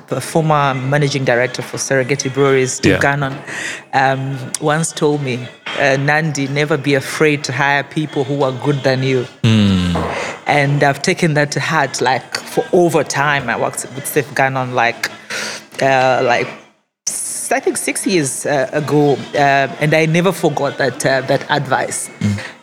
the 0.09 0.21
former 0.21 0.75
managing 0.75 1.25
director 1.25 1.63
for 1.63 1.77
Serengeti 1.79 2.33
Breweries, 2.33 2.73
Steve 2.75 2.93
Yeah. 2.93 3.01
Gannon, 3.01 3.35
um, 3.93 4.39
once 4.61 4.93
told 4.93 5.23
me, 5.23 5.49
uh, 5.79 5.97
Nandi, 5.97 6.49
never 6.49 6.77
be 6.77 6.95
afraid 6.95 7.45
to 7.45 7.53
hire 7.53 7.83
people 7.83 8.25
who 8.25 8.43
are 8.43 8.53
good 8.53 8.83
than 8.83 9.03
you. 9.03 9.27
And 10.47 10.83
I've 10.83 11.03
taken 11.03 11.35
that 11.35 11.51
to 11.53 11.61
heart. 11.61 12.01
Like 12.01 12.37
for 12.37 12.65
over 12.73 13.05
time, 13.05 13.51
I 13.51 13.57
worked 13.61 13.87
with 13.95 14.07
Steve 14.07 14.35
Gannon, 14.35 14.75
like, 14.75 15.11
uh, 15.83 16.23
like 16.25 16.49
I 17.51 17.61
think 17.61 17.77
six 17.77 18.07
years 18.07 18.45
uh, 18.47 18.69
ago, 18.73 19.17
uh, 19.35 19.69
and 19.81 19.95
I 19.95 20.07
never 20.07 20.33
forgot 20.33 20.77
that 20.79 21.05
uh, 21.07 21.23
that 21.23 21.51
advice. 21.51 22.11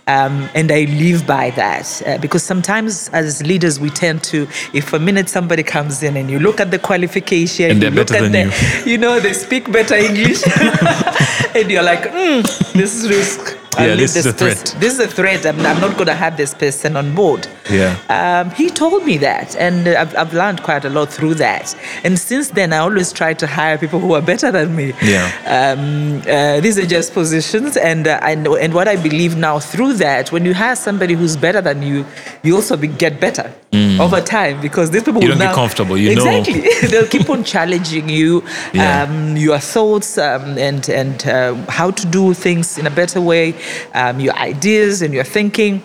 Um, 0.07 0.49
and 0.53 0.71
I 0.71 0.83
live 0.83 1.25
by 1.25 1.49
that 1.51 2.01
uh, 2.05 2.19
because 2.19 2.43
sometimes 2.43 3.09
as 3.09 3.41
leaders 3.43 3.79
we 3.79 3.89
tend 3.89 4.23
to, 4.25 4.47
if 4.71 4.93
a 4.93 4.99
minute 4.99 5.29
somebody 5.29 5.63
comes 5.63 6.03
in 6.03 6.15
and 6.15 6.29
you 6.29 6.37
look 6.37 6.59
at 6.59 6.69
the 6.69 6.77
qualification, 6.77 7.71
And 7.71 7.81
they're 7.81 7.89
you 7.89 7.95
look 7.95 8.09
better 8.09 8.25
at 8.25 8.31
than 8.31 8.49
the, 8.49 8.83
you 8.85 8.99
know, 8.99 9.19
they 9.19 9.33
speak 9.33 9.71
better 9.71 9.95
English, 9.95 10.43
and 11.55 11.71
you're 11.71 11.81
like, 11.81 12.03
mm, 12.03 12.73
this 12.73 12.93
is 12.93 13.09
risk. 13.09 13.64
I'll 13.77 13.89
Yeah, 13.89 13.95
this 13.95 14.15
is 14.15 14.25
a 14.25 14.33
threat. 14.33 14.75
This 14.79 14.93
is 14.93 14.99
a 14.99 15.07
threat. 15.07 15.45
I'm, 15.45 15.59
I'm 15.59 15.81
not 15.81 15.93
going 15.95 16.07
to 16.07 16.15
have 16.15 16.37
this 16.37 16.53
person 16.53 16.95
on 16.95 17.13
board. 17.15 17.47
Yeah. 17.69 17.97
Um, 18.09 18.51
he 18.51 18.69
told 18.69 19.05
me 19.05 19.17
that, 19.19 19.55
and 19.57 19.87
uh, 19.87 19.95
I've, 19.99 20.15
I've 20.15 20.33
learned 20.33 20.63
quite 20.63 20.85
a 20.85 20.89
lot 20.89 21.11
through 21.11 21.35
that. 21.35 21.75
And 22.03 22.17
since 22.19 22.49
then, 22.49 22.73
I 22.73 22.77
always 22.77 23.11
try 23.11 23.33
to 23.33 23.47
hire 23.47 23.77
people 23.77 23.99
who 23.99 24.13
are 24.13 24.21
better 24.21 24.51
than 24.51 24.75
me. 24.75 24.93
Yeah. 25.01 25.25
Um, 25.45 26.21
uh, 26.27 26.59
these 26.61 26.77
are 26.77 26.85
just 26.85 27.13
positions, 27.13 27.77
and 27.77 28.07
uh, 28.07 28.19
I 28.21 28.35
know, 28.35 28.55
and 28.55 28.73
what 28.73 28.87
I 28.87 28.95
believe 28.95 29.35
now 29.35 29.59
through 29.59 29.93
that, 29.93 30.31
when 30.31 30.45
you 30.45 30.53
hire 30.53 30.75
somebody 30.75 31.13
who's 31.15 31.35
better 31.37 31.61
than 31.61 31.81
you, 31.81 32.05
you 32.43 32.55
also 32.55 32.77
be, 32.77 32.87
get 32.87 33.19
better 33.19 33.53
over 33.99 34.21
time 34.21 34.61
because 34.61 34.89
these 34.91 35.03
people 35.03 35.19
Mm. 35.21 35.23
You 35.23 35.29
will 35.29 35.37
don't 35.37 35.47
get 35.47 35.55
comfortable, 35.55 35.97
you 35.97 36.15
know. 36.15 36.39
exactly. 36.39 36.61
They'll 36.89 37.07
keep 37.07 37.29
on 37.29 37.43
challenging 37.43 38.07
you, 38.09 38.43
Yeah. 38.73 39.03
um, 39.03 39.35
your 39.37 39.59
thoughts, 39.59 40.17
um, 40.17 40.57
and 40.57 40.87
and 40.89 41.27
uh, 41.27 41.55
how 41.69 41.91
to 41.91 42.05
do 42.07 42.33
things 42.33 42.77
in 42.77 42.85
a 42.87 42.89
better 42.89 43.19
way, 43.21 43.53
um, 43.93 44.19
your 44.19 44.35
ideas 44.35 45.01
and 45.01 45.13
your 45.13 45.23
thinking. 45.23 45.81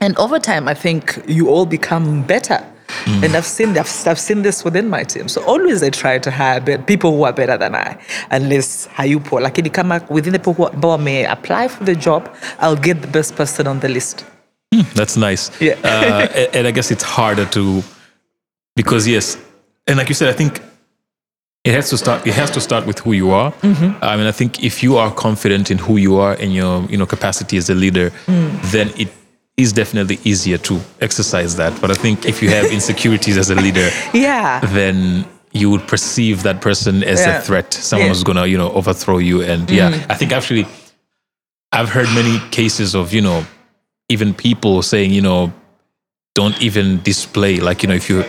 And 0.00 0.16
over 0.18 0.38
time, 0.38 0.68
I 0.68 0.74
think 0.74 1.22
you 1.26 1.48
all 1.48 1.66
become 1.66 2.22
better. 2.22 2.64
And 3.06 3.34
I've 3.36 3.44
seen 3.46 3.70
I've, 3.76 4.06
I've 4.06 4.20
seen 4.20 4.42
this 4.42 4.64
within 4.64 4.88
my 4.88 5.02
team. 5.04 5.28
So 5.28 5.42
always 5.44 5.82
I 5.82 5.90
try 5.90 6.18
to 6.18 6.30
hire 6.30 6.60
people 6.78 7.10
who 7.16 7.24
are 7.24 7.32
better 7.32 7.56
than 7.58 7.74
I, 7.74 7.98
unless 8.30 8.86
hayupo. 8.88 9.40
Lakini 9.40 9.72
kama 9.72 10.06
within 10.10 10.32
the 10.32 10.38
people 10.38 10.54
who 10.68 10.98
may 10.98 11.24
apply 11.24 11.68
for 11.68 11.84
the 11.84 11.94
job, 11.94 12.30
I'll 12.60 12.76
get 12.76 13.00
the 13.02 13.08
best 13.08 13.34
person 13.36 13.66
on 13.66 13.80
the 13.80 13.88
list. 13.88 14.24
That's 14.94 15.16
nice. 15.16 15.50
Yeah. 15.60 15.74
uh, 15.84 16.28
a- 16.34 16.56
and 16.56 16.66
I 16.66 16.70
guess 16.70 16.90
it's 16.90 17.02
harder 17.02 17.46
to 17.46 17.82
because 18.76 19.06
yes, 19.08 19.36
and 19.86 19.96
like 19.98 20.08
you 20.08 20.14
said, 20.14 20.28
I 20.28 20.32
think 20.36 20.60
it 21.64 21.72
has 21.74 21.88
to 21.90 21.96
start. 21.98 22.26
It 22.26 22.34
has 22.34 22.50
to 22.52 22.60
start 22.60 22.86
with 22.86 22.98
who 22.98 23.12
you 23.12 23.30
are. 23.30 23.52
Mm-hmm. 23.52 24.04
I 24.04 24.16
mean, 24.16 24.26
I 24.26 24.32
think 24.32 24.62
if 24.62 24.82
you 24.82 24.96
are 24.98 25.10
confident 25.14 25.70
in 25.70 25.78
who 25.78 25.96
you 25.96 26.16
are 26.18 26.34
and 26.34 26.52
your 26.54 26.82
you 26.90 26.96
know 26.98 27.06
capacity 27.06 27.56
as 27.56 27.70
a 27.70 27.74
leader, 27.74 28.10
Mm. 28.26 28.60
then 28.72 28.90
it 28.96 29.08
is 29.56 29.72
definitely 29.72 30.18
easier 30.24 30.58
to 30.58 30.80
exercise 31.00 31.56
that. 31.56 31.72
But 31.80 31.90
I 31.90 31.94
think 31.94 32.26
if 32.26 32.42
you 32.42 32.50
have 32.50 32.66
insecurities 32.78 33.36
as 33.38 33.50
a 33.50 33.54
leader, 33.54 33.88
Yeah. 34.12 34.60
then 34.74 35.24
you 35.52 35.70
would 35.70 35.86
perceive 35.86 36.42
that 36.42 36.60
person 36.60 37.04
as 37.04 37.20
Yeah. 37.20 37.38
a 37.38 37.40
threat, 37.40 37.72
someone 37.72 38.06
Yeah. 38.06 38.12
who's 38.14 38.24
gonna 38.24 38.46
you 38.46 38.58
know 38.58 38.70
overthrow 38.72 39.18
you. 39.18 39.42
And 39.42 39.70
yeah, 39.70 40.04
I 40.10 40.14
think 40.14 40.32
actually, 40.32 40.66
I've 41.72 41.88
heard 41.88 42.08
many 42.14 42.40
cases 42.50 42.94
of 42.94 43.12
you 43.12 43.22
know 43.22 43.44
even 44.10 44.34
people 44.34 44.82
saying 44.82 45.12
you 45.12 45.22
know 45.22 45.52
don't 46.34 46.60
even 46.60 47.00
display 47.02 47.56
like 47.68 47.82
you 47.82 47.88
know 47.88 47.94
if 47.94 48.10
you're 48.10 48.26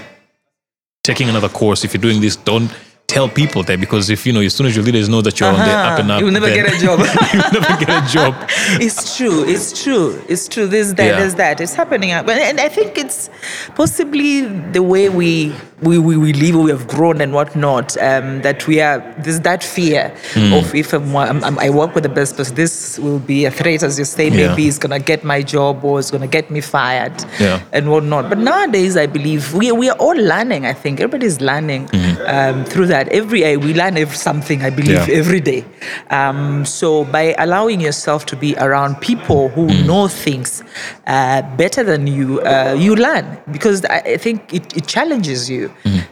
taking 1.03 1.27
another 1.29 1.49
course 1.49 1.83
if 1.83 1.93
you're 1.93 2.01
doing 2.09 2.21
this 2.21 2.35
don't 2.37 2.71
tell 3.07 3.29
people 3.29 3.63
that 3.63 3.79
because 3.79 4.09
if 4.09 4.25
you 4.25 4.33
know 4.33 4.41
as 4.41 4.53
soon 4.53 4.65
as 4.67 4.75
your 4.75 4.83
leaders 4.83 5.07
know 5.07 5.21
that 5.21 5.39
you're 5.39 5.49
on 5.49 5.55
the 5.55 5.61
uh-huh. 5.61 5.93
up 5.93 5.99
and 5.99 6.11
up 6.11 6.21
You'll 6.21 6.31
never 6.39 6.47
get 6.47 6.67
a 6.67 6.79
job. 6.79 6.99
you'll 6.99 7.61
never 7.61 7.85
get 7.85 8.03
a 8.03 8.07
job 8.11 8.49
it's 8.79 9.17
true. 9.17 9.43
It's 9.45 9.83
true. 9.83 10.21
It's 10.27 10.47
true. 10.47 10.67
this 10.67 10.93
that. 10.93 11.19
Yeah. 11.19 11.27
That. 11.35 11.61
It's 11.61 11.75
happening. 11.75 12.11
And 12.11 12.59
I 12.59 12.69
think 12.69 12.97
it's 12.97 13.29
possibly 13.75 14.41
the 14.41 14.83
way 14.83 15.09
we 15.09 15.53
we, 15.85 15.97
we, 15.99 16.17
we 16.17 16.33
live, 16.33 16.55
we 16.55 16.71
have 16.71 16.87
grown 16.87 17.21
and 17.21 17.31
whatnot. 17.33 17.95
Um, 18.01 18.41
that 18.41 18.67
we 18.67 18.81
are. 18.81 18.99
There's 19.19 19.39
that 19.41 19.63
fear 19.63 20.09
Hmm. 20.33 20.53
of 20.53 20.73
if 20.75 20.93
I'm, 20.93 21.15
I'm, 21.15 21.43
I'm- 21.43 21.73
work 21.75 21.93
with 21.95 22.03
the 22.03 22.09
best 22.09 22.35
person, 22.37 22.55
this 22.55 22.97
will 22.99 23.19
be 23.19 23.45
a 23.45 23.51
threat, 23.51 23.83
as 23.83 23.97
you 23.99 24.05
say. 24.05 24.29
Yeah. 24.29 24.47
Maybe 24.47 24.67
it's 24.67 24.77
gonna 24.79 24.99
get 24.99 25.23
my 25.23 25.41
job 25.41 25.83
or 25.83 25.99
it's 25.99 26.11
gonna 26.11 26.27
get 26.27 26.49
me 26.49 26.61
fired. 26.61 27.13
Yeah. 27.39 27.61
And 27.73 27.89
whatnot. 27.91 28.29
But 28.29 28.37
nowadays, 28.39 28.95
I 28.97 29.05
believe 29.07 29.53
we 29.53 29.71
we 29.71 29.89
are 29.89 29.97
all 29.97 30.15
learning. 30.15 30.65
I 30.65 30.73
think 30.73 30.99
everybody's 30.99 31.41
learning 31.41 31.89
um, 32.27 32.63
through 32.65 32.87
that. 32.87 33.07
Every 33.09 33.41
day 33.41 33.57
we 33.57 33.73
learn 33.73 33.95
something. 34.07 34.61
I 34.63 34.69
believe. 34.69 35.07
Yeah. 35.07 35.15
every 35.21 35.39
day. 35.41 35.65
Um, 36.09 36.65
so 36.65 37.03
by 37.05 37.35
allowing 37.37 37.79
yourself 37.81 38.25
to 38.27 38.35
be 38.35 38.55
around 38.57 38.95
people 39.01 39.49
who 39.49 39.65
Mm. 39.65 39.85
know 39.87 40.07
things 40.07 40.63
uh, 41.07 41.41
better 41.57 41.83
than 41.83 42.05
you, 42.07 42.39
uh, 42.41 42.75
you 42.77 42.95
learn 42.95 43.25
because 43.51 43.83
I, 43.85 43.97
I 44.13 44.17
think 44.17 44.53
it, 44.53 44.77
it 44.77 44.85
challenges 44.87 45.49
you. 45.49 45.71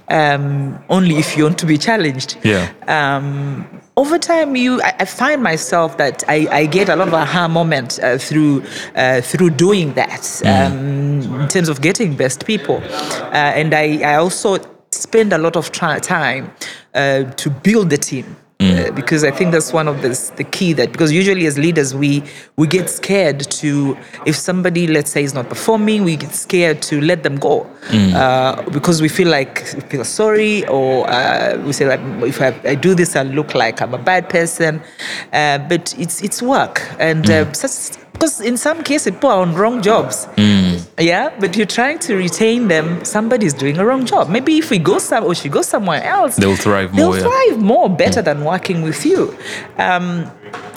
Um, 0.10 0.84
only 0.90 1.16
if 1.16 1.38
you 1.38 1.44
want 1.44 1.58
to 1.60 1.66
be 1.66 1.78
challenged. 1.78 2.38
Mm-hmm. 2.42 2.48
Yeah. 2.48 3.16
Um, 3.16 3.82
over 3.96 4.18
time, 4.18 4.56
you 4.56 4.82
I, 4.82 4.96
I 5.00 5.06
find 5.06 5.42
myself 5.44 5.98
that 5.98 6.24
I, 6.28 6.48
I 6.52 6.66
get 6.66 6.90
a 6.90 6.96
lot 6.96 7.08
of 7.08 7.14
aha 7.14 7.48
moment 7.48 8.00
uh, 8.02 8.18
through 8.18 8.64
uh, 8.96 9.22
through 9.22 9.52
doing 9.52 9.94
that 9.94 10.42
um, 10.46 11.42
in 11.42 11.48
terms 11.48 11.70
of 11.70 11.82
getting 11.82 12.16
best 12.16 12.46
people, 12.46 12.78
uh, 12.78 13.60
and 13.60 13.74
I, 13.74 14.00
I 14.04 14.16
also 14.16 14.58
spend 14.92 15.34
a 15.34 15.38
lot 15.38 15.56
of 15.56 15.72
time 15.72 16.52
uh, 16.94 17.24
to 17.24 17.50
build 17.50 17.90
the 17.90 17.98
team. 17.98 18.36
Uh, 18.60 18.92
because 18.92 19.24
I 19.26 19.32
think 19.32 19.52
that's 19.52 19.74
one 19.74 19.88
of 19.90 20.02
the 20.02 20.10
the 20.38 20.44
key 20.46 20.72
that 20.74 20.92
because 20.94 21.12
usually 21.12 21.46
as 21.48 21.58
leaders 21.58 21.94
we 21.94 22.24
we 22.56 22.66
get 22.66 22.90
scared 22.90 23.40
to 23.60 23.98
if 24.26 24.36
somebody 24.36 24.88
let's 24.88 25.12
say 25.12 25.24
is 25.24 25.34
not 25.34 25.50
performing 25.50 26.04
we 26.06 26.16
get 26.16 26.34
scared 26.34 26.82
to 26.84 27.02
let 27.02 27.24
them 27.24 27.36
go. 27.38 27.68
Uh, 27.92 28.62
because 28.70 29.02
we 29.02 29.10
feel 29.10 29.28
like 29.28 29.66
we 29.76 29.82
feel 29.82 30.06
sorry 30.06 30.66
or 30.68 31.10
uh, 31.10 31.58
we 31.66 31.74
say 31.74 31.86
like 31.86 32.00
if 32.24 32.42
I, 32.42 32.58
I 32.64 32.76
do 32.76 32.96
this 32.96 33.16
I 33.16 33.24
look 33.24 33.54
like 33.54 33.82
I'm 33.82 33.94
a 33.94 33.98
bad 33.98 34.30
person. 34.30 34.82
Uh, 35.34 35.58
but 35.58 35.94
it's 36.00 36.22
it's 36.24 36.42
work. 36.42 36.82
And 37.00 37.30
uh, 37.30 37.52
such, 37.54 37.98
because 38.14 38.40
in 38.42 38.58
some 38.58 38.84
cases 38.84 39.12
people 39.14 39.30
are 39.30 39.42
on 39.42 39.54
wrong 39.56 39.82
jobs 39.82 40.28
yeah 41.00 41.30
but 41.40 41.56
you're 41.58 41.66
trying 41.66 42.00
to 42.00 42.16
retain 42.16 42.68
them 42.68 43.04
somebody's 43.04 43.54
doing 43.54 43.78
a 43.78 43.86
wrong 43.86 44.06
job 44.06 44.30
maybe 44.30 44.58
if 44.58 44.70
we 44.70 44.78
go 44.78 44.98
some 45.00 45.24
or 45.24 45.34
she 45.36 45.50
goes 45.50 45.68
somewhere 45.68 46.04
else 46.04 46.36
They'll 46.36 46.56
thrive 46.56 46.94
more. 46.94 46.98
they'll 46.98 47.08
more, 47.08 47.18
yeah. 47.18 47.48
thrive 47.50 47.62
more 47.62 47.90
better 47.90 48.22
than 48.22 48.44
working 48.46 48.82
with 48.84 49.06
you 49.06 49.36
um, 49.78 50.30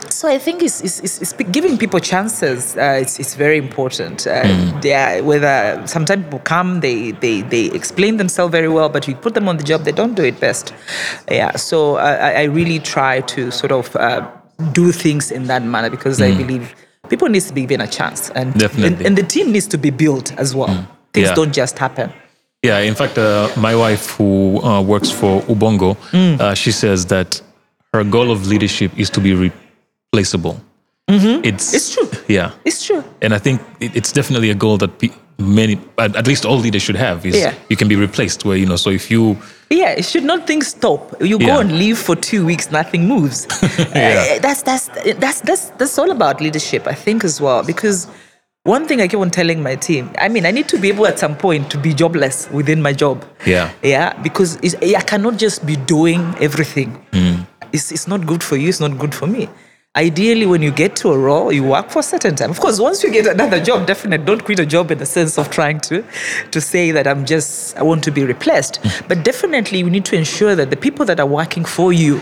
so 0.08 0.28
I 0.28 0.38
think 0.38 0.62
it's, 0.62 0.80
it's, 0.80 0.98
it's, 1.00 1.20
it's 1.20 1.32
giving 1.52 1.76
people 1.76 2.00
chances. 2.00 2.74
Uh, 2.74 3.00
it's, 3.02 3.18
it's 3.20 3.34
very 3.34 3.58
important. 3.58 4.26
Uh, 4.26 4.44
Mm. 4.44 4.80
are, 4.94 5.20
whether 5.22 5.86
sometimes 5.86 6.24
people 6.24 6.38
come, 6.38 6.80
they, 6.80 7.10
they, 7.10 7.42
they 7.42 7.66
explain 7.66 8.16
themselves 8.16 8.50
very 8.50 8.68
well, 8.68 8.88
but 8.88 9.06
you 9.06 9.14
put 9.14 9.34
them 9.34 9.46
on 9.46 9.58
the 9.58 9.62
job, 9.62 9.82
they 9.84 9.92
don't 9.92 10.14
do 10.14 10.24
it 10.24 10.40
best. 10.40 10.72
Yeah. 11.30 11.54
So 11.56 11.96
uh, 11.96 12.18
I, 12.28 12.30
I 12.32 12.42
really 12.44 12.78
try 12.78 13.20
to 13.22 13.50
sort 13.50 13.72
of 13.72 13.94
uh, 13.96 14.26
do 14.72 14.90
things 14.90 15.30
in 15.30 15.48
that 15.48 15.62
manner 15.62 15.90
because 15.90 16.22
I 16.22 16.34
believe 16.34 16.74
people 17.08 17.28
needs 17.28 17.46
to 17.48 17.54
be 17.54 17.60
given 17.62 17.80
a 17.80 17.86
chance, 17.88 18.30
and 18.34 18.54
Mm. 18.54 18.58
Definitely. 18.58 18.96
and, 18.98 19.06
and 19.06 19.16
the 19.18 19.22
team 19.22 19.52
needs 19.52 19.66
to 19.68 19.78
be 19.78 19.90
built 19.90 20.32
as 20.38 20.54
well. 20.54 20.86
Things 21.12 21.28
Yeah. 21.28 21.34
don't 21.34 21.52
just 21.54 21.78
happen. 21.78 22.10
Yeah, 22.62 22.78
in 22.80 22.94
fact, 22.94 23.16
uh, 23.18 23.48
my 23.56 23.74
wife 23.74 24.10
who 24.18 24.60
uh, 24.62 24.80
works 24.82 25.10
for 25.10 25.42
Ubongo, 25.48 25.96
Mm. 26.12 26.40
uh, 26.40 26.54
she 26.54 26.72
says 26.72 27.06
that 27.06 27.40
her 27.94 28.04
goal 28.04 28.30
of 28.30 28.46
leadership 28.46 28.90
is 28.98 29.10
to 29.10 29.20
be 29.20 29.32
replaceable. 29.34 30.56
It's 31.08 31.72
It's 31.74 31.94
true. 31.94 32.08
Yeah, 32.28 32.50
It's 32.64 32.84
true. 32.84 33.02
and 33.22 33.32
I 33.32 33.38
think 33.38 33.60
it, 33.80 33.94
it's 33.94 34.10
definitely 34.12 34.50
a 34.50 34.54
goal 34.54 34.76
that 34.78 34.98
pe- 34.98 35.14
many, 35.38 35.78
at 35.98 36.26
least 36.26 36.44
all 36.44 36.58
leaders 36.58 36.82
should 36.82 36.96
have. 36.96 37.24
Is 37.26 37.36
Yeah. 37.36 37.54
you 37.68 37.76
can 37.76 37.88
be 37.88 37.96
replaced. 37.96 38.44
Where 38.44 38.56
you 38.56 38.66
know, 38.66 38.76
so 38.76 38.90
if 38.90 39.10
you 39.10 39.36
Yeah, 39.70 39.90
it 39.98 40.04
should 40.04 40.24
not 40.24 40.46
think 40.46 40.64
stop. 40.64 41.14
You 41.20 41.38
go 41.38 41.46
Yeah. 41.46 41.60
and 41.60 41.78
leave 41.78 41.98
for 41.98 42.14
two 42.16 42.44
weeks, 42.46 42.70
nothing 42.70 43.06
moves. 43.08 43.46
Yeah. 43.94 44.36
Uh, 44.36 44.38
that's 44.40 44.62
that's 44.62 44.88
that's 45.18 45.40
that's 45.42 45.70
that's 45.78 45.98
all 45.98 46.10
about 46.10 46.40
leadership, 46.40 46.86
I 46.86 46.94
think, 46.94 47.24
as 47.24 47.40
well. 47.40 47.62
Because 47.62 48.06
one 48.64 48.86
thing 48.88 49.00
I 49.00 49.08
keep 49.08 49.20
on 49.20 49.30
telling 49.30 49.62
my 49.62 49.76
team, 49.76 50.10
I 50.18 50.28
mean, 50.28 50.44
I 50.46 50.50
need 50.50 50.68
to 50.68 50.78
be 50.78 50.88
able 50.88 51.06
at 51.06 51.18
some 51.18 51.36
point 51.36 51.70
to 51.70 51.78
be 51.78 51.92
jobless 51.94 52.48
within 52.50 52.80
my 52.82 52.92
job. 52.92 53.24
Yeah. 53.46 53.70
Yeah, 53.82 54.12
because 54.22 54.58
it's, 54.62 54.74
I 54.82 55.02
cannot 55.02 55.36
just 55.36 55.64
be 55.66 55.76
doing 55.76 56.34
everything. 56.40 56.98
Mm. 57.12 57.46
It's, 57.72 57.92
it's 57.92 58.06
not 58.08 58.26
good 58.26 58.42
for 58.42 58.56
you. 58.56 58.68
It's 58.68 58.80
not 58.80 58.98
good 58.98 59.14
for 59.14 59.26
me. 59.26 59.48
Ideally, 59.96 60.44
when 60.44 60.60
you 60.60 60.70
get 60.70 60.94
to 60.96 61.12
a 61.12 61.18
role, 61.18 61.50
you 61.50 61.64
work 61.64 61.88
for 61.88 62.00
a 62.00 62.02
certain 62.02 62.36
time. 62.36 62.50
Of 62.50 62.60
course, 62.60 62.78
once 62.78 63.02
you 63.02 63.10
get 63.10 63.26
another 63.26 63.58
job, 63.58 63.86
definitely 63.86 64.26
don't 64.26 64.44
quit 64.44 64.58
a 64.60 64.66
job 64.66 64.90
in 64.90 64.98
the 64.98 65.06
sense 65.06 65.38
of 65.38 65.48
trying 65.48 65.80
to, 65.80 66.04
to 66.50 66.60
say 66.60 66.90
that 66.90 67.06
I'm 67.06 67.24
just 67.24 67.76
I 67.78 67.82
want 67.82 68.04
to 68.04 68.10
be 68.10 68.22
replaced. 68.22 68.82
Mm. 68.82 69.08
But 69.08 69.24
definitely, 69.24 69.78
you 69.78 69.88
need 69.88 70.04
to 70.06 70.16
ensure 70.16 70.54
that 70.54 70.68
the 70.68 70.76
people 70.76 71.06
that 71.06 71.18
are 71.18 71.26
working 71.26 71.64
for 71.64 71.94
you, 71.94 72.20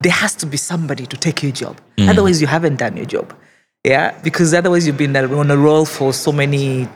there 0.00 0.12
has 0.12 0.34
to 0.36 0.46
be 0.46 0.58
somebody 0.58 1.06
to 1.06 1.16
take 1.16 1.42
your 1.42 1.52
job. 1.52 1.80
Mm. 1.96 2.10
Otherwise, 2.10 2.42
you 2.42 2.48
haven't 2.48 2.76
done 2.76 2.98
your 2.98 3.06
job. 3.06 3.34
Yeah, 3.82 4.18
because 4.22 4.52
otherwise 4.52 4.86
you've 4.86 4.98
been 4.98 5.16
on 5.16 5.50
a 5.50 5.56
role 5.56 5.86
for 5.86 6.12
so 6.12 6.32
many 6.32 6.88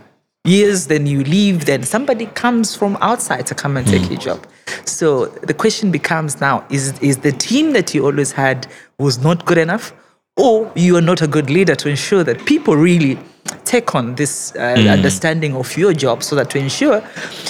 years, 0.44 0.88
then 0.88 1.06
you 1.06 1.24
leave, 1.24 1.64
then 1.64 1.82
somebody 1.82 2.26
comes 2.26 2.74
from 2.74 2.98
outside 3.00 3.46
to 3.46 3.54
come 3.54 3.76
and 3.76 3.86
take 3.86 4.02
mm. 4.02 4.10
your 4.10 4.18
job. 4.18 4.46
So 4.84 5.26
the 5.26 5.54
question 5.54 5.90
becomes 5.90 6.42
now: 6.42 6.66
Is 6.68 6.98
is 7.00 7.18
the 7.18 7.32
team 7.32 7.72
that 7.72 7.94
you 7.94 8.04
always 8.04 8.32
had 8.32 8.66
was 8.98 9.18
not 9.18 9.46
good 9.46 9.58
enough, 9.58 9.94
or 10.36 10.70
you 10.74 10.96
are 10.96 11.00
not 11.02 11.22
a 11.22 11.26
good 11.26 11.50
leader 11.50 11.74
to 11.76 11.88
ensure 11.88 12.24
that 12.24 12.44
people 12.46 12.76
really 12.76 13.18
take 13.64 13.94
on 13.94 14.14
this 14.14 14.54
uh, 14.56 14.60
understanding 14.88 15.54
of 15.56 15.76
your 15.76 15.92
job, 15.92 16.22
so 16.22 16.36
that 16.36 16.50
to 16.50 16.58
ensure 16.58 17.00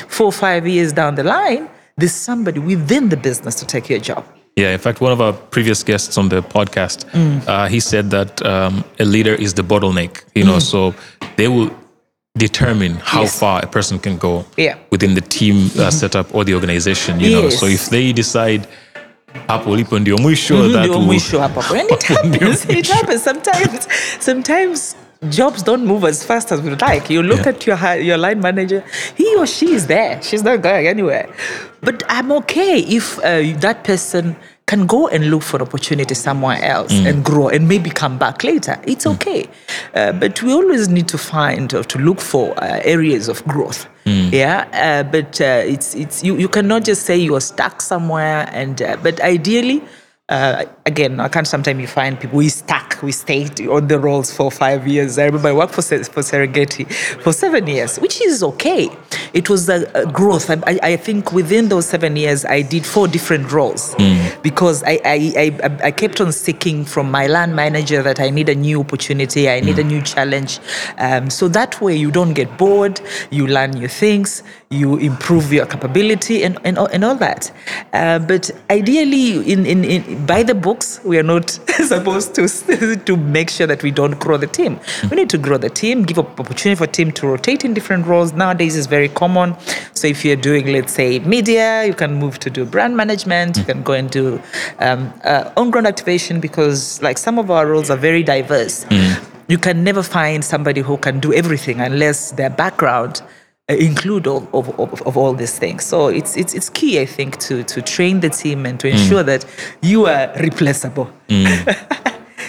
four 0.08 0.26
or 0.26 0.32
five 0.32 0.66
years 0.66 0.92
down 0.92 1.14
the 1.14 1.22
line, 1.24 1.68
there's 1.96 2.12
somebody 2.14 2.58
within 2.60 3.08
the 3.08 3.16
business 3.16 3.54
to 3.56 3.66
take 3.66 3.88
your 3.90 3.98
job. 4.00 4.24
Yeah, 4.56 4.72
in 4.72 4.78
fact, 4.78 5.00
one 5.00 5.12
of 5.12 5.20
our 5.20 5.32
previous 5.32 5.82
guests 5.82 6.18
on 6.18 6.28
the 6.28 6.42
podcast, 6.42 7.04
Mm. 7.12 7.46
uh, 7.46 7.68
he 7.68 7.80
said 7.80 8.10
that 8.10 8.44
um, 8.44 8.84
a 8.98 9.04
leader 9.04 9.34
is 9.34 9.54
the 9.54 9.62
bottleneck. 9.62 10.24
You 10.34 10.44
know, 10.44 10.58
so 10.58 10.94
they 11.36 11.48
will 11.48 11.70
determine 12.36 12.94
how 12.96 13.20
Mm. 13.20 13.24
Yes. 13.24 13.38
far 13.38 13.62
a 13.62 13.66
person 13.66 13.98
can 13.98 14.16
go 14.16 14.44
Yeah. 14.56 14.72
Mm-hmm. 14.74 14.82
within 14.90 15.14
the 15.14 15.20
team 15.20 15.70
uh, 15.78 15.90
setup 15.90 16.34
or 16.34 16.44
the 16.44 16.54
organization. 16.54 17.20
You 17.20 17.30
know, 17.30 17.50
so 17.50 17.66
if 17.66 17.90
they 17.90 18.12
decide 18.12 18.66
hapo 19.46 19.70
ulipo 19.70 19.98
ndio 19.98 20.18
mwisho, 20.18 20.54
ndio 20.68 20.80
will, 20.80 21.00
mwisho 21.02 21.42
and 21.44 21.90
it 21.90 22.02
happens 22.04 22.64
it 22.68 22.88
happens 22.90 23.24
sometimes. 23.24 23.88
Sometimes 24.20 24.96
jobs 25.28 25.62
don't 25.64 25.84
move 25.84 26.08
as 26.08 26.24
fast 26.26 26.52
as 26.52 26.60
we 26.60 26.70
like. 26.70 27.10
You 27.14 27.22
look 27.22 27.38
Yeah. 27.40 27.48
at 27.48 27.66
your 27.66 27.78
your 28.02 28.18
line 28.18 28.40
manager 28.40 28.82
he 29.16 29.36
or 29.36 29.46
she 29.46 29.66
is 29.74 29.86
there. 29.86 30.18
She's 30.22 30.42
not 30.44 30.60
going 30.62 30.86
anywhere. 30.88 31.26
But 31.82 32.02
i'm 32.08 32.32
okay 32.32 32.78
if 32.80 33.18
uh, 33.18 33.58
that 33.60 33.84
person 33.84 34.34
can 34.70 34.86
go 34.86 35.08
and 35.08 35.30
look 35.32 35.42
for 35.42 35.60
opportunity 35.60 36.14
somewhere 36.14 36.62
else 36.62 36.92
and 36.92 37.24
grow 37.24 37.48
and 37.48 37.66
maybe 37.66 37.90
come 37.90 38.16
back 38.18 38.44
later. 38.44 38.80
It's 38.86 39.04
okay. 39.04 39.48
Uh, 39.94 40.12
but 40.12 40.40
we 40.44 40.52
always 40.52 40.88
need 40.88 41.08
to 41.08 41.18
find 41.18 41.74
or 41.74 41.82
to 41.82 41.98
look 41.98 42.20
for 42.20 42.54
uh, 42.62 42.80
areas 42.84 43.28
of 43.28 43.44
growth. 43.46 43.88
Yeah? 44.30 44.68
Uh, 44.72 45.02
but 45.10 45.40
uh, 45.40 45.74
it's 45.74 45.94
it's 45.96 46.22
you, 46.22 46.36
you 46.36 46.48
cannot 46.48 46.84
just 46.84 47.02
say 47.02 47.16
you're 47.16 47.40
stuck 47.40 47.80
somewhere 47.80 48.48
and 48.52 48.80
uh, 48.80 48.96
but 49.02 49.20
ideally 49.20 49.82
uh, 50.30 50.64
again, 50.86 51.20
I 51.20 51.28
can't 51.28 51.46
sometimes 51.46 51.80
you 51.80 51.86
find 51.88 52.18
people 52.18 52.38
we 52.38 52.48
stuck, 52.48 53.02
we 53.02 53.12
stayed 53.12 53.60
on 53.68 53.88
the 53.88 53.98
roles 53.98 54.32
for 54.32 54.50
five 54.50 54.86
years. 54.86 55.18
I 55.18 55.24
remember 55.26 55.48
I 55.48 55.52
worked 55.52 55.74
for, 55.74 55.82
for 55.82 56.22
Serengeti 56.22 56.90
for 57.22 57.32
seven 57.32 57.66
years, 57.66 57.98
which 57.98 58.20
is 58.22 58.42
okay. 58.42 58.88
It 59.34 59.50
was 59.50 59.68
a, 59.68 59.90
a 59.94 60.06
growth. 60.10 60.48
I, 60.50 60.78
I- 60.82 60.96
think 61.00 61.32
within 61.32 61.68
those 61.68 61.86
seven 61.86 62.14
years, 62.16 62.44
I 62.44 62.62
did 62.62 62.84
four 62.86 63.08
different 63.08 63.50
roles 63.52 63.94
because 64.42 64.82
I, 64.84 65.00
I, 65.04 65.32
I, 65.64 65.78
I 65.84 65.90
kept 65.90 66.20
on 66.20 66.30
seeking 66.30 66.84
from 66.84 67.10
my 67.10 67.26
line 67.26 67.54
manager 67.54 68.02
that 68.02 68.20
I 68.20 68.30
need 68.30 68.48
a 68.48 68.54
new 68.54 68.80
opportunity, 68.80 69.48
I 69.48 69.60
need 69.60 69.78
a 69.78 69.84
new 69.84 70.02
challenge. 70.02 70.60
Um, 70.98 71.30
so 71.30 71.48
that 71.48 71.80
way 71.80 71.96
you 71.96 72.10
don't 72.10 72.34
get 72.34 72.56
bored, 72.58 73.00
you 73.30 73.46
learn 73.46 73.72
new 73.72 73.88
things, 73.88 74.42
you 74.72 74.96
improve 74.98 75.52
your 75.52 75.66
capability 75.66 76.44
and, 76.44 76.56
and, 76.62 76.78
all- 76.78 76.86
and 76.92 77.02
all 77.04 77.16
that. 77.16 77.50
Uh, 77.92 78.20
but 78.20 78.52
ideally, 78.70 79.50
in, 79.52 79.66
in, 79.66 79.82
in 79.84 80.24
by 80.26 80.44
the 80.44 80.54
books, 80.54 81.00
we 81.02 81.18
are 81.18 81.24
not 81.24 81.50
supposed 81.88 82.36
to 82.36 82.46
to 83.04 83.16
make 83.16 83.50
sure 83.50 83.66
that 83.66 83.82
we 83.82 83.90
don't 83.90 84.20
grow 84.20 84.36
the 84.36 84.46
team. 84.46 84.78
We 85.10 85.16
need 85.16 85.28
to 85.30 85.38
grow 85.38 85.58
the 85.58 85.70
team, 85.70 86.04
give 86.04 86.20
up 86.20 86.38
opportunity 86.38 86.76
for 86.78 86.86
team 86.86 87.10
to 87.12 87.26
rotate 87.26 87.64
in 87.64 87.74
different 87.74 88.06
roles. 88.06 88.32
Nowadays, 88.32 88.76
is 88.76 88.86
very 88.86 89.08
common. 89.08 89.56
So 89.94 90.06
if 90.06 90.24
you're 90.24 90.36
doing, 90.36 90.68
let's 90.68 90.92
say, 90.92 91.18
media, 91.18 91.84
you 91.84 91.94
can 91.94 92.14
move 92.14 92.38
to 92.38 92.48
do 92.48 92.64
brand 92.64 92.96
management. 92.96 93.56
You 93.56 93.64
can 93.64 93.82
go 93.82 93.94
and 93.94 94.08
do 94.08 94.40
um, 94.78 95.12
uh, 95.24 95.50
on-ground 95.56 95.88
activation 95.88 96.38
because, 96.38 97.02
like, 97.02 97.18
some 97.18 97.40
of 97.40 97.50
our 97.50 97.66
roles 97.66 97.90
are 97.90 97.96
very 97.96 98.22
diverse. 98.22 98.86
You 99.48 99.58
can 99.58 99.82
never 99.82 100.04
find 100.04 100.44
somebody 100.44 100.80
who 100.80 100.96
can 100.96 101.18
do 101.18 101.34
everything 101.34 101.80
unless 101.80 102.30
their 102.30 102.50
background 102.50 103.20
include 103.78 104.26
of, 104.26 104.52
of, 104.54 104.68
of, 104.80 105.02
of 105.02 105.16
all 105.16 105.32
these 105.34 105.58
things. 105.58 105.84
So 105.84 106.08
it's, 106.08 106.36
it's, 106.36 106.54
it's 106.54 106.68
key, 106.70 107.00
I 107.00 107.06
think, 107.06 107.38
to, 107.40 107.62
to 107.64 107.82
train 107.82 108.20
the 108.20 108.30
team 108.30 108.66
and 108.66 108.78
to 108.80 108.88
ensure 108.88 109.22
that 109.22 109.44
you 109.82 110.06
are 110.06 110.32
replaceable. 110.40 111.10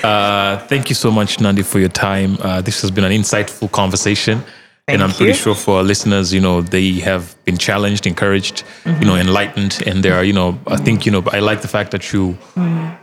Uh, 0.03 0.57
thank 0.67 0.89
you 0.89 0.95
so 0.95 1.11
much, 1.11 1.39
Nandi, 1.39 1.61
for 1.61 1.77
your 1.79 1.89
time. 1.89 2.35
Uh, 2.41 2.59
this 2.61 2.81
has 2.81 2.89
been 2.89 3.03
an 3.03 3.11
insightful 3.11 3.71
conversation. 3.71 4.41
and 4.87 5.03
I'm 5.03 5.11
pretty 5.11 5.33
you. 5.33 5.33
sure 5.35 5.53
for 5.53 5.77
our 5.77 5.83
listeners, 5.83 6.33
you 6.33 6.41
know, 6.41 6.61
they 6.61 6.93
have 7.01 7.35
been 7.45 7.57
challenged, 7.57 8.07
encouraged, 8.07 8.63
you 8.85 8.91
Mm-hmm. 8.91 9.03
know, 9.05 9.15
enlightened. 9.15 9.83
And 9.85 10.01
there 10.03 10.15
are, 10.15 10.23
you 10.23 10.33
know, 10.33 10.57
I 10.65 10.77
think, 10.77 11.05
you 11.05 11.11
know, 11.11 11.23
I 11.31 11.39
like 11.39 11.61
the 11.61 11.67
fact 11.67 11.91
that 11.91 12.11
you, 12.13 12.35
Mm. 12.55 12.97